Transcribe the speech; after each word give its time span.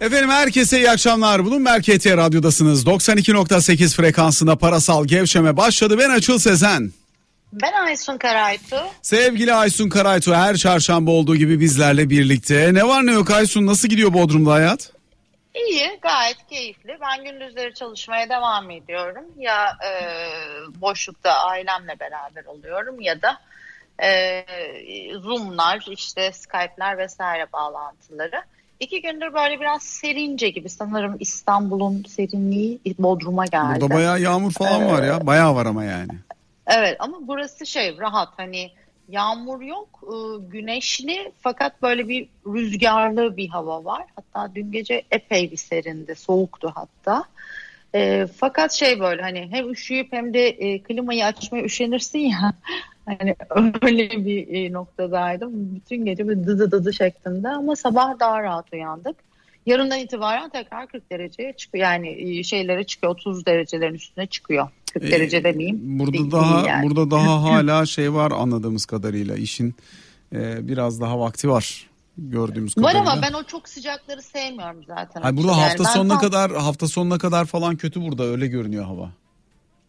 Efendim 0.00 0.30
herkese 0.30 0.78
iyi 0.78 0.90
akşamlar. 0.90 1.44
Bulun 1.44 1.62
Merkez 1.62 2.06
Radyo'dasınız. 2.06 2.86
92.8 2.86 3.96
frekansında 3.96 4.56
parasal 4.56 5.04
gevşeme 5.04 5.56
başladı. 5.56 5.98
Ben 5.98 6.10
Açıl 6.10 6.38
Sezen. 6.38 6.92
Ben 7.52 7.72
Aysun 7.72 8.18
Karaytu. 8.18 8.76
Sevgili 9.02 9.54
Aysun 9.54 9.88
Karaytu 9.88 10.34
her 10.34 10.56
çarşamba 10.56 11.10
olduğu 11.10 11.36
gibi 11.36 11.60
bizlerle 11.60 12.10
birlikte. 12.10 12.74
Ne 12.74 12.88
var 12.88 13.06
ne 13.06 13.12
yok 13.12 13.30
Aysun 13.30 13.66
nasıl 13.66 13.88
gidiyor 13.88 14.12
Bodrum'da 14.12 14.52
hayat? 14.52 14.92
İyi 15.54 15.98
gayet 16.02 16.46
keyifli. 16.50 16.98
Ben 17.00 17.24
gündüzleri 17.24 17.74
çalışmaya 17.74 18.28
devam 18.28 18.70
ediyorum. 18.70 19.24
Ya 19.38 19.76
e, 19.84 19.92
boşlukta 20.80 21.32
ailemle 21.32 22.00
beraber 22.00 22.44
oluyorum 22.44 23.00
ya 23.00 23.22
da 23.22 23.38
e, 24.02 24.44
Zoom'lar 25.22 25.84
işte 25.90 26.32
Skype'ler 26.32 26.98
vesaire 26.98 27.46
bağlantıları. 27.52 28.42
İki 28.80 29.02
gündür 29.02 29.34
böyle 29.34 29.60
biraz 29.60 29.82
serince 29.82 30.48
gibi 30.48 30.68
sanırım 30.68 31.16
İstanbul'un 31.20 32.04
serinliği 32.08 32.80
Bodrum'a 32.98 33.46
geldi. 33.46 33.80
Burada 33.80 33.94
bayağı 33.94 34.20
yağmur 34.20 34.52
falan 34.52 34.86
var 34.86 35.02
ya 35.02 35.26
bayağı 35.26 35.54
var 35.54 35.66
ama 35.66 35.84
yani. 35.84 36.12
Evet 36.66 36.96
ama 36.98 37.18
burası 37.20 37.66
şey 37.66 37.98
rahat 37.98 38.28
hani 38.36 38.70
yağmur 39.08 39.60
yok 39.62 39.88
e, 40.02 40.16
güneşli 40.48 41.32
fakat 41.40 41.82
böyle 41.82 42.08
bir 42.08 42.28
rüzgarlı 42.46 43.36
bir 43.36 43.48
hava 43.48 43.84
var. 43.84 44.04
Hatta 44.16 44.54
dün 44.54 44.72
gece 44.72 45.02
epey 45.10 45.50
bir 45.50 45.56
serindi 45.56 46.14
soğuktu 46.14 46.72
hatta. 46.74 47.24
E, 47.94 48.26
fakat 48.36 48.72
şey 48.72 49.00
böyle 49.00 49.22
hani 49.22 49.48
hem 49.50 49.70
üşüyüp 49.70 50.12
hem 50.12 50.34
de 50.34 50.48
e, 50.48 50.82
klimayı 50.82 51.26
açmaya 51.26 51.64
üşenirsin 51.64 52.18
ya. 52.18 52.52
Hani 53.18 53.36
öyle 53.82 54.10
bir 54.26 54.48
e, 54.54 54.72
noktadaydım. 54.72 55.74
Bütün 55.74 56.04
gece 56.04 56.28
bir 56.28 56.36
dıdı 56.36 56.70
dıdı 56.70 56.92
şeklinde 56.92 57.48
ama 57.48 57.76
sabah 57.76 58.20
daha 58.20 58.42
rahat 58.42 58.72
uyandık. 58.72 59.16
Yarından 59.66 59.98
itibaren 59.98 60.50
tekrar 60.50 60.86
40 60.88 61.10
dereceye 61.12 61.52
çıkıyor. 61.52 61.84
Yani 61.84 62.38
e, 62.38 62.42
şeylere 62.42 62.84
çıkıyor 62.84 63.12
30 63.12 63.46
derecelerin 63.46 63.94
üstüne 63.94 64.26
çıkıyor. 64.26 64.68
40 64.92 65.04
Ee, 65.04 65.10
derece 65.10 65.44
demeyeyim. 65.44 65.80
Burada 65.98 66.12
Değil 66.12 66.30
daha 66.30 66.66
yani. 66.68 66.86
burada 66.86 67.10
daha 67.10 67.42
hala 67.52 67.86
şey 67.86 68.14
var 68.14 68.30
anladığımız 68.30 68.86
kadarıyla 68.86 69.36
işin 69.36 69.74
e, 70.34 70.68
biraz 70.68 71.00
daha 71.00 71.20
vakti 71.20 71.48
var 71.50 71.86
gördüğümüz 72.18 72.78
Var 72.78 72.92
kadarıyla. 72.92 73.12
ama 73.12 73.22
ben 73.22 73.32
o 73.32 73.42
çok 73.44 73.68
sıcakları 73.68 74.22
sevmiyorum 74.22 74.84
zaten. 74.86 75.22
Hayır, 75.22 75.36
burada 75.36 75.52
Yani 75.52 75.60
hafta 75.60 75.84
sonuna 75.84 76.12
tam- 76.12 76.20
kadar 76.20 76.52
hafta 76.52 76.88
sonuna 76.88 77.18
kadar 77.18 77.44
falan 77.44 77.76
kötü 77.76 78.00
burada 78.02 78.24
öyle 78.24 78.46
görünüyor 78.46 78.84
hava. 78.84 79.10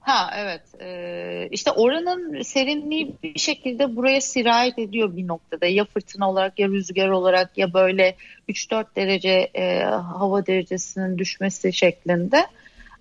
Ha 0.02 0.32
evet. 0.36 0.62
Ee, 0.82 1.48
işte 1.52 1.72
oranın 1.72 2.42
serinliği 2.42 3.16
bir 3.24 3.40
şekilde 3.40 3.96
buraya 3.96 4.22
sirayet 4.22 4.80
ediyor 4.80 5.18
bir 5.18 5.28
noktada. 5.28 5.66
Ya 5.66 5.86
fırtına 5.86 6.30
olarak 6.30 6.60
ya 6.60 6.68
rüzgar 6.68 7.10
olarak 7.10 7.58
ya 7.58 7.74
böyle 7.74 8.16
3-4 8.50 8.86
derece 8.96 9.50
e, 9.56 9.84
hava 9.84 10.46
derecesinin 10.46 11.18
düşmesi 11.18 11.74
şeklinde. 11.74 12.48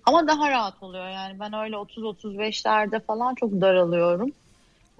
Ama 0.05 0.27
daha 0.27 0.51
rahat 0.51 0.83
oluyor. 0.83 1.09
Yani 1.09 1.39
ben 1.39 1.53
öyle 1.53 1.75
30-35'lerde 1.75 2.99
falan 2.99 3.35
çok 3.35 3.61
daralıyorum. 3.61 4.31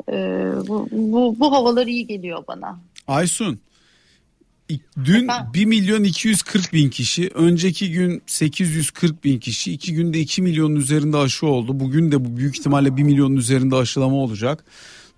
Ee, 0.10 0.52
bu, 0.68 0.88
bu, 0.92 1.40
bu 1.40 1.52
havalar 1.52 1.88
iyi 1.88 2.08
geliyor 2.08 2.44
bana. 2.48 2.80
Aysun 3.08 3.60
dün 5.06 5.24
Efendim? 5.24 5.54
1 5.54 5.66
milyon 5.66 6.04
240 6.04 6.74
bin 6.74 6.90
kişi 6.90 7.30
önceki 7.34 7.92
gün 7.92 8.22
840 8.26 9.24
bin 9.24 9.40
kişi 9.40 9.72
iki 9.74 9.94
günde 9.94 10.20
2 10.20 10.42
milyonun 10.42 10.76
üzerinde 10.76 11.18
aşı 11.18 11.48
oldu. 11.48 11.80
Bugün 11.80 12.12
de 12.12 12.26
bu 12.26 12.38
büyük 12.38 12.60
ihtimalle 12.60 12.98
1 12.98 13.04
milyonun 13.04 13.36
üzerinde 13.36 13.76
aşılama 13.76 14.16
olacak. 14.16 14.64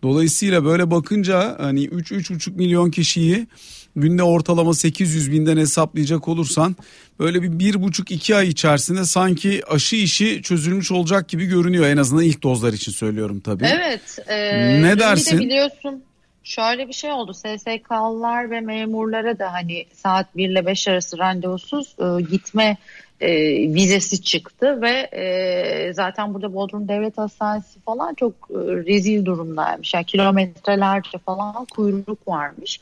Dolayısıyla 0.03 0.65
böyle 0.65 0.91
bakınca 0.91 1.55
hani 1.59 1.85
3-3,5 1.87 2.55
milyon 2.55 2.91
kişiyi 2.91 3.47
günde 3.95 4.23
ortalama 4.23 4.73
800 4.73 5.31
binden 5.31 5.57
hesaplayacak 5.57 6.27
olursan 6.27 6.75
böyle 7.19 7.41
bir 7.43 7.59
bir 7.59 7.81
buçuk 7.83 8.11
iki 8.11 8.35
ay 8.35 8.47
içerisinde 8.47 9.05
sanki 9.05 9.61
aşı 9.67 9.95
işi 9.95 10.41
çözülmüş 10.41 10.91
olacak 10.91 11.29
gibi 11.29 11.45
görünüyor 11.45 11.85
en 11.85 11.97
azından 11.97 12.23
ilk 12.23 12.43
dozlar 12.43 12.73
için 12.73 12.91
söylüyorum 12.91 13.39
tabii. 13.39 13.65
Evet. 13.65 14.01
e, 14.27 14.81
Ne 14.81 14.83
dün 14.83 14.83
bir 14.83 14.95
de 14.95 14.99
dersin? 14.99 15.39
biliyorsun 15.39 16.03
şöyle 16.43 16.87
bir 16.87 16.93
şey 16.93 17.11
oldu. 17.11 17.33
SSK'lılar 17.33 18.51
ve 18.51 18.61
memurlara 18.61 19.39
da 19.39 19.53
hani 19.53 19.85
saat 19.93 20.37
1 20.37 20.49
ile 20.49 20.65
5 20.65 20.87
arası 20.87 21.17
randevusuz 21.17 21.95
e, 21.99 22.21
gitme 22.21 22.77
e, 23.21 23.29
vizesi 23.73 24.21
çıktı 24.21 24.81
ve 24.81 25.09
e, 25.11 25.93
zaten 25.93 26.33
burada 26.33 26.53
Bodrum 26.53 26.87
Devlet 26.87 27.17
Hastanesi 27.17 27.79
falan 27.79 28.13
çok 28.13 28.33
e, 28.33 28.55
rezil 28.57 29.25
durumdaymış. 29.25 29.93
Yani 29.93 30.05
kilometrelerce 30.05 31.17
falan 31.17 31.65
kuyruk 31.65 32.27
varmış. 32.27 32.79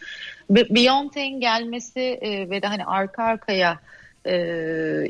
Biontech'in 0.50 1.40
gelmesi 1.40 2.00
e, 2.00 2.50
ve 2.50 2.62
de 2.62 2.68
hani 2.68 2.86
arka 2.86 3.24
arkaya 3.24 3.80
e, 4.26 4.36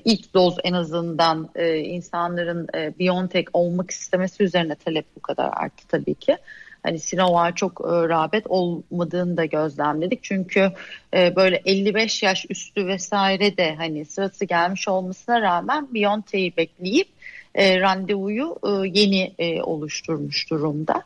ilk 0.05 0.33
doz 0.33 0.57
en 0.63 0.73
azından 0.73 1.49
e, 1.55 1.77
insanların 1.77 2.67
e, 2.75 2.93
Biontech 2.99 3.49
olmak 3.53 3.91
istemesi 3.91 4.43
üzerine 4.43 4.75
talep 4.75 5.05
bu 5.15 5.21
kadar 5.21 5.49
arttı 5.53 5.87
tabii 5.87 6.15
ki. 6.15 6.37
Hani 6.83 6.99
Sinovac'a 6.99 7.55
çok 7.55 7.81
e, 7.81 8.09
rağbet 8.09 8.47
olmadığını 8.49 9.37
da 9.37 9.45
gözlemledik. 9.45 10.23
Çünkü 10.23 10.71
e, 11.13 11.35
böyle 11.35 11.61
55 11.65 12.23
yaş 12.23 12.45
üstü 12.49 12.87
vesaire 12.87 13.57
de 13.57 13.75
hani 13.75 14.05
sırası 14.05 14.45
gelmiş 14.45 14.87
olmasına 14.87 15.41
rağmen 15.41 15.93
Biontech'i 15.93 16.57
bekleyip 16.57 17.07
e, 17.55 17.79
randevuyu 17.79 18.55
e, 18.63 18.69
yeni 18.99 19.33
e, 19.39 19.61
oluşturmuş 19.61 20.49
durumda. 20.49 21.03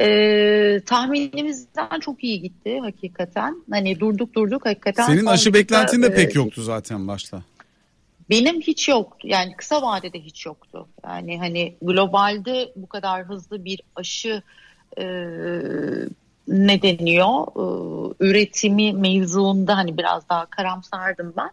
E, 0.00 0.80
tahminimizden 0.86 2.00
çok 2.00 2.24
iyi 2.24 2.42
gitti 2.42 2.78
hakikaten. 2.80 3.62
Hani 3.70 4.00
durduk 4.00 4.34
durduk 4.34 4.66
hakikaten. 4.66 5.06
Senin 5.06 5.26
aşı 5.26 5.54
beklentin 5.54 6.02
de 6.02 6.06
dakika, 6.06 6.22
pek 6.22 6.36
e, 6.36 6.38
yoktu 6.38 6.62
zaten 6.62 7.08
başta. 7.08 7.42
benim 8.30 8.60
hiç 8.60 8.88
yoktu. 8.88 9.28
Yani 9.28 9.56
kısa 9.56 9.82
vadede 9.82 10.20
hiç 10.20 10.46
yoktu. 10.46 10.88
Yani 11.04 11.38
hani 11.38 11.74
globalde 11.82 12.72
bu 12.76 12.86
kadar 12.86 13.24
hızlı 13.24 13.64
bir 13.64 13.80
aşı 13.96 14.42
e, 14.98 15.04
ne 16.48 16.82
deniyor? 16.82 17.46
E, 17.56 17.64
üretimi 18.20 18.92
mevzuunda 18.92 19.76
hani 19.76 19.98
biraz 19.98 20.28
daha 20.28 20.46
karamsardım 20.46 21.34
ben. 21.36 21.50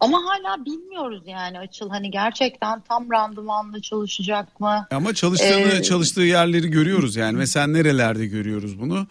Ama 0.00 0.18
hala 0.18 0.64
bilmiyoruz 0.64 1.22
yani 1.26 1.58
açıl 1.58 1.90
hani 1.90 2.10
gerçekten 2.10 2.80
tam 2.80 3.10
randımanlı 3.12 3.82
çalışacak 3.82 4.60
mı? 4.60 4.86
Ama 4.90 5.14
çalıştığını 5.14 5.72
Ee, 5.72 5.82
çalıştığı 5.82 6.22
yerleri 6.22 6.70
görüyoruz 6.70 7.16
yani. 7.16 7.36
Mesela 7.36 7.66
nerelerde 7.66 8.26
görüyoruz 8.26 8.80
bunu? 8.80 9.06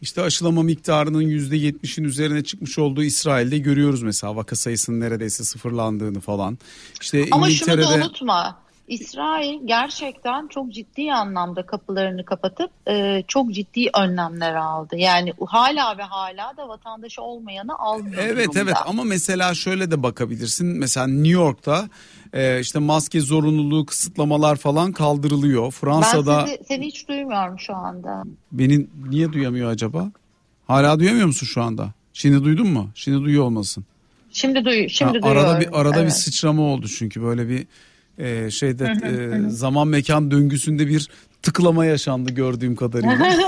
İşte 0.00 0.22
aşılama 0.22 0.62
miktarının 0.62 1.22
%70'in 1.22 2.04
üzerine 2.04 2.44
çıkmış 2.44 2.78
olduğu 2.78 3.02
İsrail'de 3.02 3.58
görüyoruz 3.58 4.02
mesela 4.02 4.36
vaka 4.36 4.56
sayısının 4.56 5.00
neredeyse 5.00 5.44
sıfırlandığını 5.44 6.20
falan. 6.20 6.58
İşte 7.00 7.26
Ama 7.30 7.50
şunu 7.50 7.82
da 7.82 7.94
unutma. 7.94 8.58
İsrail 8.90 9.60
gerçekten 9.66 10.46
çok 10.48 10.72
ciddi 10.72 11.12
anlamda 11.12 11.66
kapılarını 11.66 12.24
kapatıp 12.24 12.70
e, 12.88 13.22
çok 13.28 13.52
ciddi 13.52 13.90
önlemler 13.98 14.54
aldı. 14.54 14.96
Yani 14.96 15.32
hala 15.46 15.98
ve 15.98 16.02
hala 16.02 16.56
da 16.56 16.68
vatandaşı 16.68 17.22
olmayanı 17.22 17.78
almıyor. 17.78 18.22
Evet 18.22 18.44
durumda. 18.46 18.60
evet 18.60 18.74
ama 18.86 19.04
mesela 19.04 19.54
şöyle 19.54 19.90
de 19.90 20.02
bakabilirsin. 20.02 20.66
Mesela 20.66 21.06
New 21.06 21.28
York'ta 21.28 21.88
e, 22.32 22.60
işte 22.60 22.78
maske 22.78 23.20
zorunluluğu 23.20 23.86
kısıtlamalar 23.86 24.56
falan 24.56 24.92
kaldırılıyor. 24.92 25.70
Fransa'da 25.70 26.38
Ben 26.38 26.46
sizi, 26.46 26.64
seni 26.68 26.86
hiç 26.86 27.08
duymuyorum 27.08 27.58
şu 27.58 27.74
anda. 27.76 28.22
beni 28.52 28.86
niye 29.08 29.32
duyamıyor 29.32 29.70
acaba? 29.70 30.10
Hala 30.66 30.98
duyamıyor 31.00 31.26
musun 31.26 31.46
şu 31.46 31.62
anda? 31.62 31.92
Şimdi 32.12 32.44
duydun 32.44 32.68
mu? 32.68 32.90
Şimdi 32.94 33.24
duyuyor 33.24 33.44
olmasın. 33.44 33.84
Şimdi 34.32 34.64
duy, 34.64 34.88
şimdi 34.88 35.18
Ha, 35.18 35.22
duyuyorum. 35.22 35.48
arada 35.50 35.60
bir 35.60 35.80
arada 35.80 35.96
bir 35.96 36.00
Evet. 36.02 36.16
sıçrama 36.16 36.62
oldu 36.62 36.88
çünkü 36.88 37.22
böyle 37.22 37.48
bir 37.48 37.66
e, 38.20 38.50
şeyde 38.50 38.84
e, 38.84 39.50
zaman 39.50 39.88
mekan 39.88 40.30
döngüsünde 40.30 40.88
bir 40.88 41.08
tıklama 41.42 41.84
yaşandı 41.84 42.32
gördüğüm 42.32 42.76
kadarıyla. 42.76 43.18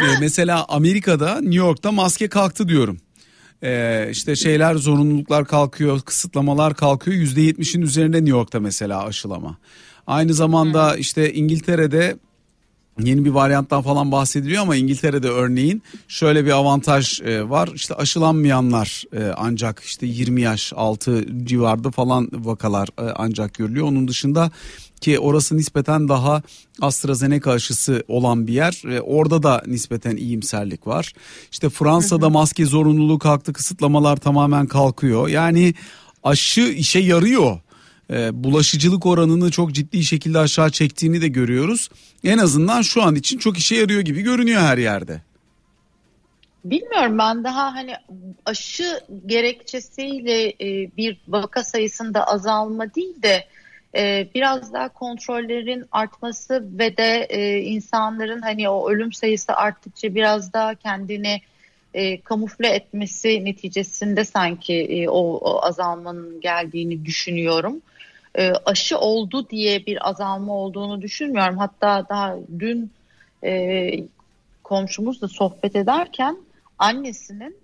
E, 0.00 0.04
mesela 0.20 0.64
Amerika'da 0.68 1.40
New 1.40 1.56
York'ta 1.56 1.92
maske 1.92 2.28
kalktı 2.28 2.68
diyorum. 2.68 2.98
E, 3.62 4.08
işte 4.10 4.36
şeyler 4.36 4.74
zorunluluklar 4.74 5.44
kalkıyor, 5.44 6.00
kısıtlamalar 6.00 6.74
kalkıyor. 6.74 7.16
Yüzde 7.16 7.40
yetmişin 7.40 7.82
üzerinde 7.82 8.16
New 8.16 8.30
York'ta 8.30 8.60
mesela 8.60 9.04
aşılama. 9.04 9.58
Aynı 10.06 10.34
zamanda 10.34 10.96
işte 10.96 11.32
İngiltere'de 11.32 12.16
yeni 13.00 13.24
bir 13.24 13.30
varyanttan 13.30 13.82
falan 13.82 14.12
bahsediliyor 14.12 14.62
ama 14.62 14.76
İngiltere'de 14.76 15.28
örneğin 15.28 15.82
şöyle 16.08 16.44
bir 16.44 16.50
avantaj 16.50 17.20
e, 17.20 17.48
var. 17.48 17.70
İşte 17.74 17.94
aşılanmayanlar 17.94 19.04
e, 19.12 19.32
ancak 19.36 19.80
işte 19.80 20.06
20 20.06 20.42
yaş 20.42 20.72
altı 20.76 21.26
civarda 21.44 21.90
falan 21.90 22.28
vakalar 22.32 22.88
e, 22.98 23.02
ancak 23.16 23.54
görülüyor. 23.54 23.86
Onun 23.86 24.08
dışında 24.08 24.50
ki 25.00 25.18
orası 25.18 25.56
nispeten 25.56 26.08
daha 26.08 26.42
AstraZeneca 26.80 27.52
aşısı 27.52 28.04
olan 28.08 28.46
bir 28.46 28.52
yer. 28.52 28.82
E, 28.90 29.00
orada 29.00 29.42
da 29.42 29.62
nispeten 29.66 30.16
iyimserlik 30.16 30.86
var. 30.86 31.12
İşte 31.52 31.68
Fransa'da 31.68 32.28
maske 32.28 32.66
zorunluluğu 32.66 33.18
kalktı, 33.18 33.52
kısıtlamalar 33.52 34.16
tamamen 34.16 34.66
kalkıyor. 34.66 35.28
Yani 35.28 35.74
aşı 36.24 36.60
işe 36.60 36.98
yarıyor 36.98 37.58
e, 38.10 38.44
bulaşıcılık 38.44 39.06
oranını 39.06 39.50
çok 39.50 39.72
ciddi 39.72 40.04
şekilde 40.04 40.38
aşağı 40.38 40.70
çektiğini 40.70 41.20
de 41.20 41.28
görüyoruz. 41.28 41.88
En 42.24 42.38
azından 42.38 42.82
şu 42.82 43.02
an 43.02 43.14
için 43.14 43.38
çok 43.38 43.58
işe 43.58 43.74
yarıyor 43.74 44.00
gibi 44.00 44.22
görünüyor 44.22 44.60
her 44.60 44.78
yerde. 44.78 45.20
Bilmiyorum 46.64 47.18
ben 47.18 47.44
daha 47.44 47.74
hani 47.74 47.92
aşı 48.44 49.00
gerekçesiyle 49.26 50.48
e, 50.48 50.96
bir 50.96 51.20
vaka 51.28 51.64
sayısında 51.64 52.26
azalma 52.26 52.94
değil 52.94 53.22
de 53.22 53.44
e, 53.96 54.28
biraz 54.34 54.72
daha 54.72 54.88
kontrollerin 54.88 55.84
artması 55.92 56.64
ve 56.78 56.96
de 56.96 57.26
e, 57.30 57.58
insanların 57.58 58.42
hani 58.42 58.68
o 58.68 58.90
ölüm 58.90 59.12
sayısı 59.12 59.52
arttıkça 59.52 60.14
biraz 60.14 60.52
daha 60.52 60.74
kendini 60.74 61.40
e, 61.94 62.20
kamufle 62.20 62.68
etmesi 62.68 63.44
neticesinde 63.44 64.24
sanki 64.24 64.74
e, 64.74 65.08
o, 65.08 65.20
o 65.36 65.62
azalmanın 65.62 66.40
geldiğini 66.40 67.04
düşünüyorum. 67.04 67.82
E, 68.38 68.52
aşı 68.64 68.98
oldu 68.98 69.50
diye 69.50 69.86
bir 69.86 70.08
azalma 70.08 70.52
olduğunu 70.52 71.02
düşünmüyorum. 71.02 71.58
Hatta 71.58 72.06
daha 72.08 72.36
dün 72.58 72.90
e, 73.44 73.90
komşumuzla 74.62 75.28
sohbet 75.28 75.76
ederken 75.76 76.36
annesinin 76.78 77.56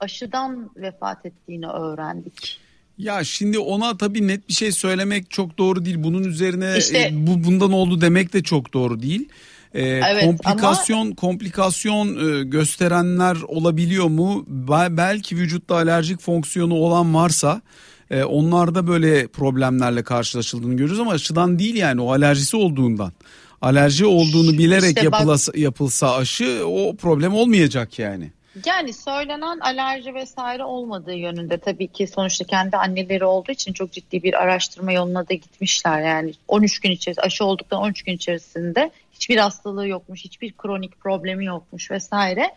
aşıdan 0.00 0.70
vefat 0.76 1.26
ettiğini 1.26 1.66
öğrendik. 1.66 2.60
Ya 2.98 3.24
şimdi 3.24 3.58
ona 3.58 3.96
tabii 3.96 4.28
net 4.28 4.48
bir 4.48 4.54
şey 4.54 4.72
söylemek 4.72 5.30
çok 5.30 5.58
doğru 5.58 5.84
değil. 5.84 5.96
Bunun 5.98 6.24
üzerine 6.24 6.74
işte, 6.78 6.98
e, 6.98 7.10
bu 7.12 7.44
bundan 7.44 7.72
oldu 7.72 8.00
demek 8.00 8.32
de 8.32 8.42
çok 8.42 8.72
doğru 8.72 9.02
değil. 9.02 9.28
Ee, 9.74 9.82
evet, 9.82 10.24
komplikasyon 10.24 11.06
ama... 11.06 11.14
komplikasyon 11.14 12.08
e, 12.08 12.44
gösterenler 12.44 13.36
olabiliyor 13.48 14.08
mu? 14.08 14.44
Belki 14.90 15.36
vücutta 15.36 15.74
alerjik 15.74 16.20
fonksiyonu 16.20 16.74
olan 16.74 17.14
varsa 17.14 17.62
e, 18.10 18.24
onlarda 18.24 18.86
böyle 18.86 19.26
problemlerle 19.26 20.02
karşılaşıldığını 20.02 20.72
görüyoruz 20.72 21.00
ama 21.00 21.12
aşıdan 21.12 21.58
değil 21.58 21.74
yani 21.74 22.00
o 22.00 22.12
alerjisi 22.12 22.56
olduğundan. 22.56 23.12
Alerji 23.60 24.06
olduğunu 24.06 24.52
bilerek 24.52 24.96
işte 24.96 25.12
bak... 25.12 25.38
yapılsa 25.54 26.16
aşı 26.16 26.62
o 26.66 26.96
problem 26.96 27.34
olmayacak 27.34 27.98
yani. 27.98 28.30
Yani 28.66 28.92
söylenen 28.92 29.58
alerji 29.58 30.14
vesaire 30.14 30.64
olmadığı 30.64 31.14
yönünde 31.14 31.58
tabii 31.58 31.88
ki 31.88 32.06
sonuçta 32.06 32.44
kendi 32.44 32.76
anneleri 32.76 33.24
olduğu 33.24 33.52
için 33.52 33.72
çok 33.72 33.92
ciddi 33.92 34.22
bir 34.22 34.42
araştırma 34.42 34.92
yoluna 34.92 35.28
da 35.28 35.34
gitmişler. 35.34 36.02
Yani 36.02 36.32
13 36.48 36.78
gün 36.78 36.90
içerisinde 36.90 37.26
aşı 37.26 37.44
olduktan 37.44 37.80
13 37.80 38.02
gün 38.02 38.12
içerisinde 38.12 38.90
hiçbir 39.12 39.36
hastalığı 39.36 39.88
yokmuş, 39.88 40.24
hiçbir 40.24 40.52
kronik 40.52 41.00
problemi 41.00 41.44
yokmuş 41.44 41.90
vesaire 41.90 42.50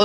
e, 0.00 0.04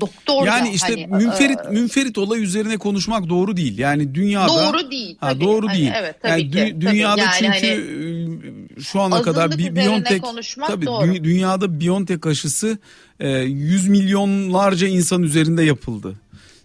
doktor 0.00 0.46
yani 0.46 0.70
işte 0.70 1.06
hani, 1.10 1.24
münferit 1.24 1.58
e, 1.66 1.70
münferit 1.70 2.18
olay 2.18 2.42
üzerine 2.42 2.76
konuşmak 2.76 3.28
doğru 3.28 3.56
değil. 3.56 3.78
Yani 3.78 4.14
dünyada 4.14 4.48
doğru 4.48 4.90
değil. 4.90 5.16
Ha, 5.20 5.40
doğru 5.40 5.68
hani, 5.68 5.78
değil. 5.78 5.92
Evet, 5.94 6.16
tabii 6.22 6.30
yani 6.30 6.50
ki, 6.50 6.76
dü, 6.80 6.80
dünyada 6.80 7.16
tabii. 7.16 7.44
Yani 7.44 7.56
çünkü 7.60 7.66
hani, 7.66 8.84
şu 8.84 9.00
ana 9.00 9.22
kadar 9.22 9.58
bir 9.58 9.76
Biontech 9.76 10.22
tabii 10.66 10.86
doğru. 10.86 11.24
dünyada 11.24 11.80
Biontech 11.80 12.26
aşısı 12.26 12.78
e, 13.20 13.30
yüz 13.38 13.88
milyonlarca 13.88 14.88
insan 14.88 15.22
üzerinde 15.22 15.62
yapıldı. 15.62 16.14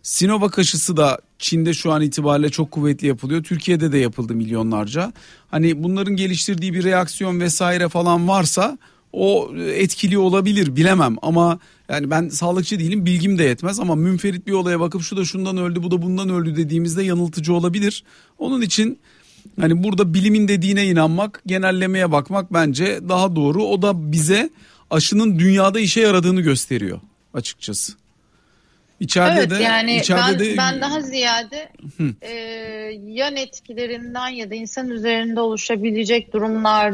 Sinovac 0.04 0.60
aşısı 0.60 0.98
da 0.98 1.20
Çin'de 1.40 1.74
şu 1.74 1.92
an 1.92 2.02
itibariyle 2.02 2.50
çok 2.50 2.72
kuvvetli 2.72 3.08
yapılıyor. 3.08 3.44
Türkiye'de 3.44 3.92
de 3.92 3.98
yapıldı 3.98 4.36
milyonlarca. 4.36 5.14
Hani 5.52 5.84
bunların 5.84 6.16
geliştirdiği 6.16 6.74
bir 6.74 6.84
reaksiyon 6.84 7.40
vesaire 7.40 7.90
falan 7.90 8.28
varsa 8.28 8.78
o 9.14 9.56
etkili 9.58 10.18
olabilir 10.18 10.76
bilemem 10.76 11.16
ama 11.22 11.60
yani 11.90 12.10
ben 12.10 12.30
sağlıkçı 12.30 12.80
değilim 12.80 13.06
bilgim 13.06 13.38
de 13.38 13.44
yetmez 13.44 13.80
ama 13.80 13.96
münferit 13.96 14.48
bir 14.48 14.52
olaya 14.52 14.80
bakıp 14.80 15.02
şu 15.02 15.18
da 15.18 15.26
şundan 15.26 15.58
öldü 15.58 15.84
bu 15.84 15.92
da 15.92 16.02
bundan 16.02 16.30
öldü 16.30 16.56
dediğimizde 16.56 17.04
yanıltıcı 17.04 17.54
olabilir. 17.54 18.04
Onun 18.38 18.62
için 18.62 19.00
hani 19.60 19.84
burada 19.84 20.14
bilimin 20.14 20.48
dediğine 20.48 20.86
inanmak 20.86 21.42
genellemeye 21.46 22.12
bakmak 22.12 22.54
bence 22.54 23.00
daha 23.10 23.36
doğru 23.36 23.64
o 23.64 23.82
da 23.82 24.12
bize 24.12 24.50
aşının 24.90 25.40
dünyada 25.40 25.80
işe 25.80 26.02
yaradığını 26.02 26.42
gösteriyor 26.42 27.00
açıkçası. 27.34 27.94
İçeride 29.00 29.40
evet, 29.40 29.50
de 29.50 29.64
yani 29.64 29.98
içeride 29.98 30.40
ben, 30.40 30.40
de 30.40 30.58
ben 30.58 30.82
daha 30.82 31.02
ziyade 31.02 31.70
e, 32.22 32.32
yan 33.08 33.36
etkilerinden 33.36 34.30
ya 34.30 34.50
da 34.50 34.56
insan 34.56 34.90
üzerinde 34.90 35.40
oluşabilecek 35.40 36.34
durumlar 36.34 36.94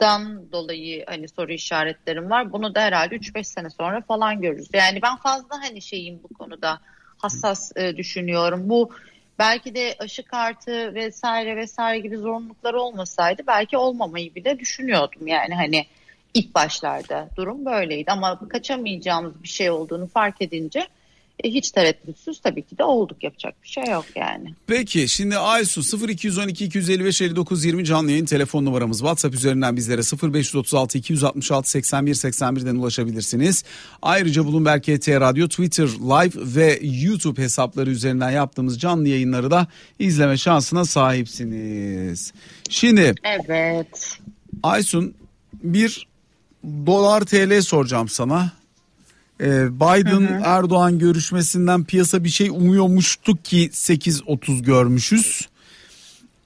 dan 0.00 0.52
dolayı 0.52 1.04
hani 1.06 1.28
soru 1.28 1.52
işaretlerim 1.52 2.30
var. 2.30 2.52
Bunu 2.52 2.74
da 2.74 2.80
herhalde 2.80 3.16
3-5 3.16 3.44
sene 3.44 3.70
sonra 3.70 4.00
falan 4.00 4.40
görürüz. 4.40 4.68
Yani 4.72 5.02
ben 5.02 5.16
fazla 5.16 5.62
hani 5.62 5.82
şeyim 5.82 6.20
bu 6.22 6.28
konuda 6.28 6.80
hassas 7.18 7.76
e, 7.76 7.96
düşünüyorum. 7.96 8.68
Bu 8.68 8.90
belki 9.38 9.74
de 9.74 9.96
aşı 9.98 10.22
kartı 10.22 10.94
vesaire 10.94 11.56
vesaire 11.56 11.98
gibi 11.98 12.16
zorunluluklar 12.16 12.74
olmasaydı 12.74 13.42
belki 13.46 13.76
olmamayı 13.76 14.34
bile 14.34 14.58
düşünüyordum. 14.58 15.26
Yani 15.26 15.54
hani 15.54 15.86
ilk 16.34 16.54
başlarda 16.54 17.28
durum 17.36 17.64
böyleydi 17.64 18.12
ama 18.12 18.48
kaçamayacağımız 18.48 19.42
bir 19.42 19.48
şey 19.48 19.70
olduğunu 19.70 20.06
fark 20.06 20.42
edince 20.42 20.88
hiç 21.44 21.70
tereddütsüz 21.70 22.40
tabii 22.40 22.62
ki 22.62 22.78
de 22.78 22.84
olduk 22.84 23.24
yapacak 23.24 23.54
bir 23.62 23.68
şey 23.68 23.84
yok 23.84 24.04
yani. 24.16 24.54
Peki 24.66 25.08
şimdi 25.08 25.38
Aysu 25.38 26.08
0212 26.08 26.64
255 26.64 27.22
59 27.22 27.64
20 27.64 27.84
canlı 27.84 28.10
yayın 28.10 28.24
telefon 28.24 28.64
numaramız 28.64 28.98
WhatsApp 28.98 29.34
üzerinden 29.34 29.76
bizlere 29.76 30.32
0536 30.32 30.98
266 30.98 31.70
81 31.70 32.14
81'den 32.14 32.74
ulaşabilirsiniz. 32.74 33.64
Ayrıca 34.02 34.46
Bloomberg 34.46 34.82
KT 34.82 35.08
Radyo 35.08 35.48
Twitter 35.48 35.88
Live 35.88 36.56
ve 36.56 36.80
YouTube 36.82 37.42
hesapları 37.42 37.90
üzerinden 37.90 38.30
yaptığımız 38.30 38.80
canlı 38.80 39.08
yayınları 39.08 39.50
da 39.50 39.66
izleme 39.98 40.36
şansına 40.36 40.84
sahipsiniz. 40.84 42.32
Şimdi 42.70 43.14
Evet. 43.24 44.18
Aysun 44.62 45.14
bir 45.62 46.06
dolar 46.86 47.20
TL 47.20 47.62
soracağım 47.62 48.08
sana. 48.08 48.52
Ee, 49.40 49.76
Biden 49.80 50.20
hı 50.20 50.34
hı. 50.34 50.42
Erdoğan 50.44 50.98
görüşmesinden 50.98 51.84
piyasa 51.84 52.24
bir 52.24 52.28
şey 52.28 52.48
umuyormuştuk 52.48 53.44
ki 53.44 53.70
8.30 53.72 54.62
görmüşüz. 54.62 55.48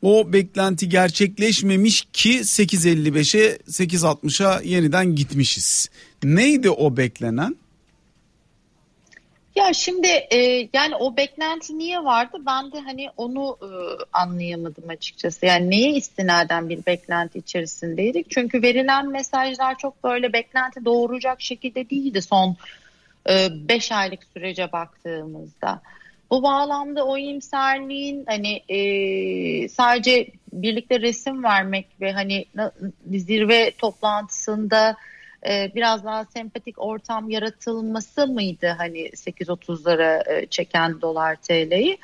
O 0.03 0.33
beklenti 0.33 0.89
gerçekleşmemiş 0.89 2.07
ki 2.13 2.39
8.55'e 2.41 3.57
8.60'a 3.57 4.61
yeniden 4.61 5.15
gitmişiz. 5.15 5.91
Neydi 6.23 6.71
o 6.71 6.97
beklenen? 6.97 7.57
Ya 9.57 9.73
şimdi 9.73 10.07
e, 10.07 10.69
yani 10.73 10.97
o 10.97 11.17
beklenti 11.17 11.79
niye 11.79 12.05
vardı? 12.05 12.37
Ben 12.47 12.73
de 12.73 12.81
hani 12.81 13.09
onu 13.17 13.59
e, 13.63 13.69
anlayamadım 14.13 14.85
açıkçası. 14.89 15.47
Yani 15.47 15.71
neye 15.71 15.93
istinaden 15.93 16.69
bir 16.69 16.87
beklenti 16.87 17.39
içerisindeydik? 17.39 18.31
Çünkü 18.31 18.63
verilen 18.63 19.11
mesajlar 19.11 19.79
çok 19.79 20.05
böyle 20.05 20.33
beklenti 20.33 20.85
doğuracak 20.85 21.41
şekilde 21.41 21.91
değildi 21.91 22.23
son 22.23 22.57
5 23.29 23.91
e, 23.91 23.95
aylık 23.95 24.25
sürece 24.25 24.73
baktığımızda. 24.73 25.83
Bu 26.31 26.43
bağlamda 26.43 27.07
o 27.07 27.19
iyimserliğin 27.19 28.25
hani 28.27 28.63
e, 28.69 29.69
sadece 29.69 30.29
birlikte 30.53 31.01
resim 31.01 31.45
vermek 31.45 31.87
ve 32.01 32.13
hani 32.13 32.45
zirve 33.11 33.71
toplantısında 33.71 34.97
e, 35.47 35.73
biraz 35.75 36.05
daha 36.05 36.25
sempatik 36.25 36.75
ortam 36.79 37.31
yaratılması 37.31 38.27
mıydı 38.27 38.75
hani 38.79 39.09
8.30'lara 39.09 40.33
e, 40.33 40.47
çeken 40.47 41.01
dolar 41.01 41.37
TL'yi? 41.37 41.99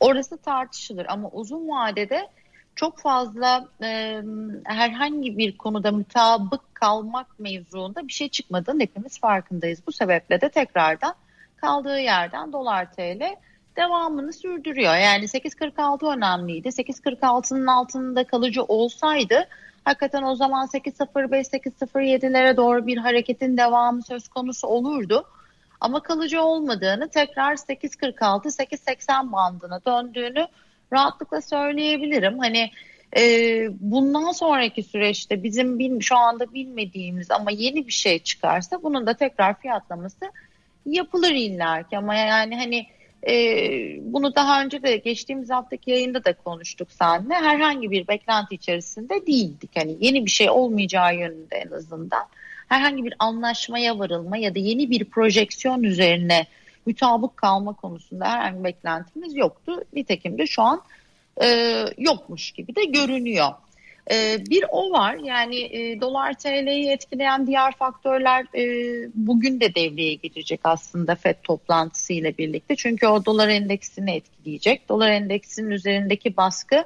Orası 0.00 0.38
tartışılır 0.38 1.06
ama 1.08 1.28
uzun 1.28 1.68
vadede 1.68 2.28
çok 2.74 2.98
fazla 2.98 3.68
e, 3.82 4.22
herhangi 4.64 5.38
bir 5.38 5.56
konuda 5.56 5.92
mutabık 5.92 6.74
kalmak 6.74 7.40
mevzuunda 7.40 8.08
bir 8.08 8.12
şey 8.12 8.28
çıkmadığını 8.28 8.82
hepimiz 8.82 9.20
farkındayız. 9.20 9.80
Bu 9.86 9.92
sebeple 9.92 10.40
de 10.40 10.48
tekrardan 10.48 11.14
kaldığı 11.56 12.00
yerden 12.00 12.52
dolar 12.52 12.92
TL 12.92 13.36
devamını 13.76 14.32
sürdürüyor. 14.32 14.96
Yani 14.96 15.24
8.46 15.24 16.16
önemliydi. 16.16 16.68
8.46'nın 16.68 17.66
altında 17.66 18.24
kalıcı 18.24 18.62
olsaydı 18.62 19.48
hakikaten 19.84 20.22
o 20.22 20.34
zaman 20.34 20.66
8.05-8.07'lere 20.66 22.56
doğru 22.56 22.86
bir 22.86 22.96
hareketin 22.96 23.56
devamı 23.56 24.02
söz 24.02 24.28
konusu 24.28 24.66
olurdu. 24.66 25.24
Ama 25.80 26.02
kalıcı 26.02 26.42
olmadığını 26.42 27.08
tekrar 27.08 27.56
8.46-8.80 27.56 29.32
bandına 29.32 29.80
döndüğünü 29.84 30.46
rahatlıkla 30.92 31.40
söyleyebilirim. 31.40 32.38
Hani 32.38 32.70
e, 33.16 33.22
bundan 33.80 34.32
sonraki 34.32 34.82
süreçte 34.82 35.42
bizim 35.42 35.78
bil, 35.78 36.00
şu 36.00 36.16
anda 36.16 36.54
bilmediğimiz 36.54 37.30
ama 37.30 37.50
yeni 37.50 37.86
bir 37.86 37.92
şey 37.92 38.18
çıkarsa 38.18 38.82
bunun 38.82 39.06
da 39.06 39.14
tekrar 39.14 39.60
fiyatlaması 39.60 40.32
yapılır 40.86 41.30
illaki. 41.30 41.98
Ama 41.98 42.14
yani 42.14 42.56
hani 42.56 42.86
e, 43.28 43.34
bunu 44.00 44.34
daha 44.34 44.62
önce 44.62 44.82
de 44.82 44.96
geçtiğimiz 44.96 45.50
haftaki 45.50 45.90
yayında 45.90 46.24
da 46.24 46.32
konuştuk 46.32 46.88
seninle. 46.92 47.34
Herhangi 47.34 47.90
bir 47.90 48.08
beklenti 48.08 48.54
içerisinde 48.54 49.26
değildik. 49.26 49.70
Hani 49.74 49.96
yeni 50.00 50.26
bir 50.26 50.30
şey 50.30 50.50
olmayacağı 50.50 51.16
yönünde 51.16 51.56
en 51.56 51.70
azından. 51.70 52.26
Herhangi 52.68 53.04
bir 53.04 53.14
anlaşmaya 53.18 53.98
varılma 53.98 54.36
ya 54.36 54.54
da 54.54 54.58
yeni 54.58 54.90
bir 54.90 55.04
projeksiyon 55.04 55.82
üzerine 55.82 56.46
mutabık 56.86 57.36
kalma 57.36 57.72
konusunda 57.72 58.24
herhangi 58.24 58.58
bir 58.58 58.64
beklentimiz 58.64 59.36
yoktu. 59.36 59.84
Nitekim 59.92 60.38
de 60.38 60.46
şu 60.46 60.62
an 60.62 60.82
e, 61.42 61.76
yokmuş 61.98 62.52
gibi 62.52 62.76
de 62.76 62.84
görünüyor. 62.84 63.48
E, 64.10 64.46
bir 64.50 64.64
o 64.70 64.90
var 64.90 65.14
yani 65.14 65.56
e, 65.56 66.00
dolar 66.00 66.34
TL'yi 66.34 66.90
etkileyen 66.90 67.46
diğer 67.46 67.72
faktörler 67.76 68.46
e, 68.54 68.64
bugün 69.14 69.60
de 69.60 69.74
devreye 69.74 70.14
girecek 70.14 70.60
aslında 70.64 71.14
FED 71.14 71.36
toplantısı 71.42 72.12
ile 72.12 72.38
birlikte. 72.38 72.76
Çünkü 72.76 73.06
o 73.06 73.24
dolar 73.24 73.48
endeksini 73.48 74.14
etkileyecek. 74.14 74.88
Dolar 74.88 75.10
endeksinin 75.10 75.70
üzerindeki 75.70 76.36
baskı 76.36 76.84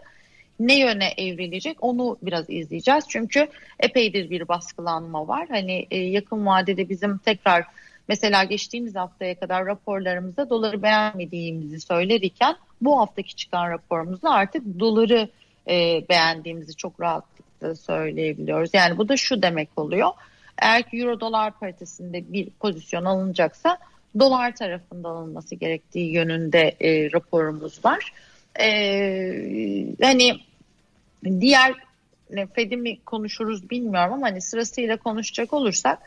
ne 0.60 0.78
yöne 0.78 1.08
evrilecek 1.16 1.76
onu 1.80 2.16
biraz 2.22 2.50
izleyeceğiz. 2.50 3.04
Çünkü 3.08 3.46
epeydir 3.80 4.30
bir 4.30 4.48
baskılanma 4.48 5.28
var. 5.28 5.46
Hani 5.48 5.86
e, 5.90 5.98
yakın 5.98 6.46
vadede 6.46 6.88
bizim 6.88 7.18
tekrar 7.18 7.64
mesela 8.08 8.44
geçtiğimiz 8.44 8.96
haftaya 8.96 9.40
kadar 9.40 9.66
raporlarımızda 9.66 10.50
doları 10.50 10.82
beğenmediğimizi 10.82 11.80
söylerken 11.80 12.56
bu 12.80 12.98
haftaki 12.98 13.36
çıkan 13.36 13.70
raporumuzda 13.70 14.30
artık 14.30 14.80
doları 14.80 15.28
e, 15.68 16.04
beğendiğimizi 16.08 16.76
çok 16.76 17.00
rahatlıkla 17.00 17.74
söyleyebiliyoruz. 17.74 18.70
Yani 18.72 18.98
bu 18.98 19.08
da 19.08 19.16
şu 19.16 19.42
demek 19.42 19.68
oluyor. 19.76 20.10
Eğer 20.58 20.82
ki 20.82 20.96
euro 20.96 21.20
dolar 21.20 21.58
paritesinde 21.58 22.32
bir 22.32 22.50
pozisyon 22.50 23.04
alınacaksa 23.04 23.78
dolar 24.18 24.54
tarafında 24.56 25.08
alınması 25.08 25.54
gerektiği 25.54 26.12
yönünde 26.12 26.76
e, 26.80 27.12
raporumuz 27.12 27.84
var. 27.84 28.12
E, 28.60 28.66
hani 30.02 30.40
diğer 31.24 31.74
ne, 32.30 32.46
Fed'i 32.46 32.76
mi 32.76 32.98
konuşuruz 33.04 33.70
bilmiyorum 33.70 34.12
ama 34.12 34.26
hani 34.26 34.40
sırasıyla 34.40 34.96
konuşacak 34.96 35.52
olursak 35.52 35.98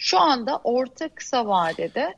şu 0.00 0.20
anda 0.20 0.60
orta 0.64 1.08
kısa 1.08 1.46
vadede 1.46 2.14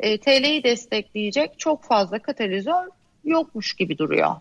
e, 0.00 0.18
TL'yi 0.20 0.64
destekleyecek 0.64 1.58
çok 1.58 1.84
fazla 1.84 2.18
katalizör 2.18 2.88
yokmuş 3.24 3.74
gibi 3.74 3.98
duruyor. 3.98 4.36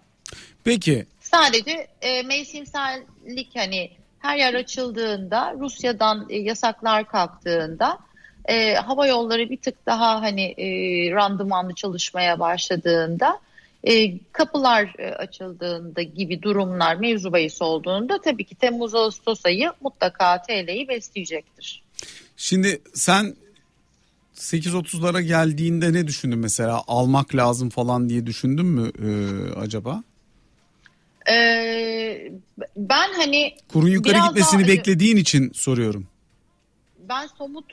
Peki. 0.63 1.05
Sadece 1.19 1.87
e, 2.01 2.23
mevsimsellik 2.23 3.49
hani 3.55 3.91
her 4.19 4.37
yer 4.37 4.53
açıldığında 4.53 5.53
Rusya'dan 5.59 6.25
e, 6.29 6.37
yasaklar 6.37 7.07
kalktığında 7.07 7.99
e, 8.45 8.73
hava 8.73 9.07
yolları 9.07 9.49
bir 9.49 9.57
tık 9.57 9.85
daha 9.85 10.21
hani 10.21 10.43
e, 10.43 10.67
randımanlı 11.11 11.75
çalışmaya 11.75 12.39
başladığında 12.39 13.39
e, 13.83 14.19
kapılar 14.31 14.93
e, 14.99 15.09
açıldığında 15.09 16.01
gibi 16.01 16.41
durumlar 16.41 16.95
mevzu 16.95 17.33
bahis 17.33 17.61
olduğunda 17.61 18.21
tabii 18.21 18.45
ki 18.45 18.55
Temmuz-Ağustos 18.55 19.45
ayı 19.45 19.71
mutlaka 19.81 20.41
TL'yi 20.41 20.87
besleyecektir. 20.87 21.84
Şimdi 22.37 22.81
sen 22.93 23.35
8.30'lara 24.35 25.21
geldiğinde 25.21 25.93
ne 25.93 26.07
düşündün 26.07 26.39
mesela 26.39 26.83
almak 26.87 27.35
lazım 27.35 27.69
falan 27.69 28.09
diye 28.09 28.25
düşündün 28.25 28.65
mü 28.65 28.91
e, 28.99 29.09
acaba? 29.59 30.03
Ee, 31.31 32.31
ben 32.77 33.13
hani 33.13 33.55
kurun 33.67 33.87
yukarı 33.87 34.17
gitmesini 34.27 34.61
daha, 34.61 34.67
beklediğin 34.67 35.17
için 35.17 35.51
soruyorum. 35.53 36.07
Ben 36.99 37.27
somut 37.27 37.65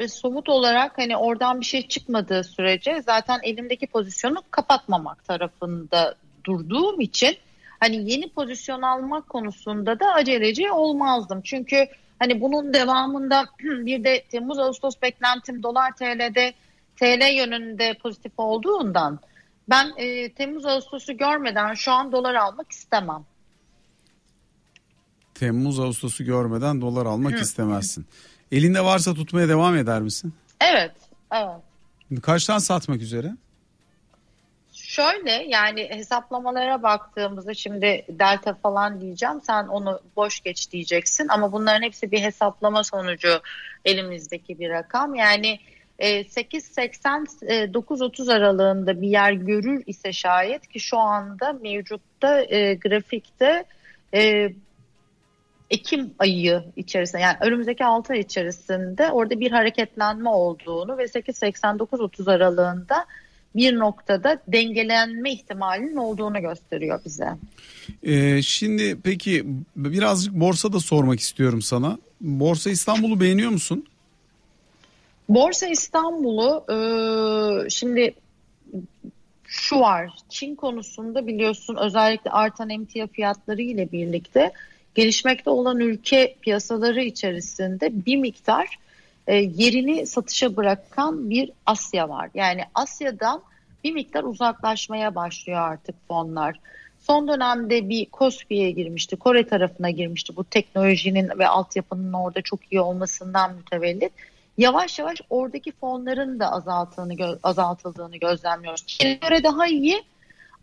e, 0.00 0.08
somut 0.08 0.48
olarak 0.48 0.98
hani 0.98 1.16
oradan 1.16 1.60
bir 1.60 1.66
şey 1.66 1.88
çıkmadığı 1.88 2.44
sürece 2.44 3.02
zaten 3.06 3.40
elimdeki 3.42 3.86
pozisyonu 3.86 4.42
kapatmamak 4.50 5.24
tarafında 5.24 6.14
durduğum 6.44 7.00
için 7.00 7.36
hani 7.80 8.10
yeni 8.12 8.28
pozisyon 8.28 8.82
almak 8.82 9.28
konusunda 9.28 10.00
da 10.00 10.12
aceleci 10.14 10.70
olmazdım. 10.70 11.40
Çünkü 11.44 11.86
hani 12.20 12.40
bunun 12.40 12.74
devamında 12.74 13.44
bir 13.60 14.04
de 14.04 14.24
Temmuz 14.30 14.58
Ağustos 14.58 14.94
beklentim 15.02 15.62
dolar 15.62 15.96
TL'de 15.96 16.54
TL 16.96 17.36
yönünde 17.36 17.98
pozitif 18.02 18.32
olduğundan 18.36 19.20
ben 19.70 19.92
e, 19.96 20.32
Temmuz 20.32 20.66
Ağustos'u 20.66 21.16
görmeden 21.16 21.74
şu 21.74 21.92
an 21.92 22.12
dolar 22.12 22.34
almak 22.34 22.72
istemem. 22.72 23.24
Temmuz 25.34 25.80
Ağustos'u 25.80 26.24
görmeden 26.24 26.80
dolar 26.80 27.06
almak 27.06 27.32
Hı. 27.32 27.42
istemezsin. 27.42 28.06
Elinde 28.52 28.84
varsa 28.84 29.14
tutmaya 29.14 29.48
devam 29.48 29.76
eder 29.76 30.02
misin? 30.02 30.34
Evet, 30.60 30.92
evet. 31.32 32.22
Kaçtan 32.22 32.58
satmak 32.58 33.02
üzere? 33.02 33.36
Şöyle 34.90 35.30
yani 35.30 35.90
hesaplamalara 35.90 36.82
baktığımızda 36.82 37.54
şimdi 37.54 38.04
delta 38.08 38.54
falan 38.54 39.00
diyeceğim 39.00 39.40
sen 39.42 39.66
onu 39.66 40.00
boş 40.16 40.40
geç 40.40 40.70
diyeceksin 40.70 41.28
ama 41.28 41.52
bunların 41.52 41.82
hepsi 41.82 42.12
bir 42.12 42.20
hesaplama 42.20 42.84
sonucu 42.84 43.40
elimizdeki 43.84 44.58
bir 44.58 44.70
rakam. 44.70 45.14
Yani 45.14 45.60
8.80-9.30 45.98 48.32
e, 48.32 48.34
aralığında 48.34 49.02
bir 49.02 49.08
yer 49.08 49.32
görür 49.32 49.82
ise 49.86 50.12
şayet 50.12 50.66
ki 50.66 50.80
şu 50.80 50.98
anda 50.98 51.52
mevcutta 51.52 52.40
e, 52.40 52.74
grafikte 52.74 53.64
e, 54.14 54.52
Ekim 55.70 56.14
ayı 56.18 56.64
içerisinde 56.76 57.22
yani 57.22 57.36
önümüzdeki 57.40 57.84
6 57.84 58.12
ay 58.12 58.20
içerisinde 58.20 59.10
orada 59.10 59.40
bir 59.40 59.50
hareketlenme 59.50 60.30
olduğunu 60.30 60.98
ve 60.98 61.04
8.89-30 61.04 62.32
aralığında 62.32 63.06
bir 63.56 63.78
noktada 63.78 64.42
dengelenme 64.48 65.32
ihtimalinin 65.32 65.96
olduğunu 65.96 66.40
gösteriyor 66.40 67.00
bize. 67.04 67.28
Ee, 68.02 68.42
şimdi 68.42 68.96
peki 69.04 69.46
birazcık 69.76 70.34
borsa 70.34 70.72
da 70.72 70.80
sormak 70.80 71.20
istiyorum 71.20 71.62
sana. 71.62 71.98
Borsa 72.20 72.70
İstanbul'u 72.70 73.20
beğeniyor 73.20 73.50
musun? 73.50 73.86
Borsa 75.28 75.66
İstanbul'u 75.66 76.64
e, 76.72 76.76
şimdi 77.70 78.14
şu 79.46 79.80
var 79.80 80.10
Çin 80.28 80.54
konusunda 80.54 81.26
biliyorsun 81.26 81.76
özellikle 81.76 82.30
artan 82.30 82.70
emtia 82.70 83.06
fiyatları 83.06 83.62
ile 83.62 83.92
birlikte 83.92 84.52
gelişmekte 84.94 85.50
olan 85.50 85.80
ülke 85.80 86.36
piyasaları 86.42 87.02
içerisinde 87.02 88.06
bir 88.06 88.16
miktar 88.16 88.78
e, 89.30 89.34
yerini 89.36 90.06
satışa 90.06 90.56
bırakan 90.56 91.30
bir 91.30 91.52
Asya 91.66 92.08
var. 92.08 92.30
Yani 92.34 92.62
Asya'dan 92.74 93.42
bir 93.84 93.92
miktar 93.92 94.24
uzaklaşmaya 94.24 95.14
başlıyor 95.14 95.60
artık 95.60 95.94
fonlar. 96.08 96.60
Son 97.00 97.28
dönemde 97.28 97.88
bir 97.88 98.06
Kospi'ye 98.06 98.70
girmişti, 98.70 99.16
Kore 99.16 99.46
tarafına 99.46 99.90
girmişti. 99.90 100.36
Bu 100.36 100.44
teknolojinin 100.44 101.30
ve 101.38 101.48
altyapının 101.48 102.12
orada 102.12 102.42
çok 102.42 102.72
iyi 102.72 102.80
olmasından 102.80 103.54
mütevellit 103.54 104.12
yavaş 104.58 104.98
yavaş 104.98 105.20
oradaki 105.30 105.72
fonların 105.72 106.40
da 106.40 106.52
azaltığını, 106.52 107.38
azaltıldığını 107.42 108.16
gözlemliyoruz. 108.16 108.86
Çin'e 108.86 109.14
göre 109.14 109.42
daha 109.42 109.66
iyi 109.66 110.02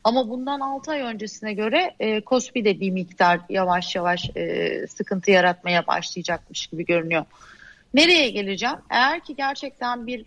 ama 0.04 0.30
bundan 0.30 0.60
6 0.60 0.92
ay 0.92 1.02
öncesine 1.02 1.54
göre 1.54 1.96
e, 2.00 2.22
Kospi 2.22 2.66
de 2.66 2.80
bir 2.80 2.90
miktar 2.90 3.40
yavaş 3.50 3.96
yavaş 3.96 4.30
e, 4.36 4.88
sıkıntı 4.88 5.32
yaratmaya 5.32 5.88
başlayacakmış 5.88 6.68
gibi 6.68 6.86
görünüyor. 6.86 7.26
Nereye 7.94 8.30
geleceğim? 8.30 8.78
Eğer 8.90 9.20
ki 9.20 9.36
gerçekten 9.36 10.08
bir 10.08 10.26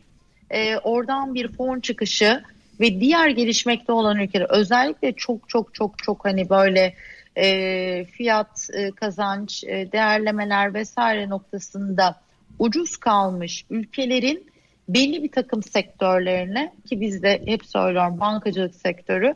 e, 0.50 0.76
oradan 0.76 1.34
bir 1.34 1.48
fon 1.48 1.80
çıkışı 1.80 2.42
ve 2.80 3.00
diğer 3.00 3.28
gelişmekte 3.28 3.92
olan 3.92 4.18
ülkeler 4.18 4.46
özellikle 4.50 5.12
çok 5.12 5.48
çok 5.48 5.74
çok 5.74 5.98
çok 5.98 6.24
hani 6.24 6.50
böyle 6.50 6.94
e, 7.36 8.04
fiyat 8.04 8.68
e, 8.72 8.90
kazanç 8.90 9.64
e, 9.64 9.92
değerlemeler 9.92 10.74
vesaire 10.74 11.28
noktasında 11.28 12.20
ucuz 12.58 12.96
kalmış 12.96 13.64
ülkelerin 13.70 14.50
belli 14.88 15.22
bir 15.22 15.32
takım 15.32 15.62
sektörlerine 15.62 16.72
ki 16.88 17.00
bizde 17.00 17.42
hep 17.44 17.66
söylüyorum 17.66 18.20
bankacılık 18.20 18.74
sektörü 18.74 19.34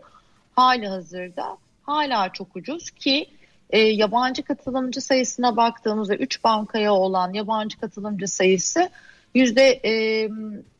hali 0.57 0.89
hazırda 0.89 1.57
hala 1.83 2.29
çok 2.33 2.57
ucuz 2.57 2.91
ki 2.91 3.27
e, 3.75 3.79
yabancı 3.79 4.43
katılımcı 4.43 5.01
sayısına 5.01 5.57
baktığımızda 5.57 6.17
3 6.17 6.45
bankaya 6.45 6.95
olan 6.95 7.33
yabancı 7.33 7.81
katılımcı 7.81 8.29
sayısı 8.29 8.91
yüzde 9.35 9.81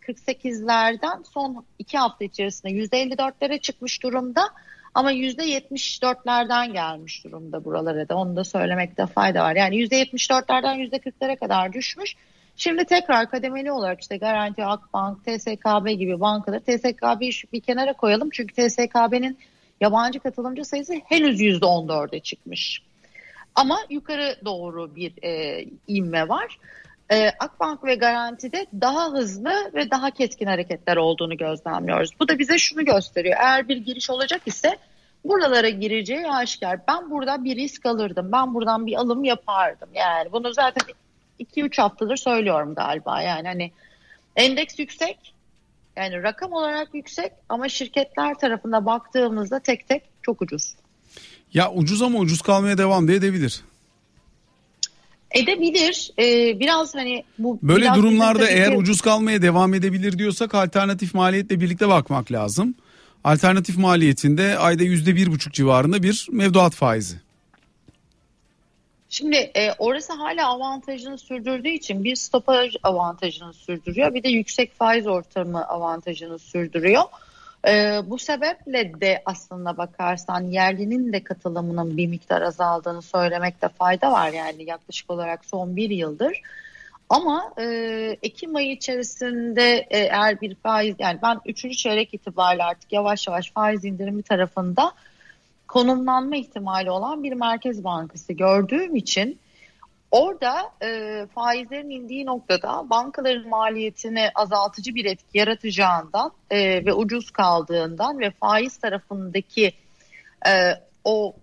48'lerden 0.01 1.23
son 1.33 1.65
2 1.79 1.99
hafta 1.99 2.25
içerisinde 2.25 2.73
yüzde 2.73 3.03
54'lere 3.03 3.61
çıkmış 3.61 4.03
durumda 4.03 4.43
ama 4.95 5.11
yüzde 5.11 5.43
74'lerden 5.43 6.73
gelmiş 6.73 7.25
durumda 7.25 7.65
buralara 7.65 8.09
da 8.09 8.17
onu 8.17 8.37
da 8.37 8.45
söylemekte 8.45 9.07
fayda 9.07 9.43
var. 9.43 9.57
Yani 9.57 9.77
yüzde 9.77 10.03
74'lerden 10.03 10.75
yüzde 10.75 10.97
40'lara 10.97 11.37
kadar 11.39 11.73
düşmüş. 11.73 12.17
Şimdi 12.57 12.85
tekrar 12.85 13.31
kademeli 13.31 13.73
olarak 13.73 14.01
işte 14.01 14.17
Garanti, 14.17 14.65
Akbank, 14.65 15.25
TSKB 15.25 15.89
gibi 15.99 16.21
bankaları 16.21 16.61
TSKB'yi 16.61 17.33
bir 17.53 17.61
kenara 17.61 17.93
koyalım. 17.93 18.29
Çünkü 18.33 18.55
TSKB'nin 18.55 19.39
yabancı 19.81 20.21
katılımcı 20.21 20.65
sayısı 20.65 20.95
henüz 20.95 21.41
%14'e 21.41 22.21
çıkmış. 22.21 22.83
Ama 23.55 23.79
yukarı 23.91 24.37
doğru 24.45 24.97
bir 24.97 25.23
e, 25.23 25.65
inme 25.89 26.29
var. 26.29 26.59
E, 27.13 27.29
Akbank 27.29 27.85
ve 27.85 27.95
Garanti'de 27.95 28.67
daha 28.81 29.13
hızlı 29.13 29.71
ve 29.75 29.91
daha 29.91 30.11
keskin 30.11 30.47
hareketler 30.47 30.97
olduğunu 30.97 31.37
gözlemliyoruz. 31.37 32.11
Bu 32.21 32.29
da 32.29 32.39
bize 32.39 32.59
şunu 32.59 32.85
gösteriyor. 32.85 33.37
Eğer 33.41 33.69
bir 33.69 33.77
giriş 33.77 34.11
olacak 34.11 34.43
ise 34.47 34.79
buralara 35.25 35.69
gireceği 35.69 36.29
aşikar. 36.29 36.81
Ben 36.89 37.11
burada 37.11 37.45
bir 37.45 37.57
risk 37.57 37.87
alırdım. 37.87 38.33
Ben 38.33 38.55
buradan 38.55 38.87
bir 38.87 38.95
alım 38.95 39.25
yapardım. 39.25 39.89
Yani 39.95 40.33
bunu 40.33 40.53
zaten 40.53 40.83
2-3 41.41 41.83
haftadır 41.83 42.17
söylüyorum 42.17 42.75
galiba. 42.75 43.23
Yani 43.23 43.49
hani 43.49 43.71
endeks 44.37 44.79
yüksek 44.79 45.34
yani 45.97 46.23
rakam 46.23 46.53
olarak 46.53 46.89
yüksek 46.95 47.33
ama 47.49 47.69
şirketler 47.69 48.35
tarafına 48.39 48.87
baktığımızda 48.87 49.61
tek 49.61 49.89
tek 49.89 50.03
çok 50.23 50.43
ucuz. 50.43 50.75
Ya 51.55 51.73
ucuz 51.73 52.03
ama 52.03 52.19
ucuz 52.19 52.43
kalmaya 52.43 52.79
devam 52.79 53.09
da 53.09 53.13
edebilir. 53.13 53.61
Edebilir. 55.31 56.11
Ee, 56.19 56.61
biraz 56.61 56.95
hani 56.95 57.25
bu 57.39 57.59
Böyle 57.63 57.83
biraz 57.85 57.97
durumlarda 57.97 58.49
eğer 58.49 58.71
ki- 58.71 58.77
ucuz 58.77 59.01
kalmaya 59.01 59.43
devam 59.43 59.75
edebilir 59.75 60.19
diyorsak 60.19 60.55
alternatif 60.55 61.15
maliyetle 61.15 61.61
birlikte 61.61 61.89
bakmak 61.89 62.33
lazım. 62.33 62.75
Alternatif 63.25 63.77
maliyetinde 63.77 64.59
ayda 64.59 64.83
yüzde 64.83 65.17
bir 65.17 65.27
buçuk 65.33 65.53
civarında 65.53 66.03
bir 66.03 66.27
mevduat 66.31 66.75
faizi. 66.75 67.17
Şimdi 69.15 69.37
e, 69.37 69.73
orası 69.79 70.13
hala 70.13 70.49
avantajını 70.49 71.19
sürdürdüğü 71.19 71.69
için 71.69 72.05
bir 72.05 72.17
stopaj 72.17 72.75
avantajını 72.83 73.53
sürdürüyor. 73.53 74.15
Bir 74.15 74.23
de 74.23 74.29
yüksek 74.29 74.75
faiz 74.75 75.07
ortamı 75.07 75.69
avantajını 75.69 76.39
sürdürüyor. 76.39 77.03
E, 77.69 78.01
bu 78.07 78.19
sebeple 78.19 79.01
de 79.01 79.23
aslında 79.25 79.77
bakarsan 79.77 80.41
yerlinin 80.41 81.13
de 81.13 81.25
katılımının 81.25 81.97
bir 81.97 82.07
miktar 82.07 82.43
azaldığını 82.43 83.03
söylemekte 83.03 83.69
fayda 83.69 84.13
var. 84.13 84.33
Yani 84.33 84.65
yaklaşık 84.65 85.11
olarak 85.11 85.45
son 85.45 85.77
bir 85.77 85.91
yıldır. 85.91 86.41
Ama 87.09 87.53
e, 87.59 87.65
Ekim 88.23 88.57
ayı 88.57 88.73
içerisinde 88.73 89.87
e, 89.91 89.99
eğer 89.99 90.41
bir 90.41 90.55
faiz 90.55 90.97
yani 90.99 91.19
ben 91.23 91.41
3. 91.47 91.79
çeyrek 91.79 92.15
itibariyle 92.15 92.65
artık 92.65 92.93
yavaş 92.93 93.27
yavaş 93.27 93.53
faiz 93.53 93.85
indirimi 93.85 94.23
tarafında 94.23 94.93
konumlanma 95.75 96.37
ihtimali 96.37 96.91
olan 96.91 97.23
bir 97.23 97.33
merkez 97.33 97.85
bankası 97.85 98.33
gördüğüm 98.33 98.97
için 98.97 99.39
orada 100.11 100.55
e, 100.83 101.27
faizlerin 101.35 101.91
indiği 101.91 102.27
noktada 102.27 102.91
bankaların 102.91 103.49
maliyetini 103.49 104.29
azaltıcı 104.35 104.95
bir 104.95 105.05
etki 105.05 105.39
yaratacağından 105.39 106.33
e, 106.51 106.87
ve 106.87 106.93
ucuz 106.93 107.31
kaldığından 107.31 108.19
ve 108.19 108.31
faiz 108.31 108.77
tarafındaki 108.77 109.73
e, 110.47 110.53
o 111.05 111.35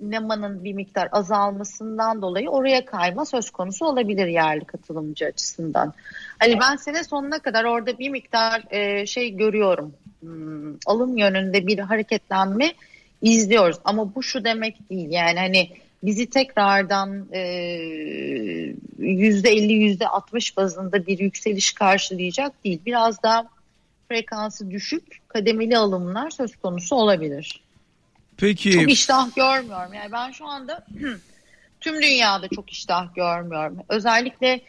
nemanın 0.00 0.64
bir 0.64 0.72
miktar 0.72 1.08
azalmasından 1.12 2.22
dolayı 2.22 2.48
oraya 2.48 2.84
kayma 2.84 3.24
söz 3.24 3.50
konusu 3.50 3.86
olabilir 3.86 4.26
yerli 4.26 4.64
katılımcı 4.64 5.26
açısından. 5.26 5.92
Hani 6.38 6.60
ben 6.60 6.76
sene 6.76 7.04
sonuna 7.04 7.38
kadar 7.38 7.64
orada 7.64 7.98
bir 7.98 8.10
miktar 8.10 8.62
e, 8.70 9.06
şey 9.06 9.36
görüyorum. 9.36 9.94
Hmm, 10.20 10.74
alım 10.86 11.16
yönünde 11.16 11.66
bir 11.66 11.78
hareketlenme 11.78 12.72
izliyoruz. 13.22 13.76
Ama 13.84 14.14
bu 14.14 14.22
şu 14.22 14.44
demek 14.44 14.90
değil. 14.90 15.10
Yani 15.10 15.38
hani 15.38 15.70
bizi 16.02 16.30
tekrardan 16.30 17.26
e, 17.32 17.42
yüzde 18.98 19.50
elli 19.50 19.72
yüzde 19.72 20.08
altmış 20.08 20.56
bazında 20.56 21.06
bir 21.06 21.18
yükseliş 21.18 21.72
karşılayacak 21.72 22.64
değil. 22.64 22.80
Biraz 22.86 23.22
daha 23.22 23.46
frekansı 24.08 24.70
düşük 24.70 25.28
kademeli 25.28 25.78
alımlar 25.78 26.30
söz 26.30 26.56
konusu 26.56 26.96
olabilir. 26.96 27.60
Peki 28.36 28.72
Çok 28.72 28.90
iştah 28.90 29.34
görmüyorum. 29.36 29.94
Yani 29.94 30.12
ben 30.12 30.30
şu 30.30 30.46
anda 30.46 30.86
tüm 31.80 32.02
dünyada 32.02 32.48
çok 32.48 32.70
iştah 32.70 33.14
görmüyorum. 33.14 33.78
Özellikle 33.88 34.60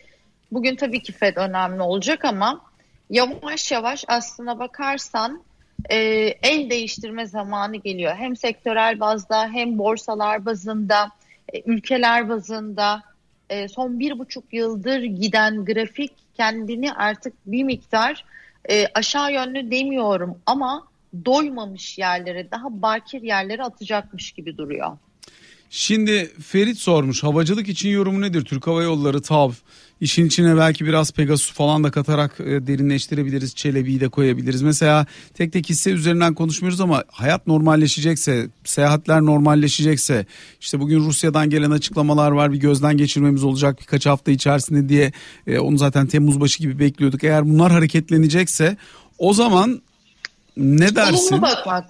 bugün 0.52 0.76
tabii 0.76 1.04
ki 1.04 1.12
Fed 1.12 1.38
önemli 1.38 1.82
olacak 1.82 2.26
ama 2.26 2.62
yavaş 3.10 3.72
yavaş 3.72 4.06
aslına 4.08 4.60
bakarsan 4.60 5.44
e, 5.90 5.98
el 6.44 6.70
değiştirme 6.70 7.26
zamanı 7.26 7.78
geliyor. 7.78 8.16
Hem 8.16 8.36
sektörel 8.36 9.00
bazda 9.00 9.50
hem 9.50 9.78
borsalar 9.78 10.46
bazında, 10.46 11.12
e, 11.54 11.62
ülkeler 11.66 12.30
bazında 12.30 13.04
e, 13.50 13.68
son 13.68 14.00
bir 14.00 14.20
buçuk 14.20 14.54
yıldır 14.54 15.04
giden 15.04 15.66
grafik 15.66 16.12
kendini 16.34 16.94
artık 16.94 17.34
bir 17.46 17.64
miktar 17.64 18.26
e, 18.70 18.88
aşağı 18.94 19.34
yönlü 19.34 19.72
demiyorum 19.72 20.38
ama 20.46 20.88
doymamış 21.26 21.98
yerlere 21.98 22.52
daha 22.52 22.82
bakir 22.82 23.22
yerlere 23.22 23.64
atacakmış 23.64 24.32
gibi 24.32 24.58
duruyor. 24.58 24.98
Şimdi 25.70 26.32
Ferit 26.42 26.78
sormuş 26.78 27.24
havacılık 27.24 27.70
için 27.70 27.90
yorumu 27.90 28.22
nedir? 28.22 28.46
Türk 28.46 28.68
Hava 28.68 28.84
Yolları, 28.84 29.22
TAV 29.22 29.52
işin 30.02 30.26
içine 30.26 30.58
belki 30.58 30.86
biraz 30.86 31.12
Pegasus 31.12 31.54
falan 31.54 31.84
da 31.84 31.92
katarak 31.92 32.40
e, 32.40 32.68
derinleştirebiliriz. 32.68 33.56
Çelebi'yi 33.56 34.00
de 34.00 34.10
koyabiliriz. 34.10 34.62
Mesela 34.62 35.06
tek 35.34 35.54
tek 35.54 35.70
hisse 35.70 35.92
üzerinden 35.92 36.34
konuşmuyoruz 36.34 36.82
ama 36.82 37.04
hayat 37.12 37.48
normalleşecekse, 37.48 38.48
seyahatler 38.64 39.22
normalleşecekse 39.22 40.26
işte 40.62 40.80
bugün 40.80 41.00
Rusya'dan 41.00 41.50
gelen 41.50 41.72
açıklamalar 41.72 42.32
var 42.32 42.52
bir 42.52 42.58
gözden 42.58 42.98
geçirmemiz 42.98 43.44
olacak 43.44 43.80
birkaç 43.82 44.06
hafta 44.06 44.32
içerisinde 44.32 44.90
diye 44.90 45.12
e, 45.48 45.60
onu 45.60 45.78
zaten 45.78 46.08
Temmuz 46.08 46.40
başı 46.40 46.60
gibi 46.60 46.80
bekliyorduk. 46.80 47.24
Eğer 47.24 47.50
bunlar 47.50 47.72
hareketlenecekse 47.72 48.78
o 49.18 49.34
zaman 49.34 49.82
ne 50.58 50.96
dersin? 50.96 51.36
Olumlu 51.36 51.42
bakmak. 51.42 51.86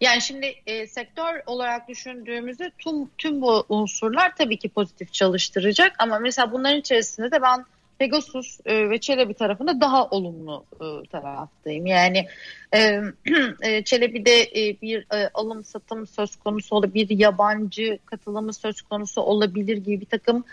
Yani 0.00 0.22
şimdi 0.22 0.54
e, 0.66 0.86
sektör 0.86 1.42
olarak 1.46 1.88
düşündüğümüzde 1.88 2.70
tüm 2.78 3.08
tüm 3.18 3.42
bu 3.42 3.64
unsurlar 3.68 4.36
tabii 4.36 4.56
ki 4.56 4.68
pozitif 4.68 5.12
çalıştıracak 5.12 5.92
ama 5.98 6.18
mesela 6.18 6.52
bunların 6.52 6.80
içerisinde 6.80 7.30
de 7.30 7.42
ben 7.42 7.64
Pegasus 7.98 8.60
e, 8.66 8.90
ve 8.90 8.98
Çelebi 8.98 9.34
tarafında 9.34 9.80
daha 9.80 10.06
olumlu 10.06 10.64
e, 10.74 11.08
taraftayım. 11.08 11.86
Yani 11.86 12.26
e, 12.74 13.00
e, 13.62 13.84
Çelebi'de 13.84 14.42
e, 14.42 14.80
bir 14.82 15.06
e, 15.14 15.30
alım 15.34 15.64
satım 15.64 16.06
söz 16.06 16.36
konusu 16.36 16.76
olabilir, 16.76 17.08
bir 17.08 17.18
yabancı 17.18 17.98
katılımı 18.06 18.52
söz 18.52 18.82
konusu 18.82 19.20
olabilir 19.20 19.76
gibi 19.76 20.00
bir 20.00 20.06
takım 20.06 20.44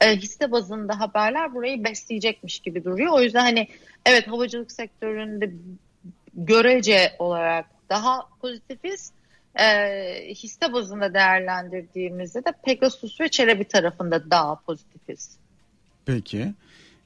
e, 0.00 0.16
hisse 0.16 0.52
bazında 0.52 1.00
haberler 1.00 1.54
burayı 1.54 1.84
besleyecekmiş 1.84 2.58
gibi 2.58 2.84
duruyor. 2.84 3.12
O 3.12 3.20
yüzden 3.20 3.40
hani 3.40 3.68
evet 4.06 4.28
havacılık 4.28 4.72
sektöründe 4.72 5.50
görece 6.34 7.12
olarak 7.18 7.75
daha 7.90 8.20
pozitifiz. 8.40 9.12
E, 9.54 9.66
hisse 10.34 10.72
bazında 10.72 11.14
değerlendirdiğimizde 11.14 12.44
de 12.44 12.52
Pegasus 12.64 13.20
ve 13.20 13.28
Çelebi 13.28 13.64
tarafında 13.64 14.30
daha 14.30 14.54
pozitifiz. 14.54 15.30
Peki. 16.06 16.52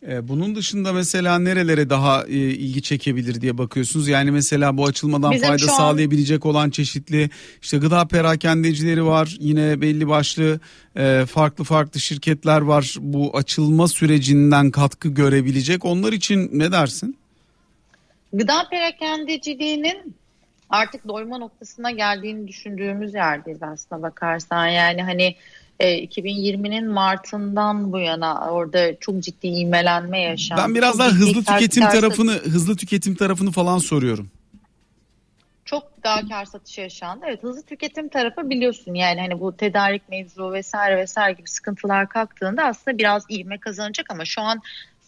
Ee, 0.09 0.29
bunun 0.29 0.55
dışında 0.55 0.93
mesela 0.93 1.39
nerelere 1.39 1.91
daha 1.91 2.25
e, 2.25 2.35
ilgi 2.35 2.83
çekebilir 2.83 3.41
diye 3.41 3.59
bakıyorsunuz? 3.59 4.09
Yani 4.09 4.31
mesela 4.31 4.77
bu 4.77 4.87
açılmadan 4.87 5.33
Bizim 5.33 5.49
fayda 5.49 5.65
an- 5.65 5.77
sağlayabilecek 5.77 6.47
olan 6.47 6.71
çeşitli 6.71 7.31
işte 7.63 7.79
gıda 7.79 8.05
perakendecileri 8.09 9.05
var. 9.05 9.37
Yine 9.41 9.81
belli 9.81 10.09
başlı 10.09 10.61
e, 10.97 11.27
farklı 11.27 11.65
farklı 11.65 12.01
şirketler 12.01 12.61
var. 12.61 12.95
Bu 13.01 13.37
açılma 13.37 13.89
sürecinden 13.89 14.71
katkı 14.71 15.09
görebilecek. 15.09 15.85
Onlar 15.85 16.13
için 16.13 16.51
ne 16.53 16.73
dersin? 16.73 17.17
Gıda 18.33 18.69
perakendeciliğinin 18.71 20.15
artık 20.71 21.09
doyma 21.09 21.39
noktasına 21.39 21.91
geldiğini 21.91 22.49
düşündüğümüz 22.49 23.15
yerdeyiz 23.15 23.63
aslına 23.63 24.03
bakarsan. 24.03 24.67
Yani 24.67 25.03
hani 25.03 25.37
e, 25.81 26.05
2020'nin 26.05 26.89
Mart'ından 26.89 27.93
bu 27.93 27.99
yana 27.99 28.51
orada 28.51 28.99
çok 29.01 29.21
ciddi 29.21 29.47
imelenme 29.47 30.21
yaşandı. 30.21 30.63
Ben 30.65 30.75
biraz 30.75 30.99
daha 30.99 31.09
hızlı 31.09 31.45
tüketim 31.45 31.83
kar 31.83 31.93
tarafını 31.93 32.33
hızlı 32.33 32.77
tüketim 32.77 33.15
tarafını 33.15 33.51
falan 33.51 33.79
soruyorum. 33.79 34.31
çok 35.65 36.05
daha 36.05 36.29
kar 36.29 36.45
satışı 36.45 36.81
yaşandı. 36.81 37.25
Evet 37.29 37.43
hızlı 37.43 37.63
tüketim 37.63 38.09
tarafı 38.09 38.51
biliyorsun 38.51 38.95
yani 38.95 39.21
hani 39.21 39.41
bu 39.41 39.57
tedarik 39.57 40.09
mevzu 40.09 40.53
vesaire 40.53 40.97
vesaire 40.97 41.33
gibi 41.33 41.49
sıkıntılar 41.51 42.09
kalktığında 42.09 42.65
aslında 42.65 42.99
biraz 42.99 43.25
ivme 43.31 43.59
kazanacak 43.59 44.07
ama 44.11 44.25
şu 44.25 44.41
an 44.43 44.61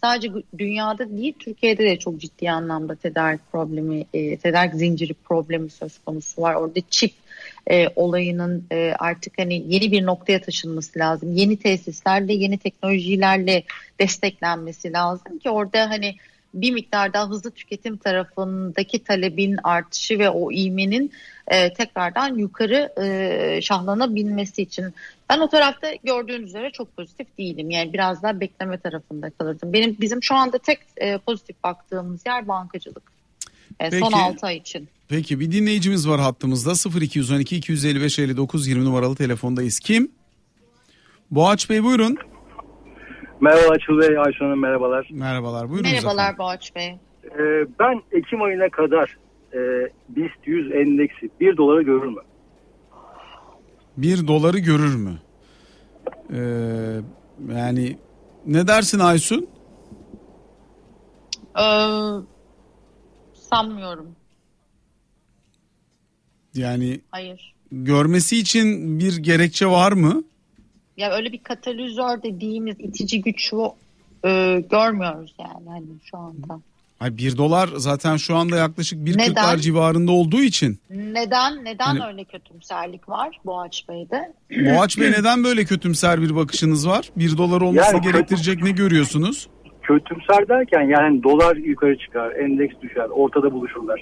sadece 0.03 0.29
dünyada 0.57 1.17
değil 1.17 1.33
Türkiye'de 1.39 1.83
de 1.83 1.99
çok 1.99 2.17
ciddi 2.21 2.51
anlamda 2.51 2.95
tedarik 2.95 3.51
problemi, 3.51 4.05
e, 4.13 4.37
tedarik 4.37 4.73
zinciri 4.73 5.13
problemi 5.13 5.69
söz 5.69 5.99
konusu 6.05 6.41
var. 6.41 6.55
Orada 6.55 6.79
çip 6.89 7.13
e, 7.71 7.87
olayının 7.95 8.65
e, 8.71 8.93
artık 8.99 9.33
hani 9.37 9.63
yeni 9.67 9.91
bir 9.91 10.05
noktaya 10.05 10.41
taşınması 10.41 10.99
lazım. 10.99 11.35
Yeni 11.35 11.57
tesislerle, 11.57 12.33
yeni 12.33 12.57
teknolojilerle 12.57 13.63
desteklenmesi 13.99 14.93
lazım 14.93 15.39
ki 15.39 15.49
orada 15.49 15.89
hani 15.89 16.15
bir 16.53 16.71
miktar 16.71 17.13
daha 17.13 17.29
hızlı 17.29 17.51
tüketim 17.51 17.97
tarafındaki 17.97 19.03
talebin 19.03 19.57
artışı 19.63 20.19
ve 20.19 20.29
o 20.29 20.51
iğmenin 20.51 21.11
e, 21.47 21.73
tekrardan 21.73 22.37
yukarı 22.37 22.93
e, 23.03 23.61
şahlanabilmesi 23.61 24.61
için 24.61 24.93
ben 25.29 25.39
o 25.39 25.49
tarafta 25.49 25.87
gördüğünüz 26.03 26.49
üzere 26.49 26.71
çok 26.71 26.97
pozitif 26.97 27.37
değilim. 27.37 27.69
Yani 27.69 27.93
biraz 27.93 28.23
daha 28.23 28.39
bekleme 28.39 28.77
tarafında 28.77 29.29
kalırdım. 29.29 29.73
Benim 29.73 29.97
bizim 30.01 30.23
şu 30.23 30.35
anda 30.35 30.57
tek 30.57 30.79
e, 30.97 31.17
pozitif 31.17 31.63
baktığımız 31.63 32.25
yer 32.25 32.47
bankacılık. 32.47 33.03
E, 33.79 33.91
son 33.91 34.11
Peki. 34.11 34.15
6 34.15 34.45
ay 34.45 34.57
için. 34.57 34.89
Peki 35.07 35.39
bir 35.39 35.51
dinleyicimiz 35.51 36.09
var 36.09 36.19
hattımızda 36.19 36.99
0212 36.99 37.55
255 37.55 38.19
59 38.19 38.67
20 38.67 38.85
numaralı 38.85 39.15
telefondayız. 39.15 39.79
Kim? 39.79 40.11
Boğaç 41.31 41.69
Bey 41.69 41.83
buyurun. 41.83 42.17
Merhaba 43.41 43.71
Açıl 43.73 43.97
Bey, 43.99 44.17
Ayşe 44.17 44.37
Hanım 44.45 44.59
merhabalar. 44.59 45.07
Merhabalar 45.11 45.69
buyurun. 45.69 45.91
Merhabalar 45.91 46.37
Boğaç 46.37 46.75
Bey. 46.75 46.87
Ee, 47.25 47.29
ben 47.79 48.01
Ekim 48.11 48.41
ayına 48.41 48.69
kadar 48.69 49.17
e, 49.53 49.57
BIST 50.09 50.37
100 50.47 50.71
endeksi 50.71 51.29
1 51.39 51.57
doları 51.57 51.81
görür 51.81 52.07
mü? 52.07 52.21
Bir 53.97 54.27
doları 54.27 54.57
görür 54.59 54.95
mü? 54.95 55.19
Ee, 56.33 56.37
yani 57.55 57.97
ne 58.45 58.67
dersin 58.67 58.99
Aysun? 58.99 59.47
Ee, 61.59 61.63
sanmıyorum. 63.33 64.15
Yani 66.55 67.01
Hayır. 67.11 67.55
görmesi 67.71 68.37
için 68.37 68.99
bir 68.99 69.17
gerekçe 69.17 69.65
var 69.67 69.91
mı? 69.91 70.23
Ya 70.97 71.11
öyle 71.11 71.31
bir 71.31 71.37
katalizör 71.37 72.23
dediğimiz 72.23 72.75
itici 72.79 73.21
güç 73.21 73.53
e, 74.25 74.63
görmüyoruz 74.71 75.35
yani 75.39 75.69
hani 75.69 75.85
şu 76.11 76.17
anda. 76.17 76.59
Ay 76.99 77.17
1 77.17 77.37
dolar 77.37 77.69
zaten 77.77 78.17
şu 78.17 78.35
anda 78.35 78.57
yaklaşık 78.57 78.99
1.40'lar 78.99 79.59
civarında 79.59 80.11
olduğu 80.11 80.41
için. 80.41 80.79
Neden 80.89 81.65
neden 81.65 81.85
hani, 81.85 82.05
öyle 82.05 82.23
kötümserlik 82.23 83.09
var 83.09 83.39
Boğaç 83.45 83.85
Bey'de? 83.89 84.33
Boğaç 84.75 84.99
Bey 84.99 85.11
neden 85.11 85.43
böyle 85.43 85.65
kötümser 85.65 86.21
bir 86.21 86.35
bakışınız 86.35 86.87
var? 86.87 87.09
1 87.15 87.37
dolar 87.37 87.61
olması 87.61 87.95
yani, 87.95 88.03
gerektirecek 88.03 88.55
kötü, 88.55 88.65
ne 88.65 88.71
görüyorsunuz? 88.71 89.49
Kötümser 89.81 90.47
derken 90.47 90.81
yani 90.81 91.23
dolar 91.23 91.55
yukarı 91.55 91.97
çıkar, 91.97 92.31
endeks 92.31 92.73
düşer, 92.81 93.07
ortada 93.09 93.53
buluşurlar. 93.53 94.01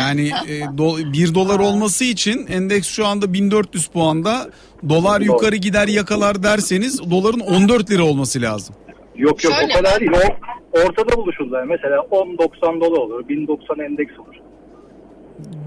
Yani 0.00 0.28
e, 0.48 0.78
do, 0.78 0.96
1 1.12 1.34
dolar 1.34 1.58
olması 1.58 2.04
için 2.04 2.46
endeks 2.46 2.88
şu 2.88 3.06
anda 3.06 3.32
1400 3.32 3.86
puanda. 3.86 4.50
Dolar 4.88 5.20
yukarı 5.20 5.56
gider 5.56 5.88
yakalar 5.88 6.42
derseniz 6.42 7.10
doların 7.10 7.40
14 7.40 7.90
lira 7.90 8.02
olması 8.04 8.40
lazım. 8.42 8.74
Yok 9.16 9.44
yok 9.44 9.54
Şöyle. 9.54 9.72
o 9.72 9.76
kadar 9.76 10.00
değil. 10.00 10.12
O, 10.12 10.78
ortada 10.78 11.16
buluşurlar. 11.16 11.64
Mesela 11.64 11.96
10.90 11.96 12.80
dolar 12.80 12.98
olur. 12.98 13.28
1090 13.28 13.78
endeks 13.78 14.18
olur. 14.18 14.34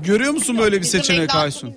Görüyor 0.05 0.33
musun 0.33 0.57
böyle 0.57 0.75
bir 0.75 0.81
Bizim 0.81 0.99
seçenek 0.99 1.35
Aysun? 1.35 1.75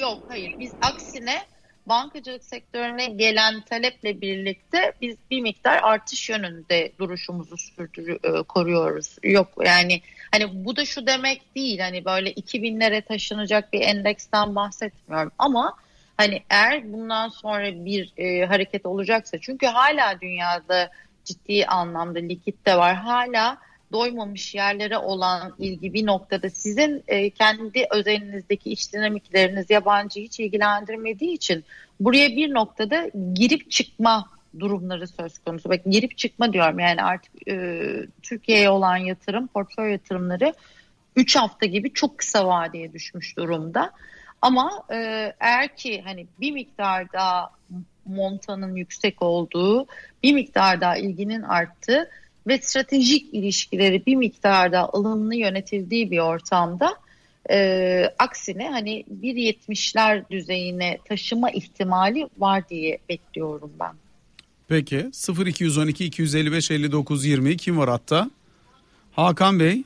Yok 0.00 0.18
hayır. 0.28 0.54
Biz 0.58 0.72
aksine 0.82 1.42
bankacılık 1.86 2.44
sektörüne 2.44 3.06
gelen 3.06 3.60
taleple 3.60 4.20
birlikte 4.20 4.92
biz 5.02 5.16
bir 5.30 5.40
miktar 5.40 5.80
artış 5.82 6.30
yönünde 6.30 6.92
duruşumuzu 6.98 7.56
sürdürü 7.56 8.18
e, 8.24 8.42
koruyoruz. 8.42 9.16
Yok 9.22 9.48
yani 9.64 10.00
hani 10.34 10.64
bu 10.64 10.76
da 10.76 10.84
şu 10.84 11.06
demek 11.06 11.54
değil 11.54 11.78
hani 11.78 12.04
böyle 12.04 12.32
2000'lere 12.32 13.02
taşınacak 13.02 13.72
bir 13.72 13.80
endeksten 13.80 14.54
bahsetmiyorum 14.54 15.32
ama 15.38 15.76
hani 16.16 16.42
eğer 16.50 16.92
bundan 16.92 17.28
sonra 17.28 17.84
bir 17.84 18.12
e, 18.16 18.46
hareket 18.46 18.86
olacaksa 18.86 19.38
çünkü 19.40 19.66
hala 19.66 20.20
dünyada 20.20 20.90
ciddi 21.24 21.66
anlamda 21.66 22.18
likit 22.18 22.66
de 22.66 22.76
var. 22.76 22.94
Hala 22.94 23.58
doymamış 23.92 24.54
yerlere 24.54 24.98
olan 24.98 25.54
ilgi 25.58 25.94
bir 25.94 26.06
noktada 26.06 26.50
sizin 26.50 27.04
e, 27.08 27.30
kendi 27.30 27.86
özelinizdeki 27.90 28.70
iç 28.70 28.92
dinamikleriniz 28.92 29.70
yabancı 29.70 30.20
hiç 30.20 30.40
ilgilendirmediği 30.40 31.32
için 31.32 31.64
buraya 32.00 32.28
bir 32.28 32.54
noktada 32.54 33.10
girip 33.34 33.70
çıkma 33.70 34.33
durumları 34.60 35.08
söz 35.08 35.38
konusu. 35.38 35.68
Bak 35.68 35.80
girip 35.86 36.18
çıkma 36.18 36.52
diyorum 36.52 36.78
yani 36.78 37.02
artık 37.02 37.48
e, 37.48 38.06
Türkiye'ye 38.22 38.70
olan 38.70 38.96
yatırım, 38.96 39.46
portföy 39.46 39.92
yatırımları 39.92 40.54
3 41.16 41.36
hafta 41.36 41.66
gibi 41.66 41.92
çok 41.92 42.18
kısa 42.18 42.46
vadeye 42.46 42.92
düşmüş 42.92 43.36
durumda. 43.36 43.92
Ama 44.42 44.84
e, 44.90 44.96
eğer 45.40 45.76
ki 45.76 46.02
hani 46.04 46.26
bir 46.40 46.50
miktar 46.50 47.12
daha 47.12 47.50
montanın 48.06 48.74
yüksek 48.74 49.22
olduğu, 49.22 49.86
bir 50.22 50.32
miktar 50.32 50.80
daha 50.80 50.96
ilginin 50.96 51.42
arttığı 51.42 52.10
ve 52.46 52.58
stratejik 52.58 53.34
ilişkileri 53.34 54.06
bir 54.06 54.16
miktar 54.16 54.72
daha 54.72 54.88
ılımlı 54.94 55.34
yönetildiği 55.34 56.10
bir 56.10 56.18
ortamda 56.18 56.96
e, 57.50 58.10
aksine 58.18 58.70
hani 58.70 59.04
1.70'ler 59.22 60.30
düzeyine 60.30 60.98
taşıma 61.04 61.50
ihtimali 61.50 62.28
var 62.38 62.68
diye 62.68 62.98
bekliyorum 63.08 63.72
ben. 63.80 64.03
Peki 64.74 65.10
0212 65.28 66.04
255 66.04 66.70
59 66.70 67.24
20 67.24 67.56
kim 67.56 67.78
var 67.78 67.88
hatta? 67.88 68.30
Hakan 69.12 69.60
Bey. 69.60 69.84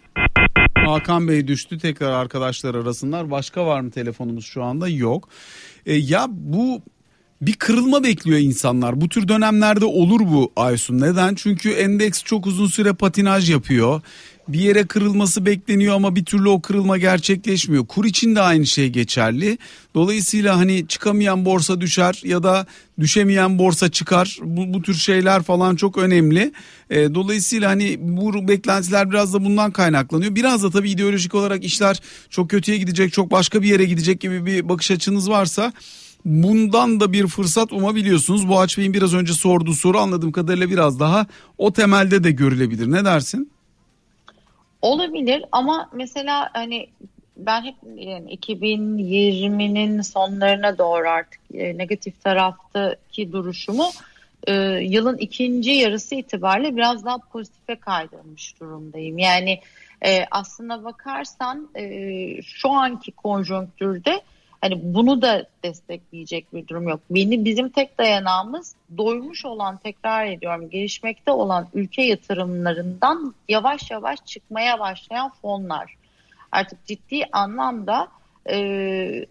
Hakan 0.75 1.29
Bey 1.29 1.49
düştü 1.49 1.79
tekrar 1.79 2.13
arkadaşlar 2.13 2.75
arasınlar. 2.75 3.31
Başka 3.31 3.67
var 3.67 3.81
mı 3.81 3.91
telefonumuz 3.91 4.47
şu 4.47 4.63
anda? 4.63 4.89
Yok. 4.89 5.29
E, 5.87 5.95
ya 5.95 6.27
bu 6.31 6.83
bir 7.41 7.53
kırılma 7.53 8.05
bekliyor 8.05 8.39
insanlar. 8.39 9.01
Bu 9.01 9.09
tür 9.09 9.29
dönemlerde 9.29 9.85
olur 9.85 10.21
bu 10.21 10.53
Aysun. 10.57 11.01
Neden? 11.01 11.35
Çünkü 11.35 11.71
endeks 11.71 12.23
çok 12.23 12.47
uzun 12.47 12.67
süre 12.67 12.93
patinaj 12.93 13.51
yapıyor. 13.51 14.01
Bir 14.49 14.61
yere 14.61 14.87
kırılması 14.87 15.47
bekleniyor 15.47 15.95
ama 15.95 16.17
bir 16.17 16.25
türlü 16.25 16.49
o 16.49 16.61
kırılma 16.61 16.99
gerçekleşmiyor. 16.99 17.87
Kur 17.87 18.05
için 18.05 18.37
de 18.37 18.41
aynı 18.41 18.67
şey 18.67 18.89
geçerli. 18.89 19.59
Dolayısıyla 19.95 20.57
hani 20.57 20.87
çıkamayan 20.89 21.45
borsa 21.45 21.81
düşer 21.81 22.21
ya 22.25 22.43
da 22.43 22.67
düşemeyen 23.01 23.59
borsa 23.59 23.91
çıkar. 23.91 24.39
Bu, 24.43 24.75
bu 24.75 24.83
tür 24.83 24.95
şeyler 24.95 25.43
falan 25.43 25.77
çok 25.77 25.99
önemli. 25.99 26.53
E, 26.91 27.15
dolayısıyla 27.15 27.71
hani 27.71 27.97
bu 28.01 28.49
beklentiler 28.49 29.11
biraz 29.11 29.35
da 29.35 29.45
bundan 29.45 29.71
kaynaklanıyor. 29.71 30.35
Biraz 30.35 30.63
da 30.63 30.71
tabii 30.71 30.91
ideolojik 30.91 31.35
olarak 31.35 31.65
işler 31.65 32.03
çok 32.31 32.51
kötüye 32.51 32.79
gidecek, 32.79 33.13
çok 33.13 33.31
başka 33.31 33.63
bir 33.63 33.69
yere 33.69 33.85
gidecek 33.85 34.21
gibi 34.21 34.47
bir 34.47 34.69
bakış 34.69 34.91
açınız 34.91 35.31
varsa 35.31 35.73
bundan 36.29 37.01
da 37.01 37.13
bir 37.13 37.27
fırsat 37.27 37.73
umabiliyorsunuz. 37.73 38.49
Boğaç 38.49 38.79
Bey'in 38.79 38.95
biraz 38.95 39.15
önce 39.15 39.33
sorduğu 39.33 39.73
soru 39.73 39.99
anladığım 39.99 40.33
kadarıyla 40.33 40.71
biraz 40.71 41.01
daha 41.01 41.27
o 41.59 41.73
temelde 41.73 42.25
de 42.25 42.31
görülebilir. 42.31 42.93
Ne 42.93 43.05
dersin? 43.05 43.53
Olabilir 44.83 45.45
ama 45.53 45.91
mesela 45.93 46.51
hani 46.53 46.89
ben 47.37 47.65
hep 47.65 47.75
yani 47.97 48.35
2020'nin 48.35 50.03
sonlarına 50.03 50.79
doğru 50.79 51.09
artık 51.09 51.41
e, 51.55 51.79
negatif 51.79 52.23
taraftaki 52.25 53.33
duruşumu 53.33 53.87
e, 54.47 54.53
yılın 54.83 55.17
ikinci 55.17 55.71
yarısı 55.71 56.15
itibariyle 56.15 56.77
biraz 56.77 57.05
daha 57.05 57.19
pozitife 57.19 57.77
kaydırmış 57.77 58.61
durumdayım. 58.61 59.19
Yani 59.19 59.61
e, 60.07 60.25
aslına 60.31 60.85
bakarsan 60.85 61.69
e, 61.77 62.43
şu 62.43 62.71
anki 62.71 63.13
konjonktürde 63.13 64.21
Hani 64.61 64.95
bunu 64.95 65.23
da 65.23 65.47
destekleyecek 65.65 66.55
bir 66.55 66.69
durum 66.69 66.89
yok. 66.89 67.01
Beni 67.11 67.45
bizim 67.45 67.69
tek 67.69 67.99
dayanağımız 67.99 68.75
doymuş 68.97 69.45
olan 69.45 69.77
tekrar 69.77 70.27
ediyorum 70.27 70.71
gelişmekte 70.71 71.31
olan 71.31 71.69
ülke 71.75 72.03
yatırımlarından 72.03 73.35
yavaş 73.49 73.91
yavaş 73.91 74.19
çıkmaya 74.27 74.79
başlayan 74.79 75.31
fonlar. 75.43 75.95
Artık 76.53 76.87
ciddi 76.87 77.25
anlamda 77.33 78.09
e, 78.51 79.27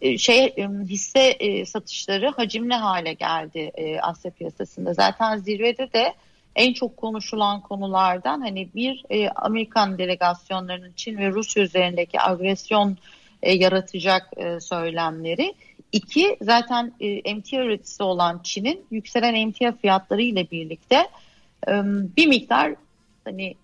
e 0.00 0.18
şey 0.18 0.44
e, 0.44 0.68
hisse 0.88 1.20
e, 1.20 1.66
satışları 1.66 2.30
hacimli 2.30 2.74
hale 2.74 3.12
geldi 3.12 3.72
Asya 4.02 4.30
piyasasında. 4.30 4.94
Zaten 4.94 5.36
zirvede 5.36 5.92
de 5.92 6.14
en 6.56 6.72
çok 6.72 6.96
konuşulan 6.96 7.60
konulardan 7.60 8.40
hani 8.40 8.68
bir 8.74 9.04
Amerikan 9.36 9.98
delegasyonlarının 9.98 10.92
Çin 10.96 11.18
ve 11.18 11.30
Rusya 11.30 11.62
üzerindeki 11.62 12.20
agresyon 12.20 12.96
e, 13.44 13.52
yaratacak 13.52 14.30
e, 14.36 14.60
söylemleri. 14.60 15.54
İki 15.92 16.36
zaten 16.42 16.92
e, 17.00 17.06
emtia 17.06 17.64
üreticisi 17.64 18.02
olan 18.02 18.40
Çin'in 18.42 18.86
yükselen 18.90 19.34
emtia 19.34 19.72
fiyatları 19.72 20.22
ile 20.22 20.50
birlikte 20.50 20.96
e, 21.68 21.72
bir 22.16 22.26
miktar 22.26 22.74
hani 23.24 23.54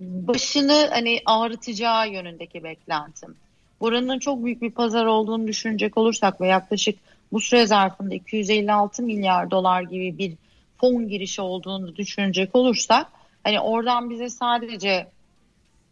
başını 0.00 0.88
hani 0.90 1.20
ağrıtacağı 1.26 2.08
yönündeki 2.08 2.64
beklentim. 2.64 3.34
Buranın 3.80 4.18
çok 4.18 4.44
büyük 4.44 4.62
bir 4.62 4.70
pazar 4.70 5.06
olduğunu 5.06 5.46
düşünecek 5.46 5.98
olursak 5.98 6.40
ve 6.40 6.48
yaklaşık 6.48 6.98
bu 7.32 7.40
süre 7.40 7.66
zarfında 7.66 8.14
256 8.14 9.02
milyar 9.02 9.50
dolar 9.50 9.82
gibi 9.82 10.18
bir 10.18 10.32
fon 10.78 11.08
girişi 11.08 11.42
olduğunu 11.42 11.96
düşünecek 11.96 12.54
olursak 12.54 13.06
hani 13.44 13.60
oradan 13.60 14.10
bize 14.10 14.28
sadece 14.30 15.06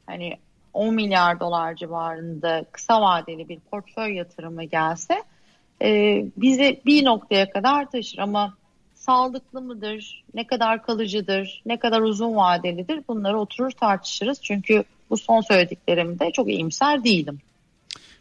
hani 0.06 0.38
10 0.74 0.94
milyar 0.94 1.40
dolar 1.40 1.76
civarında 1.76 2.64
kısa 2.72 3.00
vadeli 3.00 3.48
bir 3.48 3.58
portföy 3.60 4.14
yatırımı 4.14 4.64
gelse 4.64 5.22
e, 5.82 6.24
bizi 6.36 6.80
bir 6.86 7.04
noktaya 7.04 7.50
kadar 7.50 7.90
taşır 7.90 8.18
ama 8.18 8.54
sağlıklı 8.94 9.60
mıdır, 9.60 10.24
ne 10.34 10.46
kadar 10.46 10.82
kalıcıdır, 10.82 11.62
ne 11.66 11.78
kadar 11.78 12.00
uzun 12.00 12.36
vadelidir 12.36 13.00
bunları 13.08 13.40
oturur 13.40 13.70
tartışırız. 13.70 14.38
Çünkü 14.42 14.84
bu 15.10 15.16
son 15.16 15.40
söylediklerimde 15.40 16.30
çok 16.32 16.48
iyimser 16.48 17.04
değilim. 17.04 17.38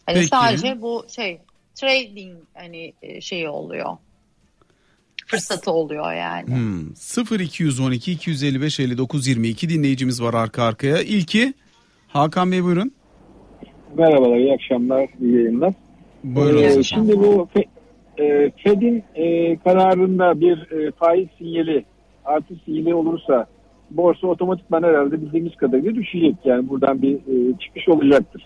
Hani 0.06 0.16
Peki. 0.16 0.28
sadece 0.28 0.82
bu 0.82 1.06
şey 1.16 1.40
trading 1.76 2.38
hani 2.54 2.94
e, 3.02 3.22
şeyi 3.22 3.50
oluyor. 3.50 3.98
Fırsatı 5.28 5.72
oluyor 5.72 6.14
yani. 6.14 6.48
Hmm. 6.48 7.40
0212 7.40 8.12
255 8.12 8.80
59 8.80 9.28
22 9.28 9.70
dinleyicimiz 9.70 10.22
var 10.22 10.34
arka 10.34 10.64
arkaya. 10.64 11.02
İlki 11.02 11.54
Hakan 12.14 12.52
Bey 12.52 12.64
buyurun. 12.64 12.92
Merhabalar, 13.98 14.38
iyi 14.38 14.54
akşamlar, 14.54 15.10
iyi 15.22 15.36
yayınlar. 15.36 15.74
Buyurun. 16.24 16.64
Ee, 16.64 16.84
şimdi 16.84 17.20
bu 17.20 17.48
e, 18.18 18.52
Fed'in 18.52 19.04
e, 19.16 19.56
kararında 19.58 20.40
bir 20.40 20.72
e, 20.72 20.92
faiz 20.92 21.28
sinyali, 21.38 21.86
artı 22.26 22.56
sinyali 22.66 22.96
olursa 22.96 23.46
borsa 23.92 24.28
otomatikman 24.28 24.84
herhalde 24.84 25.22
bildiğimiz 25.22 25.56
kadarıyla 25.56 25.96
düşecek. 25.96 26.36
Yani 26.46 26.70
buradan 26.70 27.02
bir 27.02 27.16
e, 27.16 27.58
çıkış 27.60 27.90
olacaktır. 27.90 28.44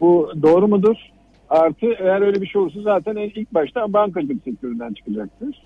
Bu 0.00 0.32
doğru 0.42 0.68
mudur? 0.68 0.96
Artı 1.50 1.86
eğer 1.86 2.20
öyle 2.20 2.42
bir 2.42 2.46
şey 2.46 2.62
olursa 2.62 2.80
zaten 2.82 3.16
ilk 3.16 3.54
başta 3.54 3.92
bankacılık 3.92 4.44
sektöründen 4.44 4.92
çıkacaktır. 4.92 5.62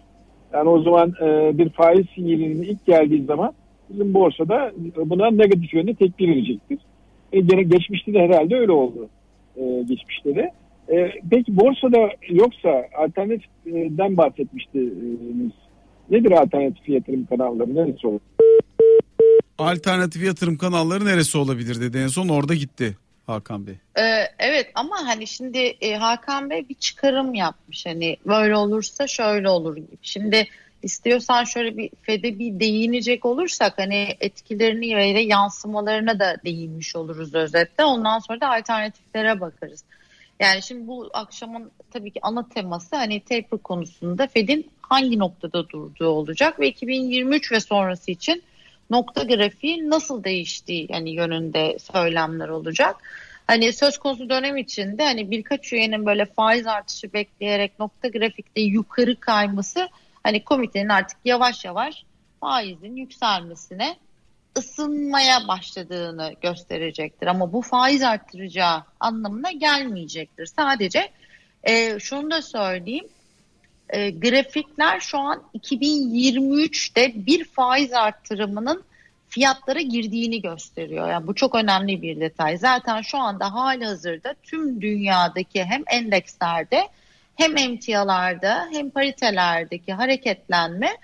Yani 0.53 0.69
o 0.69 0.83
zaman 0.83 1.13
e, 1.23 1.59
bir 1.59 1.69
faiz 1.69 2.07
sinyalinin 2.15 2.63
ilk 2.63 2.87
geldiği 2.87 3.25
zaman 3.25 3.53
bizim 3.91 4.15
borsada 4.15 4.73
buna 5.05 5.31
negatif 5.31 5.75
yönde 5.75 5.95
tepki 5.95 6.29
verecektir. 6.29 6.79
E, 7.35 7.63
geçmişte 7.63 8.15
de 8.15 8.19
herhalde 8.19 8.57
öyle 8.57 8.73
oldu. 8.73 9.09
E, 9.57 9.83
geçmişte 9.89 10.35
de. 10.35 10.53
E, 10.93 11.13
peki 11.31 11.57
borsada 11.57 12.11
yoksa 12.29 12.85
alternatifden 12.99 14.17
bahsetmiştiniz. 14.17 15.53
Nedir 16.11 16.31
alternatif 16.33 16.89
yatırım 16.89 17.27
kanalları? 17.27 17.75
Neresi 17.75 18.07
olur? 18.07 18.21
Alternatif 19.59 20.25
yatırım 20.25 20.57
kanalları 20.57 21.05
neresi 21.05 21.39
olabilir 21.39 21.81
dedi 21.81 21.99
en 21.99 22.07
son 22.07 22.29
orada 22.29 22.55
gitti 22.55 22.97
Hakan 23.27 23.67
Bey. 23.67 23.75
Ee, 23.99 24.03
evet 24.39 24.71
ama 24.75 24.97
hani 25.07 25.27
şimdi 25.27 25.59
e, 25.59 25.97
Hakan 25.97 26.51
Bey 26.51 26.69
bir 26.69 26.75
çıkarım 26.75 27.35
yapmış 27.35 27.87
hani 27.87 28.17
böyle 28.27 28.57
olursa 28.57 29.07
şöyle 29.07 29.49
olur 29.49 29.77
gibi. 29.77 29.97
Şimdi 30.03 30.47
istiyorsan 30.85 31.45
şöyle 31.45 31.77
bir 31.77 31.91
FED'e 32.03 32.39
bir 32.39 32.61
değinecek 32.61 33.25
olursak 33.25 33.79
hani 33.79 34.17
etkilerini 34.21 34.97
ve 34.97 35.21
yansımalarına 35.21 36.19
da 36.19 36.37
değinmiş 36.45 36.97
oluruz 36.97 37.35
özetle. 37.35 37.85
Ondan 37.85 38.19
sonra 38.19 38.41
da 38.41 38.51
alternatiflere 38.51 39.41
bakarız. 39.41 39.85
Yani 40.41 40.63
şimdi 40.63 40.87
bu 40.87 41.11
akşamın 41.13 41.71
tabii 41.91 42.11
ki 42.11 42.21
ana 42.23 42.49
teması 42.49 42.97
hani 42.97 43.21
taper 43.21 43.59
konusunda 43.59 44.27
Fed'in 44.27 44.71
hangi 44.83 45.19
noktada 45.19 45.69
durduğu 45.69 46.09
olacak 46.09 46.61
ve 46.61 46.69
2023 46.69 47.53
ve 47.53 47.61
sonrası 47.61 48.11
için 48.11 48.43
nokta 48.91 49.23
grafiği 49.23 49.91
nasıl 49.91 50.25
değiştiği 50.25 50.87
yani 50.91 51.11
yönünde 51.11 51.79
söylemler 51.79 52.49
olacak. 52.49 52.97
Hani 53.47 53.73
söz 53.73 53.99
konusu 53.99 54.29
dönem 54.29 54.57
içinde 54.57 55.05
hani 55.05 55.31
birkaç 55.31 55.73
üyenin 55.73 56.07
böyle 56.07 56.25
faiz 56.25 56.67
artışı 56.67 57.13
bekleyerek 57.13 57.79
nokta 57.79 58.09
grafikte 58.09 58.61
yukarı 58.61 59.21
kayması 59.21 59.89
hani 60.25 60.45
komitenin 60.45 60.89
artık 60.89 61.19
yavaş 61.25 61.65
yavaş 61.65 62.05
faizin 62.41 62.97
yükselmesine 62.97 63.97
ısınmaya 64.59 65.49
başladığını 65.49 66.35
gösterecektir. 66.43 67.27
Ama 67.27 67.53
bu 67.53 67.63
faiz 67.63 68.03
arttıracağı 68.03 68.83
anlamına 69.01 69.53
gelmeyecektir. 69.53 70.47
Sadece 70.47 71.11
e, 71.65 71.99
şunu 72.01 72.31
da 72.31 72.43
söyleyeyim. 72.43 73.09
E, 73.89 74.11
grafikler 74.11 75.01
şu 75.01 75.19
an 75.19 75.43
2023'te 75.55 77.27
bir 77.27 77.45
faiz 77.45 77.93
arttırımının 77.93 78.85
fiyatlara 79.29 79.81
girdiğini 79.81 80.43
gösteriyor. 80.43 81.11
Yani 81.11 81.27
bu 81.27 81.35
çok 81.35 81.55
önemli 81.55 82.03
bir 82.03 82.21
detay. 82.21 82.59
Zaten 82.59 83.01
şu 83.01 83.19
anda 83.19 83.55
hali 83.55 83.85
hazırda 83.85 84.35
tüm 84.43 84.81
dünyadaki 84.81 85.65
hem 85.65 85.83
endekslerde 85.87 86.89
hem 87.37 87.57
emtialarda 87.57 88.69
hem 88.73 88.91
paritelerdeki 88.91 89.93
hareketlenme 89.93 90.97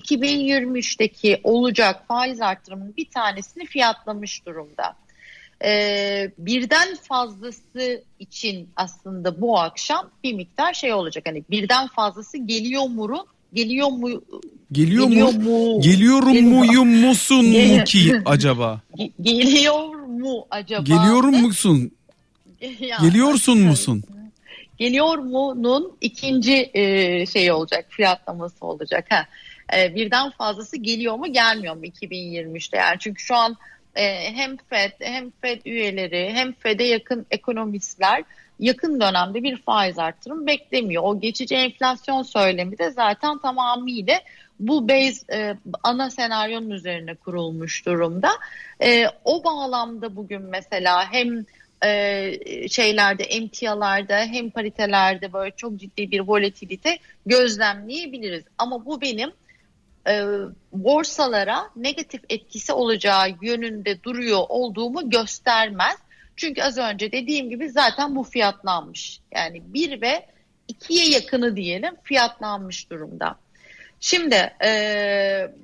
2023'teki 0.00 1.40
olacak 1.44 2.04
faiz 2.08 2.40
artırımının 2.40 2.94
bir 2.96 3.10
tanesini 3.10 3.66
fiyatlamış 3.66 4.46
durumda. 4.46 4.96
Ee, 5.64 6.30
birden 6.38 6.96
fazlası 7.02 8.02
için 8.18 8.68
aslında 8.76 9.40
bu 9.40 9.58
akşam 9.58 10.10
bir 10.24 10.34
miktar 10.34 10.74
şey 10.74 10.92
olacak. 10.92 11.24
Hani 11.26 11.42
birden 11.50 11.88
fazlası 11.88 12.38
geliyor 12.38 12.82
mu? 12.82 13.26
Geliyor 13.54 13.88
mu? 13.88 14.22
Geliyor, 14.72 15.08
geliyor 15.08 15.32
mu? 15.32 15.40
mu? 15.42 15.80
Geliyorum 15.80 16.32
geliyor. 16.32 16.52
muyum 16.52 16.88
musun 16.88 17.44
mu 17.46 17.84
ki 17.84 18.22
acaba? 18.24 18.80
Geliyor 19.20 19.94
mu 19.94 20.46
acaba? 20.50 20.82
Geliyor 20.82 21.24
musun? 21.24 21.90
Geliyorsun 23.00 23.58
musun? 23.58 24.04
Geliyor 24.80 25.18
mu'nun 25.18 25.96
ikinci 26.00 26.70
e, 26.74 27.26
şey 27.26 27.52
olacak, 27.52 27.86
fiyatlaması 27.88 28.66
olacak. 28.66 29.06
Ha. 29.10 29.26
E, 29.76 29.94
birden 29.94 30.30
fazlası 30.30 30.76
geliyor 30.76 31.14
mu 31.14 31.32
gelmiyor 31.32 31.76
mu 31.76 31.84
2023'te 31.84 32.76
yani 32.76 32.96
çünkü 32.98 33.22
şu 33.22 33.36
an 33.36 33.56
e, 33.94 34.32
hem 34.34 34.56
FED 34.56 34.92
hem 35.00 35.30
FED 35.30 35.60
üyeleri 35.64 36.30
hem 36.34 36.52
FED'e 36.52 36.84
yakın 36.84 37.26
ekonomistler 37.30 38.24
yakın 38.58 39.00
dönemde 39.00 39.42
bir 39.42 39.56
faiz 39.56 39.98
artırım 39.98 40.46
beklemiyor. 40.46 41.02
O 41.02 41.20
geçici 41.20 41.54
enflasyon 41.54 42.22
söylemi 42.22 42.78
de 42.78 42.90
zaten 42.90 43.38
tamamıyla 43.38 44.20
bu 44.60 44.88
base 44.88 45.36
e, 45.36 45.56
ana 45.82 46.10
senaryonun 46.10 46.70
üzerine 46.70 47.14
kurulmuş 47.14 47.86
durumda. 47.86 48.30
E, 48.82 49.06
o 49.24 49.44
bağlamda 49.44 50.16
bugün 50.16 50.42
mesela 50.42 51.12
hem 51.12 51.44
e, 51.84 52.68
şeylerde, 52.68 53.22
emtialarda 53.22 54.18
hem 54.18 54.50
paritelerde 54.50 55.32
böyle 55.32 55.56
çok 55.56 55.76
ciddi 55.76 56.10
bir 56.10 56.20
volatilite 56.20 56.98
gözlemleyebiliriz. 57.26 58.44
Ama 58.58 58.86
bu 58.86 59.00
benim 59.00 59.32
e, 60.08 60.24
borsalara 60.72 61.70
negatif 61.76 62.20
etkisi 62.28 62.72
olacağı 62.72 63.28
yönünde 63.42 64.02
duruyor 64.02 64.42
olduğumu 64.48 65.10
göstermez. 65.10 65.96
Çünkü 66.36 66.62
az 66.62 66.78
önce 66.78 67.12
dediğim 67.12 67.50
gibi 67.50 67.68
zaten 67.68 68.16
bu 68.16 68.24
fiyatlanmış. 68.24 69.20
Yani 69.34 69.62
bir 69.74 70.00
ve 70.00 70.26
ikiye 70.68 71.08
yakını 71.08 71.56
diyelim 71.56 71.94
fiyatlanmış 72.02 72.90
durumda. 72.90 73.36
Şimdi 74.00 74.34
e, 74.64 74.70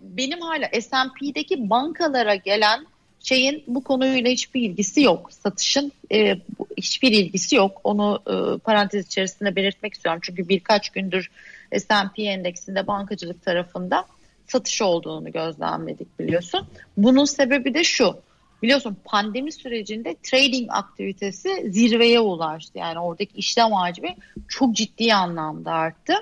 benim 0.03 0.41
hala 0.41 0.69
S&P'deki 0.81 1.71
bankalara 1.71 2.35
gelen 2.35 2.87
şeyin 3.29 3.65
bu 3.67 3.85
konuyla 3.85 4.31
hiçbir 4.31 4.63
ilgisi 4.63 5.03
yok. 5.03 5.33
Satışın 5.33 5.93
e, 6.13 6.37
hiçbir 6.77 7.13
ilgisi 7.13 7.57
yok. 7.57 7.81
Onu 7.85 8.23
e, 8.27 8.59
parantez 8.59 9.07
içerisinde 9.07 9.57
belirtmek 9.57 9.95
istiyorum. 9.95 10.21
Çünkü 10.25 10.49
birkaç 10.49 10.91
gündür 10.91 11.31
S&P 11.79 12.23
endeksinde 12.23 12.87
bankacılık 12.87 13.45
tarafında 13.45 14.05
satış 14.47 14.83
olduğunu 14.83 15.33
gözlemledik 15.33 16.19
biliyorsun. 16.19 16.67
Bunun 16.97 17.25
sebebi 17.25 17.75
de 17.75 17.85
şu. 17.85 18.17
Biliyorsun 18.63 18.97
pandemi 19.05 19.53
sürecinde 19.53 20.17
trading 20.23 20.71
aktivitesi 20.73 21.71
zirveye 21.71 22.21
ulaştı. 22.21 22.79
Yani 22.79 22.99
oradaki 22.99 23.37
işlem 23.37 23.73
hacmi 23.73 24.17
çok 24.49 24.77
ciddi 24.77 25.15
anlamda 25.15 25.73
arttı. 25.73 26.15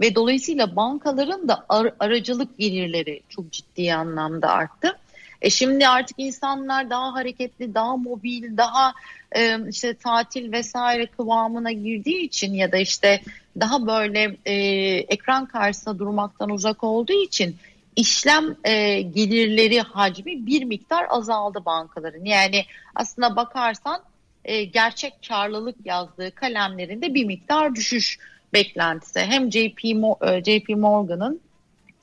Ve 0.00 0.14
dolayısıyla 0.14 0.76
bankaların 0.76 1.48
da 1.48 1.66
ar- 1.68 1.94
aracılık 2.00 2.58
gelirleri 2.58 3.22
çok 3.28 3.52
ciddi 3.52 3.94
anlamda 3.94 4.48
arttı. 4.48 4.98
E 5.42 5.50
şimdi 5.50 5.88
artık 5.88 6.18
insanlar 6.18 6.90
daha 6.90 7.14
hareketli, 7.14 7.74
daha 7.74 7.96
mobil, 7.96 8.56
daha 8.56 8.94
e, 9.36 9.68
işte 9.68 9.94
tatil 9.94 10.52
vesaire 10.52 11.06
kıvamına 11.06 11.72
girdiği 11.72 12.20
için 12.20 12.54
ya 12.54 12.72
da 12.72 12.76
işte 12.76 13.20
daha 13.60 13.86
böyle 13.86 14.36
e, 14.44 14.54
ekran 14.98 15.46
karşısında 15.46 15.98
durmaktan 15.98 16.50
uzak 16.50 16.84
olduğu 16.84 17.22
için 17.24 17.56
işlem 17.96 18.56
e, 18.64 19.00
gelirleri 19.00 19.80
hacmi 19.80 20.46
bir 20.46 20.64
miktar 20.64 21.06
azaldı 21.08 21.64
bankaların. 21.64 22.24
Yani 22.24 22.64
aslında 22.94 23.36
bakarsan 23.36 24.02
e, 24.44 24.64
gerçek 24.64 25.12
karlılık 25.28 25.76
yazdığı 25.84 26.30
kalemlerinde 26.30 27.14
bir 27.14 27.24
miktar 27.24 27.74
düşüş 27.74 28.18
beklentisi. 28.52 29.20
Hem 29.20 29.52
JP, 29.52 29.84
e, 29.84 30.44
JP 30.44 30.68
Morgan'ın 30.68 31.40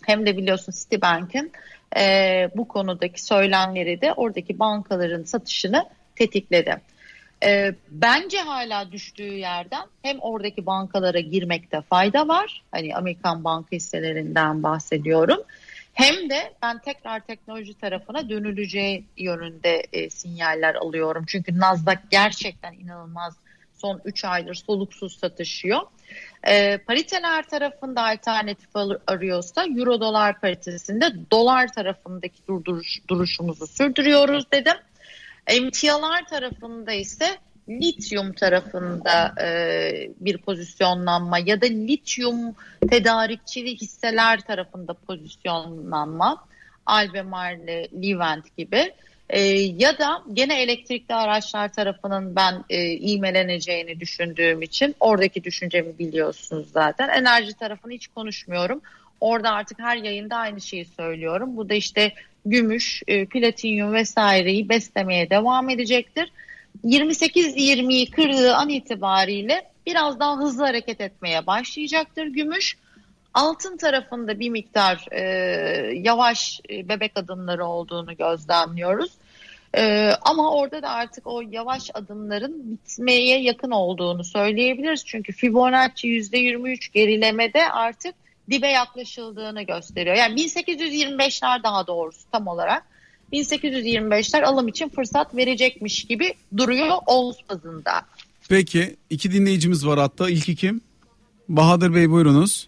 hem 0.02 0.26
de 0.26 0.38
biliyorsun 0.38 0.74
Citibank'in 0.80 1.52
e, 1.98 2.50
bu 2.56 2.68
konudaki 2.68 3.24
söylemleri 3.24 4.02
de 4.02 4.14
oradaki 4.14 4.60
bankaların 4.60 5.24
satışını 5.24 5.86
tetikledi. 6.16 6.82
E, 7.46 7.76
bence 7.92 8.38
hala 8.40 8.92
düştüğü 8.92 9.34
yerden 9.34 9.86
hem 10.02 10.20
oradaki 10.20 10.66
bankalara 10.66 11.20
girmekte 11.20 11.82
fayda 11.82 12.28
var. 12.28 12.64
Hani 12.72 12.96
Amerikan 12.96 13.44
banka 13.44 13.76
hisselerinden 13.76 14.64
bahsediyorum. 14.64 15.40
Hem 15.94 16.30
de 16.30 16.54
ben 16.62 16.80
tekrar 16.80 17.20
teknoloji 17.20 17.74
tarafına 17.74 18.30
dönüleceği 18.30 19.06
yönünde 19.18 19.84
e, 19.94 20.10
sinyaller 20.10 20.76
alıyorum. 20.76 21.26
Çünkü 21.28 21.60
Nasdaq 21.60 21.98
gerçekten 22.12 22.74
inanılmaz 22.74 23.36
son 23.76 24.02
3 24.06 24.26
aydır 24.26 24.56
soluksuz 24.56 25.20
satışıyor. 25.20 25.82
E, 26.48 26.78
pariteler 26.78 27.44
tarafında 27.44 28.04
alternatif 28.04 28.70
arıyorsa 29.08 29.66
euro 29.66 30.02
dolar 30.02 30.40
paritesinde 30.40 31.06
dolar 31.32 31.74
tarafındaki 31.74 32.48
durduruş, 32.48 33.00
duruşumuzu 33.08 33.68
sürdürüyoruz 33.68 34.52
dedim. 34.52 34.78
Emtialar 35.48 36.26
tarafında 36.30 36.92
ise 36.92 37.26
lityum 37.70 38.34
tarafında 38.34 39.36
e, 39.42 40.10
bir 40.20 40.38
pozisyonlanma 40.38 41.40
ya 41.40 41.62
da 41.62 41.66
lityum 41.66 42.56
tedarikçili 42.90 43.76
hisseler 43.76 44.42
tarafında 44.42 44.94
pozisyonlanma 44.94 46.46
Albemarle, 46.86 47.88
Livent 47.94 48.58
gibi 48.58 48.94
e, 49.30 49.42
ya 49.58 49.98
da 49.98 50.24
gene 50.34 50.62
elektrikli 50.62 51.14
araçlar 51.14 51.74
tarafının 51.74 52.36
ben 52.36 52.64
e, 52.70 52.92
iğmeleneceğini 52.92 54.00
düşündüğüm 54.00 54.62
için 54.62 54.96
oradaki 55.00 55.44
düşüncemi 55.44 56.00
biliyorsunuz 56.00 56.68
zaten. 56.72 57.10
Enerji 57.10 57.54
tarafını 57.54 57.94
hiç 57.94 58.08
konuşmuyorum. 58.08 58.82
Orada 59.20 59.52
artık 59.52 59.80
her 59.80 59.98
yayında 59.98 60.36
aynı 60.36 60.62
şeyi 60.62 60.86
söylüyorum. 60.86 61.58
Bu 61.58 61.70
da 61.70 61.74
işte 61.74 62.14
gümüş, 62.46 63.02
e, 63.08 63.26
platinyum 63.26 63.94
vesaireyi 63.94 64.70
beslemeye 64.70 65.30
devam 65.30 65.70
edecektir. 65.70 66.32
28-20'yi 66.84 68.12
kırdığı 68.12 68.56
an 68.56 68.70
itibariyle 68.70 69.62
biraz 69.86 70.20
daha 70.20 70.38
hızlı 70.38 70.64
hareket 70.64 71.02
etmeye 71.02 71.48
başlayacaktır 71.48 72.26
gümüş. 72.26 72.78
Altın 73.34 73.78
tarafında 73.78 74.40
bir 74.40 74.50
miktar 74.50 75.06
e, 75.12 75.22
yavaş 75.96 76.62
e, 76.70 76.90
bebek 76.90 77.12
adımları 77.16 77.66
olduğunu 77.66 78.18
gözlemliyoruz. 78.18 79.12
Ee, 79.78 80.12
ama 80.22 80.52
orada 80.52 80.82
da 80.82 80.90
artık 80.90 81.28
o 81.28 81.42
yavaş 81.52 81.90
adımların 81.94 82.72
bitmeye 82.72 83.42
yakın 83.42 83.72
olduğunu 83.72 84.24
söyleyebiliriz. 84.24 85.06
Çünkü 85.06 85.34
Fibonacci 85.34 86.08
%23 86.08 86.94
gerilemede 86.94 87.70
artık 87.72 88.16
dibe 88.50 88.68
yaklaşıldığını 88.68 89.62
gösteriyor. 89.62 90.16
Yani 90.16 90.42
1825'ler 90.42 91.64
daha 91.64 91.88
doğrusu 91.88 92.20
tam 92.32 92.48
olarak 92.48 92.84
1825'ler 93.34 94.44
alım 94.44 94.68
için 94.68 94.90
fırsat 94.90 95.36
verecekmiş 95.36 96.04
gibi 96.04 96.34
duruyor 96.58 96.98
ons 97.06 97.38
bazında. 97.50 97.92
Peki 98.50 98.96
iki 99.10 99.32
dinleyicimiz 99.32 99.88
var 99.88 100.00
hatta. 100.00 100.30
İlki 100.30 100.56
kim? 100.56 100.82
Bahadır 101.50 101.96
Bey 101.96 102.10
buyurunuz. 102.10 102.68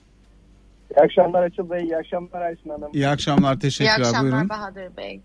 İyi 0.91 1.03
akşamlar 1.03 1.43
Açıl 1.43 1.69
Bey, 1.69 1.83
iyi 1.83 1.97
akşamlar 1.97 2.41
Aysun 2.41 2.69
Hanım. 2.69 2.91
İyi 2.93 3.07
akşamlar 3.07 3.59
teşekkürler 3.59 3.97
İyi 3.97 4.07
akşamlar 4.07 4.31
buyurun. 4.31 4.49
Bahadır 4.49 4.97
Bey. 4.97 5.21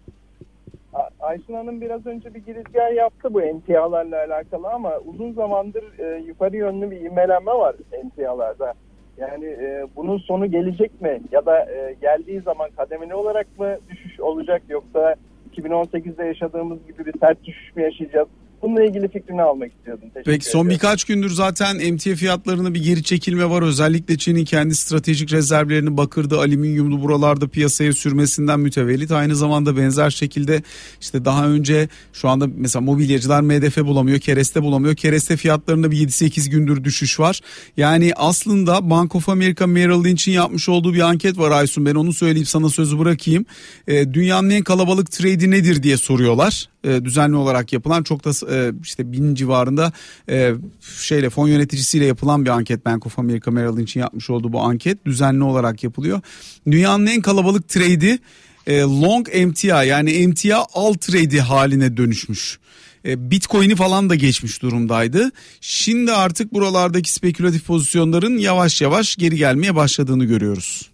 Aysun 1.21 1.55
Hanım 1.55 1.81
biraz 1.81 2.07
önce 2.07 2.35
bir 2.35 2.39
girizgah 2.39 2.95
yaptı 2.95 3.35
bu 3.35 3.43
emtialarla 3.43 4.17
alakalı 4.19 4.69
ama 4.69 4.93
uzun 5.07 5.33
zamandır 5.33 5.99
e, 5.99 6.19
yukarı 6.27 6.57
yönlü 6.57 6.91
bir 6.91 7.01
ivmelenme 7.01 7.53
var 7.53 7.77
emtialarda. 7.93 8.75
Yani 9.19 9.45
e, 9.45 9.87
bunun 9.97 10.19
sonu 10.19 10.51
gelecek 10.51 11.01
mi 11.01 11.21
ya 11.33 11.47
da 11.47 11.71
e, 11.71 11.97
geldiği 12.01 12.41
zaman 12.41 12.71
kademeli 12.77 13.15
olarak 13.15 13.59
mı 13.59 13.77
düşüş 13.91 14.21
olacak 14.21 14.63
yoksa 14.69 15.15
2018'de 15.57 16.25
yaşadığımız 16.25 16.79
gibi 16.87 17.07
bir 17.07 17.19
sert 17.21 17.45
düşüş 17.45 17.77
mü 17.77 17.83
yaşayacağız? 17.83 18.29
Bununla 18.63 18.85
ilgili 18.85 19.09
fikrini 19.09 19.43
almak 19.43 19.73
istiyordum. 19.73 20.09
Teşekkür 20.15 20.33
Peki 20.33 20.45
son 20.45 20.51
ediyorum. 20.51 20.71
birkaç 20.71 21.05
gündür 21.05 21.31
zaten 21.31 21.79
emtia 21.79 22.15
fiyatlarında 22.15 22.75
bir 22.75 22.85
geri 22.85 23.03
çekilme 23.03 23.51
var. 23.51 23.63
Özellikle 23.63 24.19
Çin'in 24.19 24.45
kendi 24.45 24.75
stratejik 24.75 25.33
rezervlerini 25.33 25.97
bakırdı, 25.97 26.39
alüminyumlu 26.39 27.03
buralarda 27.03 27.49
piyasaya 27.49 27.93
sürmesinden 27.93 28.61
mütevellit. 28.61 29.11
Aynı 29.11 29.37
zamanda 29.37 29.77
benzer 29.77 30.11
şekilde 30.11 30.63
işte 31.01 31.25
daha 31.25 31.49
önce 31.49 31.89
şu 32.13 32.29
anda 32.29 32.47
mesela 32.57 32.83
mobilyacılar 32.83 33.41
MDF 33.41 33.77
bulamıyor, 33.77 34.19
kereste 34.19 34.63
bulamıyor. 34.63 34.97
Kereste 34.97 35.37
fiyatlarında 35.37 35.91
bir 35.91 36.09
7-8 36.09 36.51
gündür 36.51 36.85
düşüş 36.85 37.21
var. 37.21 37.41
Yani 37.77 38.13
aslında 38.17 38.91
Bank 38.91 39.15
of 39.15 39.29
America 39.29 39.67
Merrill 39.67 40.05
Lynch'in 40.05 40.33
yapmış 40.33 40.69
olduğu 40.69 40.95
bir 40.95 41.01
anket 41.01 41.39
var 41.39 41.51
Aysun. 41.51 41.87
Ben 41.87 41.95
onu 41.95 42.13
söyleyip 42.13 42.49
sana 42.49 42.69
sözü 42.69 42.99
bırakayım. 42.99 43.47
E, 43.89 44.15
dünyanın 44.15 44.51
en 44.51 44.65
kalabalık 44.65 45.11
trade'i 45.11 45.51
nedir 45.51 45.83
diye 45.83 45.97
soruyorlar. 45.97 46.69
E, 46.85 47.05
düzenli 47.05 47.37
olarak 47.37 47.73
yapılan 47.73 48.03
çok 48.03 48.25
da 48.25 48.33
e, 48.51 48.73
işte 48.83 49.13
bin 49.13 49.35
civarında 49.35 49.93
e, 50.29 50.53
şeyle 50.99 51.31
fon 51.31 51.49
yöneticisiyle 51.49 52.05
yapılan 52.05 52.45
bir 52.45 52.51
anket 52.51 52.87
Bank 52.87 53.07
of 53.07 53.19
America 53.19 53.51
Merrill 53.51 53.77
Lynch'in 53.77 54.01
yapmış 54.01 54.31
olduğu 54.31 54.53
bu 54.53 54.61
anket 54.61 55.05
düzenli 55.07 55.45
olarak 55.45 55.85
yapılıyor. 55.85 56.21
Dünyanın 56.67 57.07
en 57.07 57.23
kalabalık 57.23 57.69
trade'i 57.69 58.19
e, 58.67 58.81
long 58.81 59.29
MTA 59.47 59.85
yani 59.85 60.29
MTA 60.29 60.67
al 60.75 60.95
trade'i 60.95 61.41
haline 61.41 61.97
dönüşmüş. 61.97 62.59
E, 63.05 63.31
Bitcoin'i 63.31 63.77
falan 63.77 64.11
da 64.11 64.15
geçmiş 64.15 64.63
durumdaydı. 64.63 65.31
Şimdi 65.61 66.13
artık 66.13 66.55
buralardaki 66.55 67.13
spekülatif 67.13 67.67
pozisyonların 67.67 68.39
yavaş 68.39 68.83
yavaş 68.83 69.17
geri 69.17 69.37
gelmeye 69.37 69.77
başladığını 69.77 70.25
görüyoruz. 70.25 70.91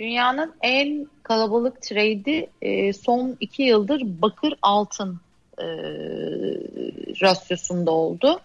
Dünyanın 0.00 0.52
en 0.62 1.06
kalabalık 1.22 1.82
trade'i 1.82 2.92
son 2.94 3.36
iki 3.40 3.62
yıldır 3.62 4.02
bakır 4.22 4.54
altın 4.62 5.20
e, 5.62 5.66
rasyosunda 7.22 7.90
oldu. 7.90 8.40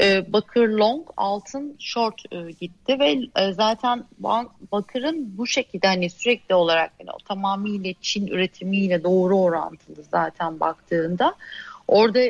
E, 0.00 0.32
bakır 0.32 0.68
long, 0.68 1.08
altın 1.16 1.76
short 1.78 2.22
e, 2.32 2.50
gitti 2.50 2.98
ve 2.98 3.18
e, 3.36 3.52
zaten 3.52 4.04
bank, 4.18 4.50
bakırın 4.72 5.38
bu 5.38 5.46
şekilde 5.46 5.86
hani 5.86 6.10
sürekli 6.10 6.54
olarak 6.54 6.92
yani 7.00 7.10
tamamıyla 7.28 7.92
Çin 8.00 8.26
üretimiyle 8.26 9.02
doğru 9.02 9.38
orantılı 9.38 10.02
zaten 10.10 10.60
baktığında 10.60 11.34
orada 11.88 12.20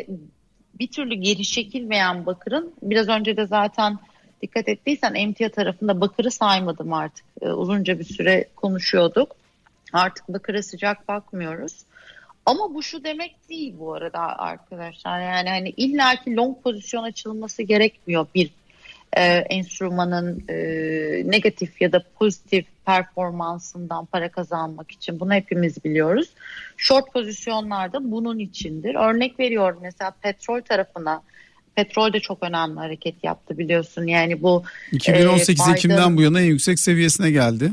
bir 0.78 0.86
türlü 0.86 1.14
geri 1.14 1.44
çekilmeyen 1.44 2.26
bakırın 2.26 2.72
biraz 2.82 3.08
önce 3.08 3.36
de 3.36 3.46
zaten 3.46 3.98
dikkat 4.42 4.68
ettiysen 4.68 5.14
emtia 5.14 5.48
tarafında 5.48 6.00
bakırı 6.00 6.30
saymadım 6.30 6.92
artık. 6.92 7.24
E, 7.42 7.48
uzunca 7.48 7.98
bir 7.98 8.04
süre 8.04 8.48
konuşuyorduk. 8.56 9.36
Artık 9.92 10.28
bakıra 10.28 10.62
sıcak 10.62 11.08
bakmıyoruz. 11.08 11.72
Ama 12.46 12.74
bu 12.74 12.82
şu 12.82 13.04
demek 13.04 13.48
değil 13.48 13.74
bu 13.78 13.94
arada 13.94 14.38
arkadaşlar. 14.38 15.20
Yani 15.20 15.48
hani 15.48 15.70
illaki 15.70 16.36
long 16.36 16.62
pozisyon 16.62 17.02
açılması 17.02 17.62
gerekmiyor 17.62 18.26
bir 18.34 18.50
e, 19.16 19.22
enstrümanın 19.24 20.44
e, 20.48 20.54
negatif 21.30 21.80
ya 21.80 21.92
da 21.92 22.04
pozitif 22.18 22.64
performansından 22.86 24.06
para 24.06 24.28
kazanmak 24.30 24.90
için. 24.90 25.20
Bunu 25.20 25.32
hepimiz 25.34 25.84
biliyoruz. 25.84 26.28
Short 26.76 27.12
pozisyonlarda 27.12 28.10
bunun 28.10 28.38
içindir. 28.38 28.94
Örnek 28.94 29.40
veriyorum 29.40 29.78
mesela 29.82 30.10
petrol 30.22 30.60
tarafına 30.60 31.22
petrol 31.74 32.12
de 32.12 32.20
çok 32.20 32.42
önemli 32.42 32.78
hareket 32.78 33.24
yaptı 33.24 33.58
biliyorsun. 33.58 34.06
Yani 34.06 34.42
bu 34.42 34.64
2018 34.92 35.48
e, 35.48 35.64
Biden- 35.64 35.74
Ekim'den 35.74 36.16
bu 36.16 36.22
yana 36.22 36.40
en 36.40 36.44
yüksek 36.46 36.78
seviyesine 36.78 37.30
geldi. 37.30 37.70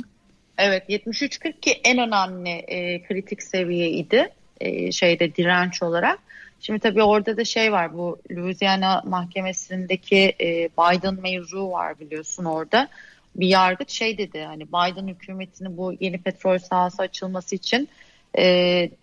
Evet 0.58 0.90
73.40 0.90 1.60
ki 1.60 1.72
en 1.84 1.98
önemli 1.98 2.50
e, 2.50 3.04
kritik 3.04 3.44
seviyeydi 3.44 4.30
e, 4.62 4.92
şeyde 4.92 5.36
direnç 5.36 5.84
olarak. 5.84 6.20
Şimdi 6.62 6.80
tabii 6.80 7.04
orada 7.04 7.38
da 7.38 7.46
şey 7.46 7.72
var 7.72 7.94
bu 7.94 8.20
Louisiana 8.32 9.02
mahkemesindeki 9.06 10.36
e, 10.42 10.70
Biden 10.80 11.22
mevzu 11.22 11.72
var 11.72 12.00
biliyorsun 12.00 12.46
orada. 12.46 12.88
Bir 13.36 13.48
yargıç 13.48 13.92
şey 13.92 14.18
dedi 14.18 14.42
hani 14.42 14.68
Biden 14.68 15.08
hükümetinin 15.08 15.78
bu 15.78 15.94
yeni 16.00 16.18
petrol 16.18 16.58
sahası 16.58 17.02
açılması 17.02 17.56
için 17.56 17.90
e, 18.38 18.44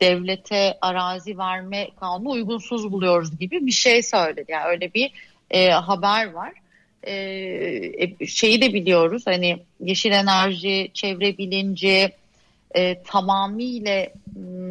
devlete 0.01 0.79
arazi 0.81 1.39
verme 1.39 1.89
kanunu 2.01 2.31
uygunsuz 2.31 2.93
buluyoruz 2.93 3.39
gibi 3.39 3.67
bir 3.67 3.73
şey 3.73 4.03
söyledi. 4.03 4.45
Yani 4.49 4.65
öyle 4.67 4.95
bir 4.95 5.13
e, 5.51 5.71
haber 5.71 6.33
var. 6.33 6.53
E, 7.03 7.15
e, 7.99 8.27
şeyi 8.27 8.63
de 8.63 8.75
biliyoruz 8.75 9.23
hani 9.27 9.59
yeşil 9.81 10.11
enerji, 10.11 10.91
çevre 10.95 11.39
bilinci 11.39 12.13
e, 12.75 13.03
tamamıyla 13.03 14.07
hmm, 14.35 14.66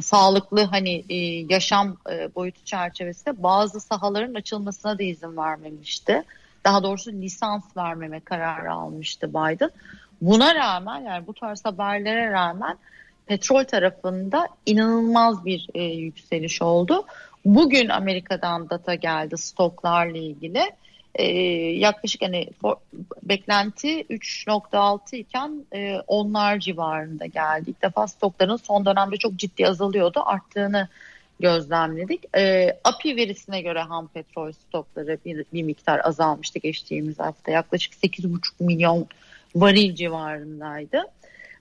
sağlıklı 0.00 0.62
hani 0.62 1.04
e, 1.08 1.16
yaşam 1.54 1.96
e, 2.10 2.34
boyutu 2.34 2.64
çerçevesinde 2.64 3.42
bazı 3.42 3.80
sahaların 3.80 4.34
açılmasına 4.34 4.98
da 4.98 5.02
izin 5.02 5.36
vermemişti. 5.36 6.22
Daha 6.64 6.82
doğrusu 6.82 7.12
lisans 7.12 7.76
vermeme 7.76 8.20
kararı 8.20 8.72
almıştı 8.72 9.30
Biden. 9.30 9.70
Buna 10.20 10.54
rağmen 10.54 11.00
yani 11.00 11.26
bu 11.26 11.34
tarz 11.34 11.64
haberlere 11.64 12.30
rağmen 12.30 12.78
petrol 13.26 13.64
tarafında 13.64 14.48
inanılmaz 14.66 15.44
bir 15.44 15.68
e, 15.74 15.82
yükseliş 15.82 16.62
oldu. 16.62 17.04
Bugün 17.44 17.88
Amerika'dan 17.88 18.70
data 18.70 18.94
geldi 18.94 19.36
stoklarla 19.38 20.18
ilgili. 20.18 20.62
Ee, 21.16 21.24
yaklaşık 21.76 22.22
hani 22.22 22.48
for, 22.60 22.76
beklenti 23.22 24.02
3.6 24.02 25.16
iken 25.16 25.64
e, 25.74 25.96
onlar 26.06 26.58
civarında 26.58 27.26
geldi. 27.26 27.70
İlk 27.70 27.82
defa 27.82 28.08
stokların 28.08 28.56
son 28.56 28.86
dönemde 28.86 29.16
çok 29.16 29.36
ciddi 29.36 29.68
azalıyordu. 29.68 30.22
Arttığını 30.24 30.88
gözlemledik. 31.40 32.36
E, 32.36 32.76
API 32.84 33.16
verisine 33.16 33.60
göre 33.60 33.80
ham 33.80 34.08
petrol 34.08 34.52
stokları 34.52 35.18
bir, 35.24 35.44
bir 35.52 35.62
miktar 35.62 36.00
azalmıştı 36.04 36.58
geçtiğimiz 36.58 37.18
hafta. 37.18 37.50
Yaklaşık 37.50 37.94
8,5 37.94 38.38
milyon 38.60 39.06
varil 39.54 39.94
civarındaydı. 39.94 41.04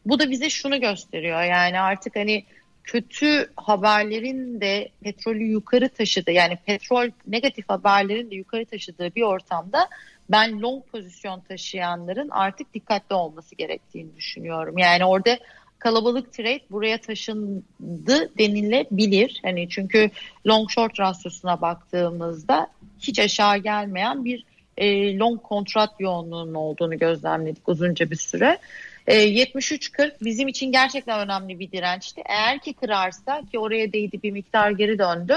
Bu 0.05 0.19
da 0.19 0.31
bize 0.31 0.49
şunu 0.49 0.81
gösteriyor. 0.81 1.43
Yani 1.43 1.79
artık 1.79 2.15
hani 2.15 2.43
kötü 2.85 3.49
haberlerin 3.55 4.61
de 4.61 4.89
petrolü 5.03 5.43
yukarı 5.43 5.89
taşıdı. 5.89 6.31
Yani 6.31 6.57
petrol 6.65 7.09
negatif 7.27 7.69
haberlerin 7.69 8.31
de 8.31 8.35
yukarı 8.35 8.65
taşıdığı 8.65 9.15
bir 9.15 9.21
ortamda 9.21 9.89
ben 10.29 10.61
long 10.61 10.85
pozisyon 10.85 11.39
taşıyanların 11.39 12.29
artık 12.29 12.73
dikkatli 12.73 13.15
olması 13.15 13.55
gerektiğini 13.55 14.15
düşünüyorum. 14.15 14.77
Yani 14.77 15.05
orada 15.05 15.39
kalabalık 15.79 16.33
trade 16.33 16.61
buraya 16.71 17.01
taşındı 17.01 18.37
denilebilir. 18.37 19.39
Hani 19.43 19.69
çünkü 19.69 20.09
long 20.47 20.69
short 20.69 20.99
rasyosuna 20.99 21.61
baktığımızda 21.61 22.67
hiç 22.99 23.19
aşağı 23.19 23.57
gelmeyen 23.57 24.25
bir 24.25 24.45
e, 24.77 25.17
long 25.17 25.41
kontrat 25.41 25.89
yoğunluğunun 25.99 26.53
olduğunu 26.53 26.97
gözlemledik 26.97 27.69
uzunca 27.69 28.11
bir 28.11 28.15
süre. 28.15 28.57
E, 29.07 29.15
73.40 29.15 30.11
bizim 30.21 30.47
için 30.47 30.71
gerçekten 30.71 31.19
önemli 31.19 31.59
bir 31.59 31.71
dirençti. 31.71 32.21
Eğer 32.25 32.59
ki 32.59 32.73
kırarsa 32.73 33.41
ki 33.51 33.59
oraya 33.59 33.93
değdi 33.93 34.19
bir 34.23 34.31
miktar 34.31 34.71
geri 34.71 34.99
döndü. 34.99 35.35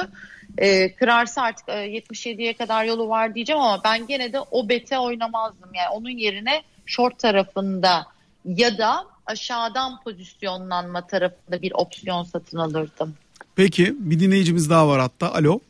E, 0.58 0.94
kırarsa 0.94 1.42
artık 1.42 1.68
e, 1.68 1.72
77'ye 1.72 2.52
kadar 2.52 2.84
yolu 2.84 3.08
var 3.08 3.34
diyeceğim 3.34 3.62
ama 3.62 3.80
ben 3.84 4.06
gene 4.06 4.32
de 4.32 4.40
o 4.40 4.68
bete 4.68 4.98
oynamazdım. 4.98 5.74
Yani 5.74 5.88
onun 5.88 6.10
yerine 6.10 6.62
short 6.86 7.18
tarafında 7.18 8.06
ya 8.44 8.78
da 8.78 9.06
aşağıdan 9.26 10.00
pozisyonlanma 10.04 11.06
tarafında 11.06 11.62
bir 11.62 11.72
opsiyon 11.74 12.22
satın 12.22 12.58
alırdım. 12.58 13.14
Peki 13.56 13.94
bir 13.98 14.20
dinleyicimiz 14.20 14.70
daha 14.70 14.88
var 14.88 15.00
hatta. 15.00 15.34
Alo. 15.34 15.60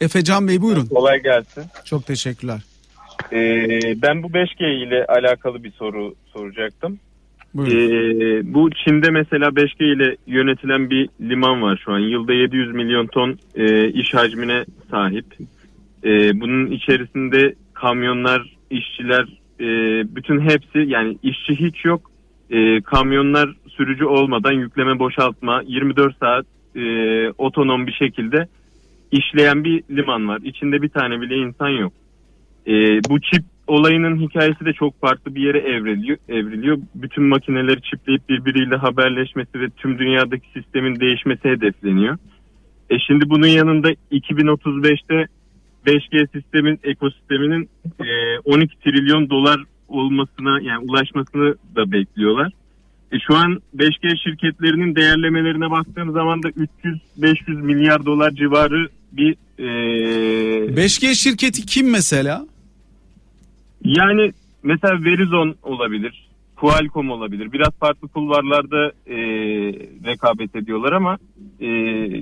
Efecan 0.00 0.48
Bey 0.48 0.62
buyurun. 0.62 0.86
Kolay 0.86 1.22
gelsin. 1.22 1.64
Çok 1.84 2.06
teşekkürler. 2.06 2.60
Ee, 3.32 4.02
ben 4.02 4.22
bu 4.22 4.26
5G 4.26 4.86
ile 4.86 5.06
alakalı 5.06 5.64
bir 5.64 5.72
soru 5.72 6.14
soracaktım. 6.32 6.98
Ee, 7.58 8.54
bu 8.54 8.70
Çin'de 8.70 9.10
mesela 9.10 9.48
5G 9.48 9.84
ile 9.84 10.16
yönetilen 10.26 10.90
bir 10.90 11.08
liman 11.20 11.62
var 11.62 11.82
şu 11.84 11.92
an. 11.92 11.98
Yılda 11.98 12.32
700 12.32 12.74
milyon 12.74 13.06
ton 13.06 13.38
e, 13.54 13.88
iş 13.88 14.14
hacmine 14.14 14.64
sahip. 14.90 15.26
E, 16.04 16.40
bunun 16.40 16.70
içerisinde 16.70 17.54
kamyonlar, 17.74 18.56
işçiler, 18.70 19.26
e, 19.60 19.66
bütün 20.16 20.40
hepsi 20.40 20.78
yani 20.78 21.18
işçi 21.22 21.54
hiç 21.60 21.84
yok. 21.84 22.10
E, 22.50 22.80
kamyonlar 22.80 23.54
sürücü 23.68 24.04
olmadan 24.04 24.52
yükleme 24.52 24.98
boşaltma 24.98 25.62
24 25.66 26.18
saat 26.18 26.46
e, 26.76 26.82
otonom 27.38 27.86
bir 27.86 27.92
şekilde 27.92 28.46
işleyen 29.12 29.64
bir 29.64 29.82
liman 29.90 30.28
var. 30.28 30.40
İçinde 30.44 30.82
bir 30.82 30.88
tane 30.88 31.20
bile 31.20 31.36
insan 31.36 31.68
yok. 31.68 31.92
E, 32.66 32.72
bu 33.10 33.20
çip 33.20 33.44
olayının 33.70 34.20
hikayesi 34.20 34.64
de 34.64 34.72
çok 34.72 35.00
farklı 35.00 35.34
bir 35.34 35.42
yere 35.42 35.58
evriliyor. 35.58 36.18
evriliyor. 36.28 36.78
Bütün 36.94 37.24
makineleri 37.24 37.82
çipleyip 37.82 38.28
birbiriyle 38.28 38.76
haberleşmesi 38.76 39.60
ve 39.60 39.70
tüm 39.70 39.98
dünyadaki 39.98 40.46
sistemin 40.54 41.00
değişmesi 41.00 41.44
hedefleniyor. 41.44 42.18
E 42.90 42.98
şimdi 42.98 43.30
bunun 43.30 43.46
yanında 43.46 43.92
2035'te 44.12 45.26
5G 45.86 46.28
sistemin 46.32 46.80
ekosisteminin 46.84 47.68
e, 48.00 48.38
12 48.44 48.78
trilyon 48.78 49.30
dolar 49.30 49.60
olmasına 49.88 50.60
yani 50.60 50.78
ulaşmasını 50.78 51.54
da 51.76 51.92
bekliyorlar. 51.92 52.52
E 53.12 53.16
şu 53.26 53.36
an 53.36 53.62
5G 53.76 54.22
şirketlerinin 54.24 54.96
değerlemelerine 54.96 55.70
baktığım 55.70 56.12
zaman 56.12 56.42
da 56.42 56.48
300-500 56.48 57.62
milyar 57.62 58.06
dolar 58.06 58.30
civarı 58.30 58.88
bir 59.12 59.36
e, 59.58 59.64
5G 60.74 61.14
şirketi 61.14 61.66
kim 61.66 61.90
mesela? 61.90 62.46
Yani 63.84 64.32
mesela 64.62 65.04
Verizon 65.04 65.54
olabilir, 65.62 66.28
Qualcomm 66.56 67.10
olabilir. 67.10 67.52
Biraz 67.52 67.70
farklı 67.80 68.08
kulvarlarda 68.08 68.92
e, 69.06 69.16
rekabet 70.04 70.56
ediyorlar 70.56 70.92
ama 70.92 71.18
e, 71.60 71.66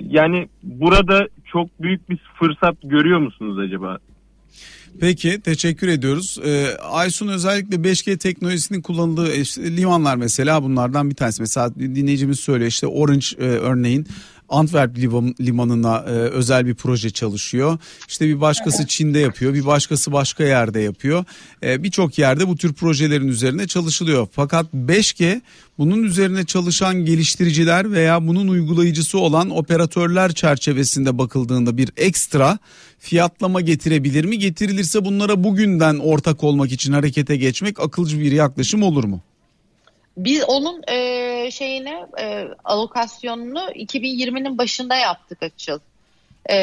yani 0.09 0.49
burada 0.63 1.27
çok 1.45 1.81
büyük 1.81 2.09
bir 2.09 2.17
fırsat 2.39 2.75
görüyor 2.83 3.19
musunuz 3.19 3.59
acaba? 3.59 3.97
Peki 4.99 5.41
teşekkür 5.41 5.87
ediyoruz. 5.87 6.37
Ee, 6.45 6.67
Aysun 6.91 7.27
özellikle 7.27 7.75
5G 7.75 8.17
teknolojisinin 8.17 8.81
kullanıldığı 8.81 9.35
işte, 9.35 9.77
limanlar 9.77 10.15
mesela 10.15 10.63
bunlardan 10.63 11.09
bir 11.09 11.15
tanesi. 11.15 11.41
Mesela 11.41 11.75
dinleyicimiz 11.75 12.39
söylüyor 12.39 12.69
işte 12.69 12.87
Orange 12.87 13.25
e, 13.39 13.45
örneğin 13.45 14.07
Antwerp 14.49 14.97
limanına 15.41 15.97
e, 15.97 16.09
özel 16.11 16.65
bir 16.65 16.75
proje 16.75 17.09
çalışıyor. 17.09 17.77
İşte 18.07 18.27
bir 18.27 18.41
başkası 18.41 18.87
Çin'de 18.87 19.19
yapıyor, 19.19 19.53
bir 19.53 19.65
başkası 19.65 20.11
başka 20.11 20.43
yerde 20.43 20.79
yapıyor. 20.79 21.25
E, 21.63 21.83
Birçok 21.83 22.17
yerde 22.17 22.47
bu 22.47 22.57
tür 22.57 22.73
projelerin 22.73 23.27
üzerine 23.27 23.67
çalışılıyor. 23.67 24.27
Fakat 24.31 24.65
5G 24.73 25.41
bunun 25.77 26.03
üzerine 26.03 26.45
çalışan 26.45 27.05
geliştiriciler 27.05 27.91
veya 27.91 28.27
bunun 28.27 28.47
uygulayıcısı 28.47 29.19
olan 29.19 29.49
operatörler 29.49 30.33
çerçevesinde 30.33 31.17
bakıldığında 31.17 31.77
bir 31.77 31.89
ekstra 31.97 32.59
fiyatlama 32.99 33.61
getirebilir 33.61 34.25
mi? 34.25 34.39
Getirilirse 34.39 35.05
bunlara 35.05 35.43
bugünden 35.43 35.99
ortak 35.99 36.43
olmak 36.43 36.71
için 36.71 36.93
harekete 36.93 37.37
geçmek 37.37 37.79
akılcı 37.79 38.19
bir 38.19 38.31
yaklaşım 38.31 38.83
olur 38.83 39.03
mu? 39.03 39.21
Biz 40.19 40.43
onun 40.47 40.83
e, 40.87 41.51
şeyine 41.51 42.05
e, 42.19 42.47
alokasyonunu 42.63 43.71
2020'nin 43.71 44.57
başında 44.57 44.95
yaptık 44.95 45.43
açıl. 45.43 45.79
E, 46.49 46.57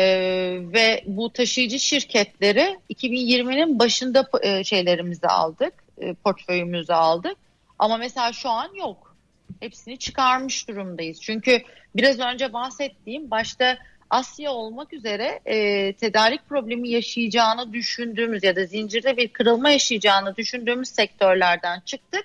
ve 0.72 1.04
bu 1.06 1.32
taşıyıcı 1.32 1.78
şirketleri 1.78 2.78
2020'nin 2.90 3.78
başında 3.78 4.28
e, 4.42 4.64
şeylerimizi 4.64 5.26
aldık, 5.26 5.74
e, 5.98 6.14
portföyümüzü 6.14 6.92
aldık. 6.92 7.36
Ama 7.78 7.96
mesela 7.96 8.32
şu 8.32 8.48
an 8.48 8.74
yok. 8.74 9.16
Hepsini 9.60 9.98
çıkarmış 9.98 10.68
durumdayız. 10.68 11.20
Çünkü 11.20 11.62
biraz 11.96 12.20
önce 12.20 12.52
bahsettiğim 12.52 13.30
başta 13.30 13.78
Asya 14.10 14.52
olmak 14.52 14.92
üzere 14.92 15.40
e, 15.46 15.92
tedarik 15.92 16.48
problemi 16.48 16.88
yaşayacağını 16.88 17.72
düşündüğümüz 17.72 18.44
ya 18.44 18.56
da 18.56 18.66
zincirde 18.66 19.16
bir 19.16 19.28
kırılma 19.28 19.70
yaşayacağını 19.70 20.36
düşündüğümüz 20.36 20.88
sektörlerden 20.88 21.80
çıktık. 21.80 22.24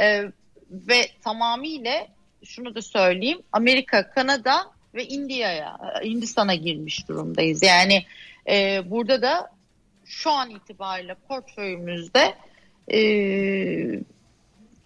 E, 0.00 0.24
ve 0.70 1.08
tamamıyla 1.24 2.06
şunu 2.44 2.74
da 2.74 2.82
söyleyeyim 2.82 3.42
Amerika, 3.52 4.10
Kanada 4.10 4.70
ve 4.94 5.06
India'ya, 5.06 5.78
Hindistan'a 6.04 6.54
girmiş 6.54 7.08
durumdayız. 7.08 7.62
Yani 7.62 8.04
e, 8.50 8.82
burada 8.90 9.22
da 9.22 9.50
şu 10.04 10.30
an 10.30 10.50
itibariyle 10.50 11.14
portföyümüzde 11.28 12.34
e, 12.92 13.00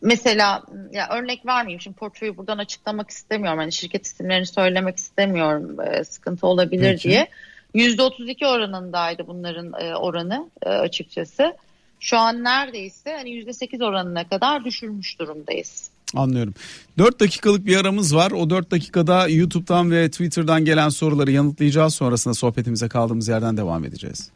mesela 0.02 0.62
ya 0.92 1.08
örnek 1.10 1.46
vermeyeyim 1.46 1.80
şimdi 1.80 1.96
portföyü 1.96 2.36
buradan 2.36 2.58
açıklamak 2.58 3.10
istemiyorum. 3.10 3.58
Hani 3.58 3.72
şirket 3.72 4.06
isimlerini 4.06 4.46
söylemek 4.46 4.96
istemiyorum. 4.96 5.80
E, 5.80 6.04
sıkıntı 6.04 6.46
olabilir 6.46 6.92
Peki. 6.92 7.08
diye. 7.08 7.28
%32 7.74 8.46
oranındaydı 8.46 9.26
bunların 9.26 9.72
e, 9.80 9.96
oranı 9.96 10.50
e, 10.62 10.68
açıkçası. 10.68 11.56
Şu 12.02 12.18
an 12.18 12.44
neredeyse 12.44 13.12
hani 13.16 13.30
%8 13.30 13.84
oranına 13.84 14.28
kadar 14.28 14.64
düşürmüş 14.64 15.18
durumdayız. 15.18 15.90
Anlıyorum. 16.14 16.54
4 16.98 17.20
dakikalık 17.20 17.66
bir 17.66 17.76
aramız 17.76 18.14
var. 18.14 18.30
O 18.30 18.50
4 18.50 18.70
dakikada 18.70 19.28
YouTube'dan 19.28 19.90
ve 19.90 20.10
Twitter'dan 20.10 20.64
gelen 20.64 20.88
soruları 20.88 21.30
yanıtlayacağız. 21.30 21.94
Sonrasında 21.94 22.34
sohbetimize 22.34 22.88
kaldığımız 22.88 23.28
yerden 23.28 23.56
devam 23.56 23.84
edeceğiz. 23.84 24.30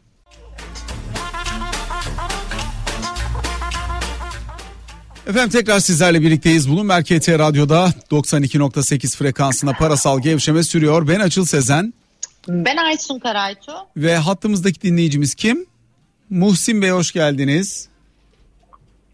Efendim 5.27 5.49
tekrar 5.49 5.79
sizlerle 5.79 6.21
birlikteyiz. 6.21 6.69
Bloomberg 6.69 7.05
KT 7.05 7.29
Radyo'da 7.29 7.93
92.8 8.11 9.17
frekansında 9.17 9.73
parasal 9.73 10.19
gevşeme 10.19 10.63
sürüyor. 10.63 11.07
Ben 11.07 11.19
Açıl 11.19 11.45
Sezen. 11.45 11.93
Ben 12.47 12.77
Aysun 12.77 13.19
Karaytu. 13.19 13.71
Ve 13.97 14.15
hattımızdaki 14.15 14.81
dinleyicimiz 14.81 15.35
kim? 15.35 15.65
Muhsin 16.29 16.81
Bey 16.81 16.89
hoş 16.89 17.11
geldiniz. 17.11 17.89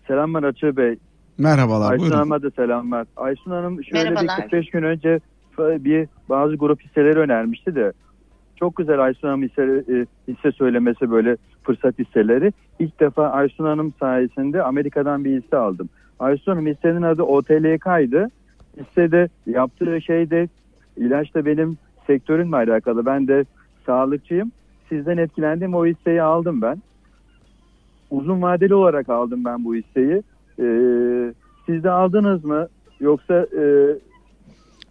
Selamlar 0.07 0.43
Açıl 0.43 0.77
Bey. 0.77 0.95
Merhabalar. 1.37 1.91
Aysun 1.91 1.99
buyurun. 2.01 2.17
Hanım'a 2.17 2.41
da 2.41 2.51
selamlar. 2.51 3.07
Aysun 3.17 3.51
Hanım 3.51 3.83
şöyle 3.83 4.09
Merhabalar. 4.09 4.37
bir 4.37 4.41
45 4.43 4.69
gün 4.69 4.83
önce 4.83 5.19
bir 5.59 6.07
bazı 6.29 6.55
grup 6.55 6.81
hisseleri 6.81 7.19
önermişti 7.19 7.75
de 7.75 7.93
çok 8.55 8.75
güzel 8.75 8.99
Aysun 8.99 9.27
Hanım 9.27 9.43
hisse, 9.43 9.61
e, 9.63 10.05
hisse 10.31 10.51
söylemesi 10.51 11.11
böyle 11.11 11.37
fırsat 11.63 11.99
hisseleri. 11.99 12.53
İlk 12.79 12.99
defa 12.99 13.27
Aysun 13.29 13.65
Hanım 13.65 13.93
sayesinde 13.99 14.63
Amerika'dan 14.63 15.25
bir 15.25 15.41
hisse 15.41 15.57
aldım. 15.57 15.89
Aysun 16.19 16.51
Hanım 16.51 16.67
hissenin 16.67 17.01
adı 17.01 17.23
OTLK'ydı. 17.23 18.27
Hissede 18.79 19.29
yaptığı 19.45 20.01
şey 20.01 20.29
de 20.29 20.47
ilaç 20.97 21.33
da 21.35 21.45
benim 21.45 21.77
sektörümle 22.07 22.55
alakalı. 22.55 23.05
Ben 23.05 23.27
de 23.27 23.45
sağlıkçıyım. 23.85 24.51
Sizden 24.89 25.17
etkilendim 25.17 25.73
o 25.75 25.85
hisseyi 25.85 26.21
aldım 26.21 26.61
ben. 26.61 26.81
Uzun 28.13 28.41
vadeli 28.41 28.75
olarak 28.75 29.09
aldım 29.09 29.45
ben 29.45 29.65
bu 29.65 29.75
hisseyi. 29.75 30.23
Ee, 30.59 31.33
siz 31.65 31.83
de 31.83 31.91
aldınız 31.91 32.45
mı? 32.45 32.67
Yoksa 32.99 33.33
e, 33.33 33.63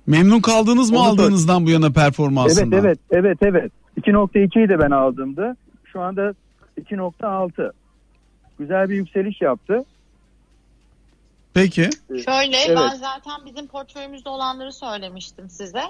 Memnun 0.06 0.40
kaldınız 0.40 0.90
mı 0.90 0.98
aldığınızdan 0.98 1.66
bu 1.66 1.70
yana 1.70 1.90
performansından? 1.90 2.78
Evet 2.78 2.98
evet 3.10 3.38
evet 3.42 3.72
evet. 3.96 4.06
2.2'yi 4.06 4.68
de 4.68 4.78
ben 4.78 4.90
aldımdı. 4.90 5.56
Şu 5.84 6.00
anda 6.00 6.34
2.6. 6.80 7.72
Güzel 8.58 8.88
bir 8.88 8.94
yükseliş 8.94 9.40
yaptı. 9.40 9.84
Peki. 11.54 11.90
Şöyle 12.08 12.56
evet. 12.66 12.78
ben 12.78 12.96
zaten 12.96 13.46
bizim 13.46 13.66
portföyümüzde 13.66 14.28
olanları 14.28 14.72
söylemiştim 14.72 15.50
size. 15.50 15.82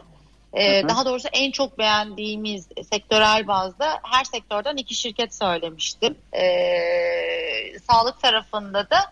Ee, 0.54 0.82
daha 0.88 1.06
doğrusu 1.06 1.28
en 1.32 1.50
çok 1.50 1.78
beğendiğimiz 1.78 2.68
sektörel 2.92 3.46
bazda 3.46 4.00
her 4.02 4.24
sektörden 4.24 4.76
iki 4.76 4.94
şirket 4.94 5.34
söylemiştim. 5.34 6.18
Ee, 6.32 7.78
sağlık 7.78 8.20
tarafında 8.22 8.90
da 8.90 9.10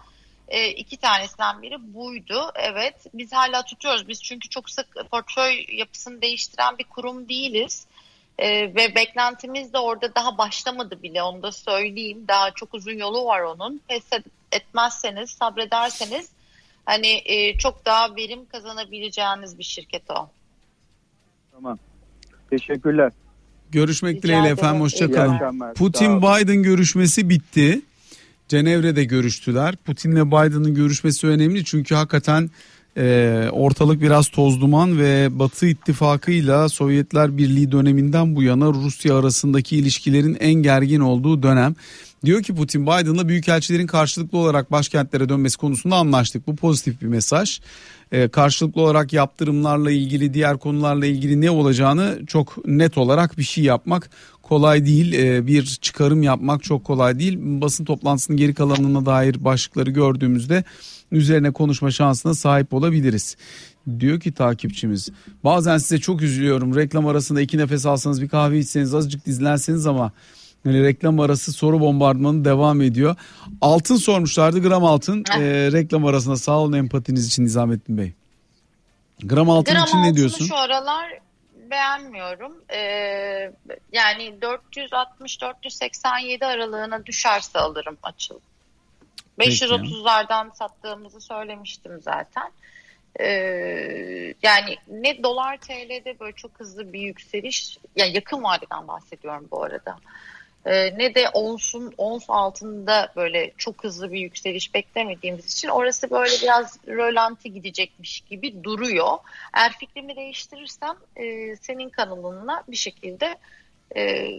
e, 0.48 0.68
iki 0.68 0.96
tanesinden 0.96 1.62
biri 1.62 1.94
buydu. 1.94 2.52
Evet 2.54 2.94
biz 3.14 3.32
hala 3.32 3.62
tutuyoruz. 3.62 4.08
Biz 4.08 4.22
çünkü 4.22 4.48
çok 4.48 4.70
sık 4.70 5.10
portföy 5.10 5.64
yapısını 5.72 6.22
değiştiren 6.22 6.78
bir 6.78 6.84
kurum 6.84 7.28
değiliz. 7.28 7.86
E, 8.38 8.74
ve 8.74 8.94
beklentimiz 8.94 9.72
de 9.72 9.78
orada 9.78 10.14
daha 10.14 10.38
başlamadı 10.38 11.02
bile 11.02 11.22
onu 11.22 11.42
da 11.42 11.52
söyleyeyim. 11.52 12.24
Daha 12.28 12.50
çok 12.50 12.74
uzun 12.74 12.98
yolu 12.98 13.24
var 13.24 13.40
onun. 13.40 13.80
Pes 13.88 14.04
etmezseniz, 14.52 15.30
sabrederseniz 15.30 16.30
hani 16.86 17.22
e, 17.24 17.58
çok 17.58 17.84
daha 17.84 18.16
verim 18.16 18.46
kazanabileceğiniz 18.46 19.58
bir 19.58 19.64
şirket 19.64 20.10
o. 20.10 20.28
Tamam. 21.62 21.78
Teşekkürler. 22.50 23.12
Görüşmek 23.72 24.16
Rica 24.16 24.22
dileğiyle 24.22 24.48
efendim. 24.48 24.80
Hoşçakalın. 24.80 25.38
Putin-Biden 25.74 26.62
görüşmesi 26.62 27.28
bitti. 27.28 27.82
Cenevre'de 28.48 29.04
görüştüler. 29.04 29.76
Putin'le 29.76 30.26
Biden'ın 30.26 30.74
görüşmesi 30.74 31.26
önemli 31.26 31.64
çünkü 31.64 31.94
hakikaten 31.94 32.50
e, 32.96 33.48
ortalık 33.52 34.00
biraz 34.00 34.28
toz 34.28 34.60
duman 34.60 34.98
ve 34.98 35.38
Batı 35.38 35.66
ittifakıyla 35.66 36.68
Sovyetler 36.68 37.38
Birliği 37.38 37.72
döneminden 37.72 38.36
bu 38.36 38.42
yana 38.42 38.66
Rusya 38.66 39.18
arasındaki 39.18 39.76
ilişkilerin 39.76 40.36
en 40.40 40.54
gergin 40.54 41.00
olduğu 41.00 41.42
dönem. 41.42 41.74
Diyor 42.24 42.42
ki 42.42 42.54
Putin 42.54 42.86
Biden'la 42.86 43.28
büyükelçilerin 43.28 43.86
karşılıklı 43.86 44.38
olarak 44.38 44.72
başkentlere 44.72 45.28
dönmesi 45.28 45.58
konusunda 45.58 45.96
anlaştık. 45.96 46.46
Bu 46.46 46.56
pozitif 46.56 47.02
bir 47.02 47.06
mesaj. 47.06 47.60
Ee, 48.12 48.28
karşılıklı 48.28 48.82
olarak 48.82 49.12
yaptırımlarla 49.12 49.90
ilgili 49.90 50.34
diğer 50.34 50.58
konularla 50.58 51.06
ilgili 51.06 51.40
ne 51.40 51.50
olacağını 51.50 52.18
çok 52.26 52.66
net 52.66 52.98
olarak 52.98 53.38
bir 53.38 53.42
şey 53.42 53.64
yapmak 53.64 54.10
kolay 54.42 54.86
değil. 54.86 55.12
Ee, 55.12 55.46
bir 55.46 55.66
çıkarım 55.66 56.22
yapmak 56.22 56.62
çok 56.62 56.84
kolay 56.84 57.18
değil. 57.18 57.38
Basın 57.40 57.84
toplantısının 57.84 58.36
geri 58.36 58.54
kalanına 58.54 59.06
dair 59.06 59.44
başlıkları 59.44 59.90
gördüğümüzde 59.90 60.64
üzerine 61.12 61.50
konuşma 61.50 61.90
şansına 61.90 62.34
sahip 62.34 62.74
olabiliriz. 62.74 63.36
Diyor 64.00 64.20
ki 64.20 64.32
takipçimiz 64.32 65.08
bazen 65.44 65.78
size 65.78 65.98
çok 65.98 66.22
üzülüyorum 66.22 66.76
reklam 66.76 67.06
arasında 67.06 67.40
iki 67.40 67.58
nefes 67.58 67.86
alsanız 67.86 68.22
bir 68.22 68.28
kahve 68.28 68.58
içseniz 68.58 68.94
azıcık 68.94 69.26
dizlenseniz 69.26 69.86
ama 69.86 70.12
yani 70.64 70.84
reklam 70.84 71.20
arası 71.20 71.52
soru 71.52 71.80
bombardımanı 71.80 72.44
devam 72.44 72.82
ediyor. 72.82 73.16
Altın 73.60 73.96
sormuşlardı 73.96 74.62
gram 74.62 74.84
altın 74.84 75.24
e, 75.30 75.40
reklam 75.72 76.06
arasında 76.06 76.36
sağ 76.36 76.58
olun 76.58 76.72
empatiniz 76.72 77.26
için 77.26 77.44
Nizamettin 77.44 77.98
Bey. 77.98 78.12
Gram 79.22 79.50
altın 79.50 79.74
gram 79.74 79.84
için 79.84 80.02
ne 80.02 80.14
diyorsun? 80.14 80.46
şu 80.46 80.56
aralar 80.56 81.20
beğenmiyorum. 81.70 82.64
Ee, 82.72 83.52
yani 83.92 84.34
460-487 84.40 86.46
aralığına 86.46 87.06
düşerse 87.06 87.58
alırım 87.58 87.98
açıl. 88.02 88.40
530'lardan 89.38 90.56
sattığımızı 90.56 91.20
söylemiştim 91.20 92.00
zaten. 92.02 92.52
Ee, 93.20 93.26
yani 94.42 94.76
ne 94.88 95.22
dolar 95.22 95.56
TL'de 95.56 96.20
böyle 96.20 96.32
çok 96.32 96.60
hızlı 96.60 96.92
bir 96.92 97.00
yükseliş 97.00 97.78
yani 97.96 98.14
yakın 98.14 98.42
vadeden 98.42 98.88
bahsediyorum 98.88 99.48
bu 99.50 99.62
arada. 99.62 99.98
Ee, 100.66 100.98
ne 100.98 101.14
de 101.14 101.28
onsun 101.28 101.94
ons 101.98 102.24
altında 102.28 103.12
böyle 103.16 103.52
çok 103.58 103.84
hızlı 103.84 104.12
bir 104.12 104.20
yükseliş 104.20 104.74
beklemediğimiz 104.74 105.52
için 105.52 105.68
orası 105.68 106.10
böyle 106.10 106.32
biraz 106.42 106.78
rölanti 106.88 107.52
gidecekmiş 107.52 108.20
gibi 108.20 108.64
duruyor. 108.64 109.18
Eğer 109.54 109.72
fikrimi 109.78 110.16
değiştirirsem 110.16 110.96
e, 111.16 111.56
senin 111.56 111.88
kanalınla 111.88 112.62
bir 112.68 112.76
şekilde 112.76 113.36
e, 113.96 114.30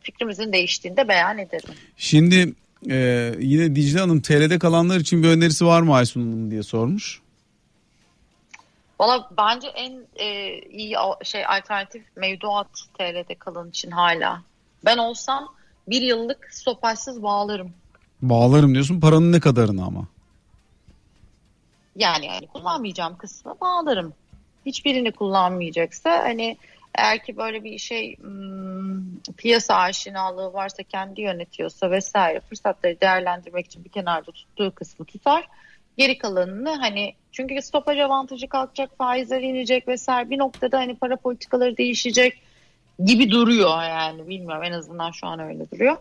fikrimizin 0.00 0.52
değiştiğinde 0.52 1.08
beyan 1.08 1.38
ederim. 1.38 1.74
Şimdi 1.96 2.54
e, 2.90 3.32
yine 3.38 3.76
Dicle 3.76 4.00
Hanım 4.00 4.20
TL'de 4.20 4.58
kalanlar 4.58 5.00
için 5.00 5.22
bir 5.22 5.28
önerisi 5.28 5.66
var 5.66 5.82
mı 5.82 5.94
Aysun 5.94 6.20
Hanım 6.20 6.50
diye 6.50 6.62
sormuş. 6.62 7.20
Valla 9.00 9.30
bence 9.36 9.68
en 9.68 10.06
e, 10.16 10.58
iyi 10.58 10.96
şey 11.24 11.46
alternatif 11.46 12.02
mevduat 12.16 12.68
TL'de 12.98 13.34
kalan 13.34 13.68
için 13.70 13.90
hala. 13.90 14.42
Ben 14.84 14.98
olsam 14.98 15.54
bir 15.88 16.02
yıllık 16.02 16.48
stopajsız 16.54 17.22
bağlarım. 17.22 17.72
Bağlarım 18.22 18.74
diyorsun 18.74 19.00
paranın 19.00 19.32
ne 19.32 19.40
kadarını 19.40 19.84
ama? 19.84 20.06
Yani, 21.96 22.26
yani 22.26 22.46
kullanmayacağım 22.46 23.16
kısmı 23.16 23.54
bağlarım. 23.60 24.12
Hiçbirini 24.66 25.12
kullanmayacaksa 25.12 26.10
hani 26.10 26.56
eğer 26.94 27.24
ki 27.24 27.36
böyle 27.36 27.64
bir 27.64 27.78
şey 27.78 28.16
hmm, 28.16 29.18
piyasa 29.36 29.74
aşinalığı 29.74 30.52
varsa 30.52 30.82
kendi 30.82 31.20
yönetiyorsa 31.20 31.90
vesaire 31.90 32.40
fırsatları 32.40 33.00
değerlendirmek 33.00 33.66
için 33.66 33.84
bir 33.84 33.90
kenarda 33.90 34.32
tuttuğu 34.32 34.74
kısmı 34.74 35.04
tutar. 35.06 35.48
Geri 35.96 36.18
kalanını 36.18 36.70
hani 36.70 37.14
çünkü 37.32 37.62
stopaj 37.62 37.98
avantajı 37.98 38.48
kalkacak, 38.48 38.90
faizler 38.98 39.40
inecek 39.40 39.88
vesaire 39.88 40.30
bir 40.30 40.38
noktada 40.38 40.78
hani 40.78 40.96
para 40.96 41.16
politikaları 41.16 41.76
değişecek 41.76 42.42
gibi 43.04 43.30
duruyor 43.30 43.82
yani 43.82 44.28
bilmiyorum 44.28 44.62
en 44.64 44.72
azından 44.72 45.10
şu 45.10 45.26
an 45.26 45.38
öyle 45.40 45.70
duruyor. 45.70 45.96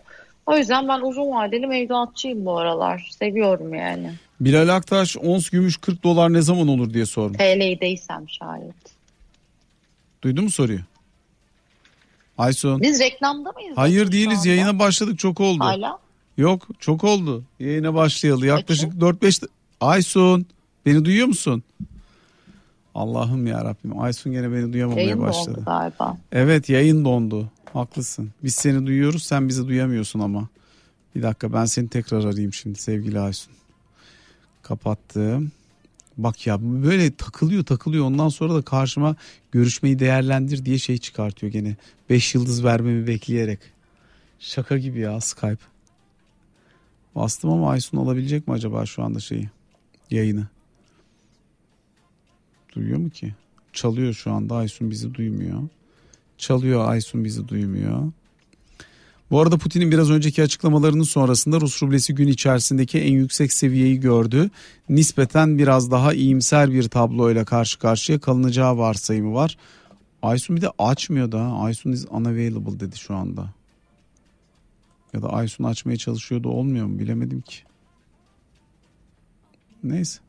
O 0.46 0.58
yüzden 0.58 0.88
ben 0.88 1.02
uzun 1.02 1.32
vadeli 1.32 1.68
mevduatçıyım 1.68 2.46
bu 2.46 2.58
aralar. 2.58 3.10
Seviyorum 3.20 3.74
yani. 3.74 4.14
Bilal 4.40 4.76
Aktaş 4.76 5.18
ons 5.18 5.50
gümüş 5.50 5.78
40 5.78 6.04
dolar 6.04 6.34
ne 6.34 6.42
zaman 6.42 6.68
olur 6.68 6.94
diye 6.94 7.06
sormuş. 7.06 7.38
TL'deysem 7.38 8.30
şayet. 8.30 8.76
Duydun 10.24 10.44
mu 10.44 10.52
soruyu? 10.52 10.80
Aysun. 12.38 12.82
Biz 12.82 13.00
reklamda 13.00 13.52
mıyız? 13.52 13.78
Hayır 13.78 14.12
değiliz 14.12 14.46
yayına 14.46 14.80
başladık 14.80 15.20
çok 15.20 15.40
oldu. 15.40 15.64
Hala? 15.64 16.00
Yok 16.38 16.68
çok 16.80 17.04
oldu. 17.04 17.44
Yayına 17.60 17.94
başlayalı 17.94 18.46
yaklaşık 18.48 18.94
4-5 18.94 19.48
Aysun 19.82 20.46
beni 20.86 21.06
duyuyor 21.06 21.28
musun? 21.28 21.64
Allah'ım 22.96 23.48
ya 23.48 23.66
Rabbim. 23.66 24.00
Aysun 24.00 24.32
gene 24.32 24.52
beni 24.52 24.74
duyamamaya 24.74 25.06
yayın 25.06 25.22
başladı. 25.22 25.46
Yayın 25.48 25.56
dondu 25.56 25.66
galiba. 25.66 26.18
Evet 26.32 26.70
yayın 26.70 27.06
dondu. 27.06 27.52
Haklısın. 27.74 28.32
Biz 28.44 28.56
seni 28.56 28.86
duyuyoruz 28.86 29.24
sen 29.24 29.50
bizi 29.50 29.68
duyamıyorsun 29.68 30.20
ama. 30.20 30.48
Bir 31.16 31.24
dakika 31.24 31.54
ben 31.54 31.66
seni 31.66 31.88
tekrar 31.90 32.24
arayayım 32.24 32.54
şimdi 32.54 32.80
sevgili 32.80 33.20
Aysun. 33.20 33.54
Kapattım. 34.62 35.52
Bak 36.18 36.48
ya 36.48 36.58
böyle 36.62 37.12
takılıyor 37.16 37.66
takılıyor 37.66 38.06
ondan 38.06 38.30
sonra 38.30 38.56
da 38.56 38.62
karşıma 38.62 39.16
görüşmeyi 39.52 40.00
değerlendir 40.00 40.66
diye 40.66 40.78
şey 40.78 40.98
çıkartıyor 40.98 41.52
gene. 41.52 41.76
5 42.10 42.36
yıldız 42.36 42.64
vermemi 42.64 43.08
bekleyerek. 43.08 43.60
Şaka 44.40 44.78
gibi 44.78 45.00
ya 45.00 45.22
Skype. 45.22 45.64
Bastım 47.16 47.50
ama 47.50 47.70
Aysun 47.70 47.98
alabilecek 47.98 48.48
mi 48.48 48.54
acaba 48.54 48.86
şu 48.86 49.04
anda 49.04 49.20
şeyi 49.20 49.50
yayını? 50.12 50.48
Duyuyor 52.76 52.98
mu 52.98 53.10
ki? 53.10 53.34
Çalıyor 53.74 54.14
şu 54.14 54.32
anda 54.32 54.56
Aysun 54.56 54.92
bizi 54.92 55.14
duymuyor. 55.14 55.62
Çalıyor 56.38 56.90
Aysun 56.90 57.24
bizi 57.24 57.48
duymuyor. 57.48 58.12
Bu 59.32 59.42
arada 59.42 59.58
Putin'in 59.58 59.92
biraz 59.92 60.12
önceki 60.12 60.44
açıklamalarının 60.44 61.04
sonrasında 61.04 61.62
Rus 61.62 61.84
rublesi 61.84 62.16
gün 62.16 62.28
içerisindeki 62.28 63.00
en 63.00 63.12
yüksek 63.12 63.54
seviyeyi 63.54 64.00
gördü. 64.00 64.50
Nispeten 64.90 65.58
biraz 65.58 65.92
daha 65.92 66.14
iyimser 66.14 66.72
bir 66.72 66.90
tabloyla 66.90 67.46
karşı 67.46 67.80
karşıya 67.80 68.20
kalınacağı 68.20 68.78
varsayımı 68.78 69.34
var. 69.34 69.58
Aysun 70.22 70.56
bir 70.56 70.62
de 70.62 70.70
açmıyor 70.78 71.32
da 71.32 71.42
Aysun 71.42 71.92
is 71.92 72.06
unavailable 72.10 72.80
dedi 72.80 72.98
şu 72.98 73.16
anda. 73.16 73.50
Ya 75.14 75.22
da 75.22 75.30
Aysun 75.30 75.64
açmaya 75.64 75.98
çalışıyordu 75.98 76.50
olmuyor 76.50 76.86
mu 76.86 77.00
bilemedim 77.00 77.42
ki. 77.42 77.58
Neyse. 79.84 80.20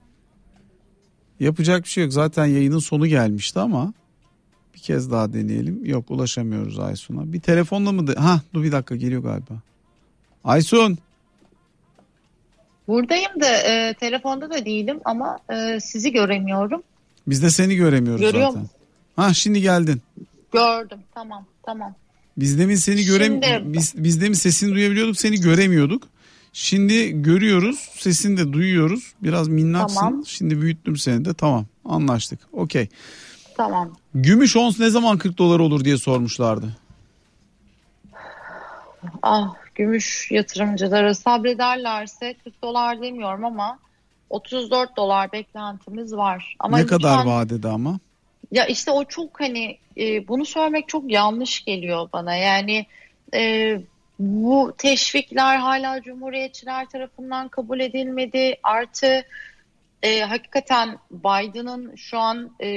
Yapacak 1.41 1.85
bir 1.85 1.89
şey 1.89 2.05
yok. 2.05 2.13
Zaten 2.13 2.47
yayının 2.47 2.79
sonu 2.79 3.07
gelmişti 3.07 3.61
ama 3.61 3.93
bir 4.75 4.79
kez 4.79 5.11
daha 5.11 5.33
deneyelim. 5.33 5.85
Yok 5.85 6.11
ulaşamıyoruz 6.11 6.79
Aysun'a. 6.79 7.33
Bir 7.33 7.41
telefonla 7.41 7.93
mı? 7.93 8.07
De- 8.07 8.15
ha 8.15 8.41
dur 8.55 8.63
bir 8.63 8.73
dakika 8.73 8.97
geliyor 8.97 9.23
galiba. 9.23 9.55
Aysun. 10.45 10.99
Buradayım 12.89 13.41
da 13.41 13.57
e, 13.57 13.95
telefonda 13.95 14.51
da 14.51 14.65
değilim 14.65 15.01
ama 15.05 15.39
e, 15.53 15.81
sizi 15.81 16.13
göremiyorum. 16.13 16.83
Biz 17.27 17.43
de 17.43 17.51
seni 17.51 17.77
göremiyoruz 17.77 18.21
Görüyor 18.21 18.47
zaten. 18.47 18.63
Musun? 18.63 18.77
Ha 19.17 19.35
şimdi 19.35 19.61
geldin. 19.63 20.03
Gördüm 20.53 20.99
tamam 21.15 21.47
tamam. 21.63 21.95
Biz 22.37 22.59
demin 22.59 22.77
seni 22.77 23.05
görem 23.05 23.33
Şimdi... 23.33 23.63
biz, 23.65 23.95
biz 23.97 24.21
demin 24.21 24.35
sesini 24.35 24.75
duyabiliyorduk 24.75 25.21
seni 25.21 25.41
göremiyorduk. 25.41 26.09
Şimdi 26.57 27.23
görüyoruz 27.23 27.79
sesini 27.79 28.37
de 28.37 28.53
duyuyoruz. 28.53 29.13
Biraz 29.23 29.49
minnaksın. 29.49 30.01
Tamam. 30.01 30.27
Şimdi 30.27 30.61
büyüttüm 30.61 30.97
seni 30.97 31.25
de 31.25 31.35
tamam 31.35 31.67
anlaştık. 31.85 32.41
Okey. 32.53 32.89
Tamam. 33.57 33.97
Gümüş 34.15 34.57
ons 34.57 34.81
ne 34.81 34.91
zaman 34.91 35.19
40 35.19 35.39
dolar 35.39 35.61
olur 35.61 35.85
diye 35.85 35.97
sormuşlardı. 35.97 36.77
Ah 39.23 39.55
gümüş 39.75 40.31
yatırımcıları 40.31 41.15
sabrederlerse 41.15 42.35
40 42.45 42.63
dolar 42.63 43.03
demiyorum 43.03 43.45
ama 43.45 43.79
34 44.31 44.97
dolar 44.97 45.33
beklentimiz 45.33 46.17
var. 46.17 46.57
Ama 46.59 46.79
ne 46.79 46.87
kadar 46.87 47.19
an, 47.19 47.27
vadede 47.27 47.69
ama? 47.69 47.99
Ya 48.53 48.67
işte 48.67 48.91
o 48.91 49.05
çok 49.05 49.41
hani 49.41 49.79
e, 49.97 50.29
bunu 50.29 50.45
söylemek 50.45 50.89
çok 50.89 51.11
yanlış 51.11 51.65
geliyor 51.65 52.09
bana. 52.13 52.35
Yani 52.35 52.87
e, 53.35 53.81
bu 54.19 54.75
teşvikler 54.79 55.57
hala 55.57 56.03
Cumhuriyetçiler 56.03 56.87
tarafından 56.87 57.49
kabul 57.49 57.81
edilmedi. 57.81 58.57
Artı 58.63 59.25
e, 60.03 60.21
hakikaten 60.21 60.99
Biden'ın 61.11 61.97
şu 61.97 62.19
an 62.19 62.51
e, 62.61 62.69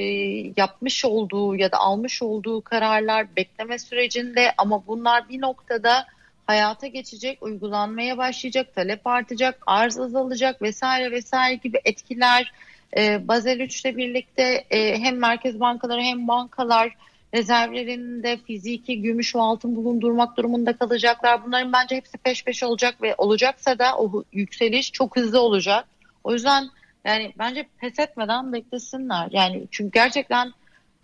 yapmış 0.57 1.05
olduğu 1.05 1.55
ya 1.55 1.71
da 1.71 1.77
almış 1.77 2.21
olduğu 2.21 2.61
kararlar 2.61 3.35
bekleme 3.35 3.79
sürecinde 3.79 4.53
ama 4.57 4.88
bunlar 4.88 5.29
bir 5.29 5.41
noktada 5.41 6.05
hayata 6.47 6.88
geçecek, 6.88 7.43
uygulanmaya 7.43 8.17
başlayacak, 8.17 8.75
talep 8.75 9.07
artacak, 9.07 9.63
arz 9.67 9.99
azalacak 9.99 10.61
vesaire 10.61 11.11
vesaire 11.11 11.55
gibi 11.55 11.79
etkiler 11.85 12.51
e, 12.97 13.27
Basel 13.27 13.59
3 13.59 13.85
ile 13.85 13.97
birlikte 13.97 14.65
e, 14.69 14.99
hem 14.99 15.17
merkez 15.17 15.59
bankaları 15.59 16.01
hem 16.01 16.27
bankalar 16.27 16.95
rezervlerinde 17.38 18.38
fiziki 18.38 19.01
gümüş 19.01 19.35
ve 19.35 19.39
altın 19.39 19.75
bulundurmak 19.75 20.38
durumunda 20.38 20.77
kalacaklar. 20.77 21.45
Bunların 21.45 21.73
bence 21.73 21.95
hepsi 21.95 22.17
peş 22.17 22.43
peşe 22.43 22.65
olacak 22.65 23.01
ve 23.01 23.15
olacaksa 23.17 23.79
da 23.79 23.97
o 23.97 24.23
yükseliş 24.33 24.91
çok 24.91 25.15
hızlı 25.15 25.39
olacak. 25.39 25.85
O 26.23 26.33
yüzden 26.33 26.69
yani 27.05 27.33
bence 27.39 27.65
pes 27.77 27.99
etmeden 27.99 28.53
beklesinler. 28.53 29.27
Yani 29.31 29.63
çünkü 29.71 29.91
gerçekten 29.91 30.51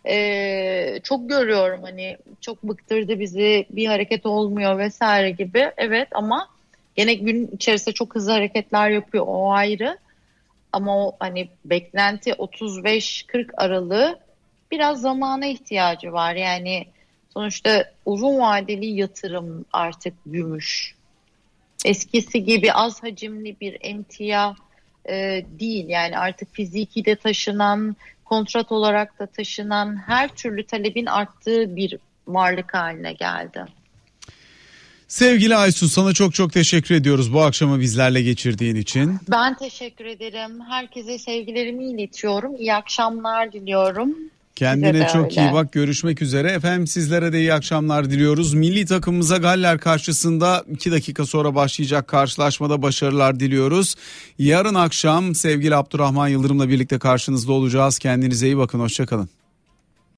e, 0.07 0.99
çok 1.03 1.29
görüyorum 1.29 1.83
hani 1.83 2.17
çok 2.41 2.63
bıktırdı 2.63 3.19
bizi 3.19 3.65
bir 3.69 3.87
hareket 3.87 4.25
olmuyor 4.25 4.77
vesaire 4.77 5.31
gibi. 5.31 5.71
Evet 5.77 6.07
ama 6.11 6.47
Gene 6.95 7.13
gün 7.13 7.47
içerisinde 7.47 7.93
çok 7.93 8.15
hızlı 8.15 8.31
hareketler 8.31 8.89
yapıyor 8.89 9.25
o 9.27 9.51
ayrı. 9.51 9.97
Ama 10.71 10.97
o 10.97 11.15
hani 11.19 11.49
beklenti 11.65 12.31
35-40 12.31 13.49
aralığı 13.57 14.19
biraz 14.73 15.01
zamana 15.01 15.45
ihtiyacı 15.45 16.13
var. 16.13 16.35
Yani 16.35 16.85
sonuçta 17.33 17.91
uzun 18.05 18.39
vadeli 18.39 18.85
yatırım 18.85 19.65
artık 19.73 20.13
gümüş. 20.25 20.95
Eskisi 21.85 22.43
gibi 22.43 22.73
az 22.73 23.03
hacimli 23.03 23.59
bir 23.61 23.77
emtia 23.81 24.55
e, 25.09 25.45
değil. 25.59 25.85
Yani 25.89 26.17
artık 26.17 26.53
fiziki 26.53 27.05
de 27.05 27.15
taşınan, 27.15 27.95
kontrat 28.25 28.71
olarak 28.71 29.19
da 29.19 29.25
taşınan 29.25 29.97
her 30.07 30.35
türlü 30.35 30.65
talebin 30.65 31.05
arttığı 31.05 31.75
bir 31.75 31.97
varlık 32.27 32.73
haline 32.73 33.13
geldi. 33.13 33.65
Sevgili 35.07 35.55
Aysun 35.55 35.87
sana 35.87 36.13
çok 36.13 36.33
çok 36.33 36.53
teşekkür 36.53 36.95
ediyoruz 36.95 37.33
bu 37.33 37.41
akşamı 37.41 37.79
bizlerle 37.79 38.21
geçirdiğin 38.21 38.75
için. 38.75 39.19
Ben 39.31 39.57
teşekkür 39.57 40.05
ederim. 40.05 40.61
Herkese 40.69 41.19
sevgilerimi 41.19 41.85
iletiyorum. 41.85 42.55
İyi 42.55 42.73
akşamlar 42.73 43.53
diliyorum. 43.53 44.17
Kendine 44.55 45.07
çok 45.13 45.25
öyle. 45.25 45.41
iyi 45.41 45.53
bak 45.53 45.71
görüşmek 45.71 46.21
üzere. 46.21 46.51
Efendim 46.51 46.87
sizlere 46.87 47.33
de 47.33 47.39
iyi 47.39 47.53
akşamlar 47.53 48.09
diliyoruz. 48.09 48.53
Milli 48.53 48.85
takımımıza 48.85 49.37
Galler 49.37 49.77
karşısında 49.77 50.63
2 50.71 50.91
dakika 50.91 51.25
sonra 51.25 51.55
başlayacak 51.55 52.07
karşılaşmada 52.07 52.81
başarılar 52.81 53.39
diliyoruz. 53.39 53.95
Yarın 54.39 54.75
akşam 54.75 55.35
sevgili 55.35 55.75
Abdurrahman 55.75 56.27
Yıldırım'la 56.27 56.69
birlikte 56.69 56.99
karşınızda 56.99 57.51
olacağız. 57.51 57.99
Kendinize 57.99 58.47
iyi 58.47 58.57
bakın 58.57 58.79
hoşçakalın. 58.79 59.29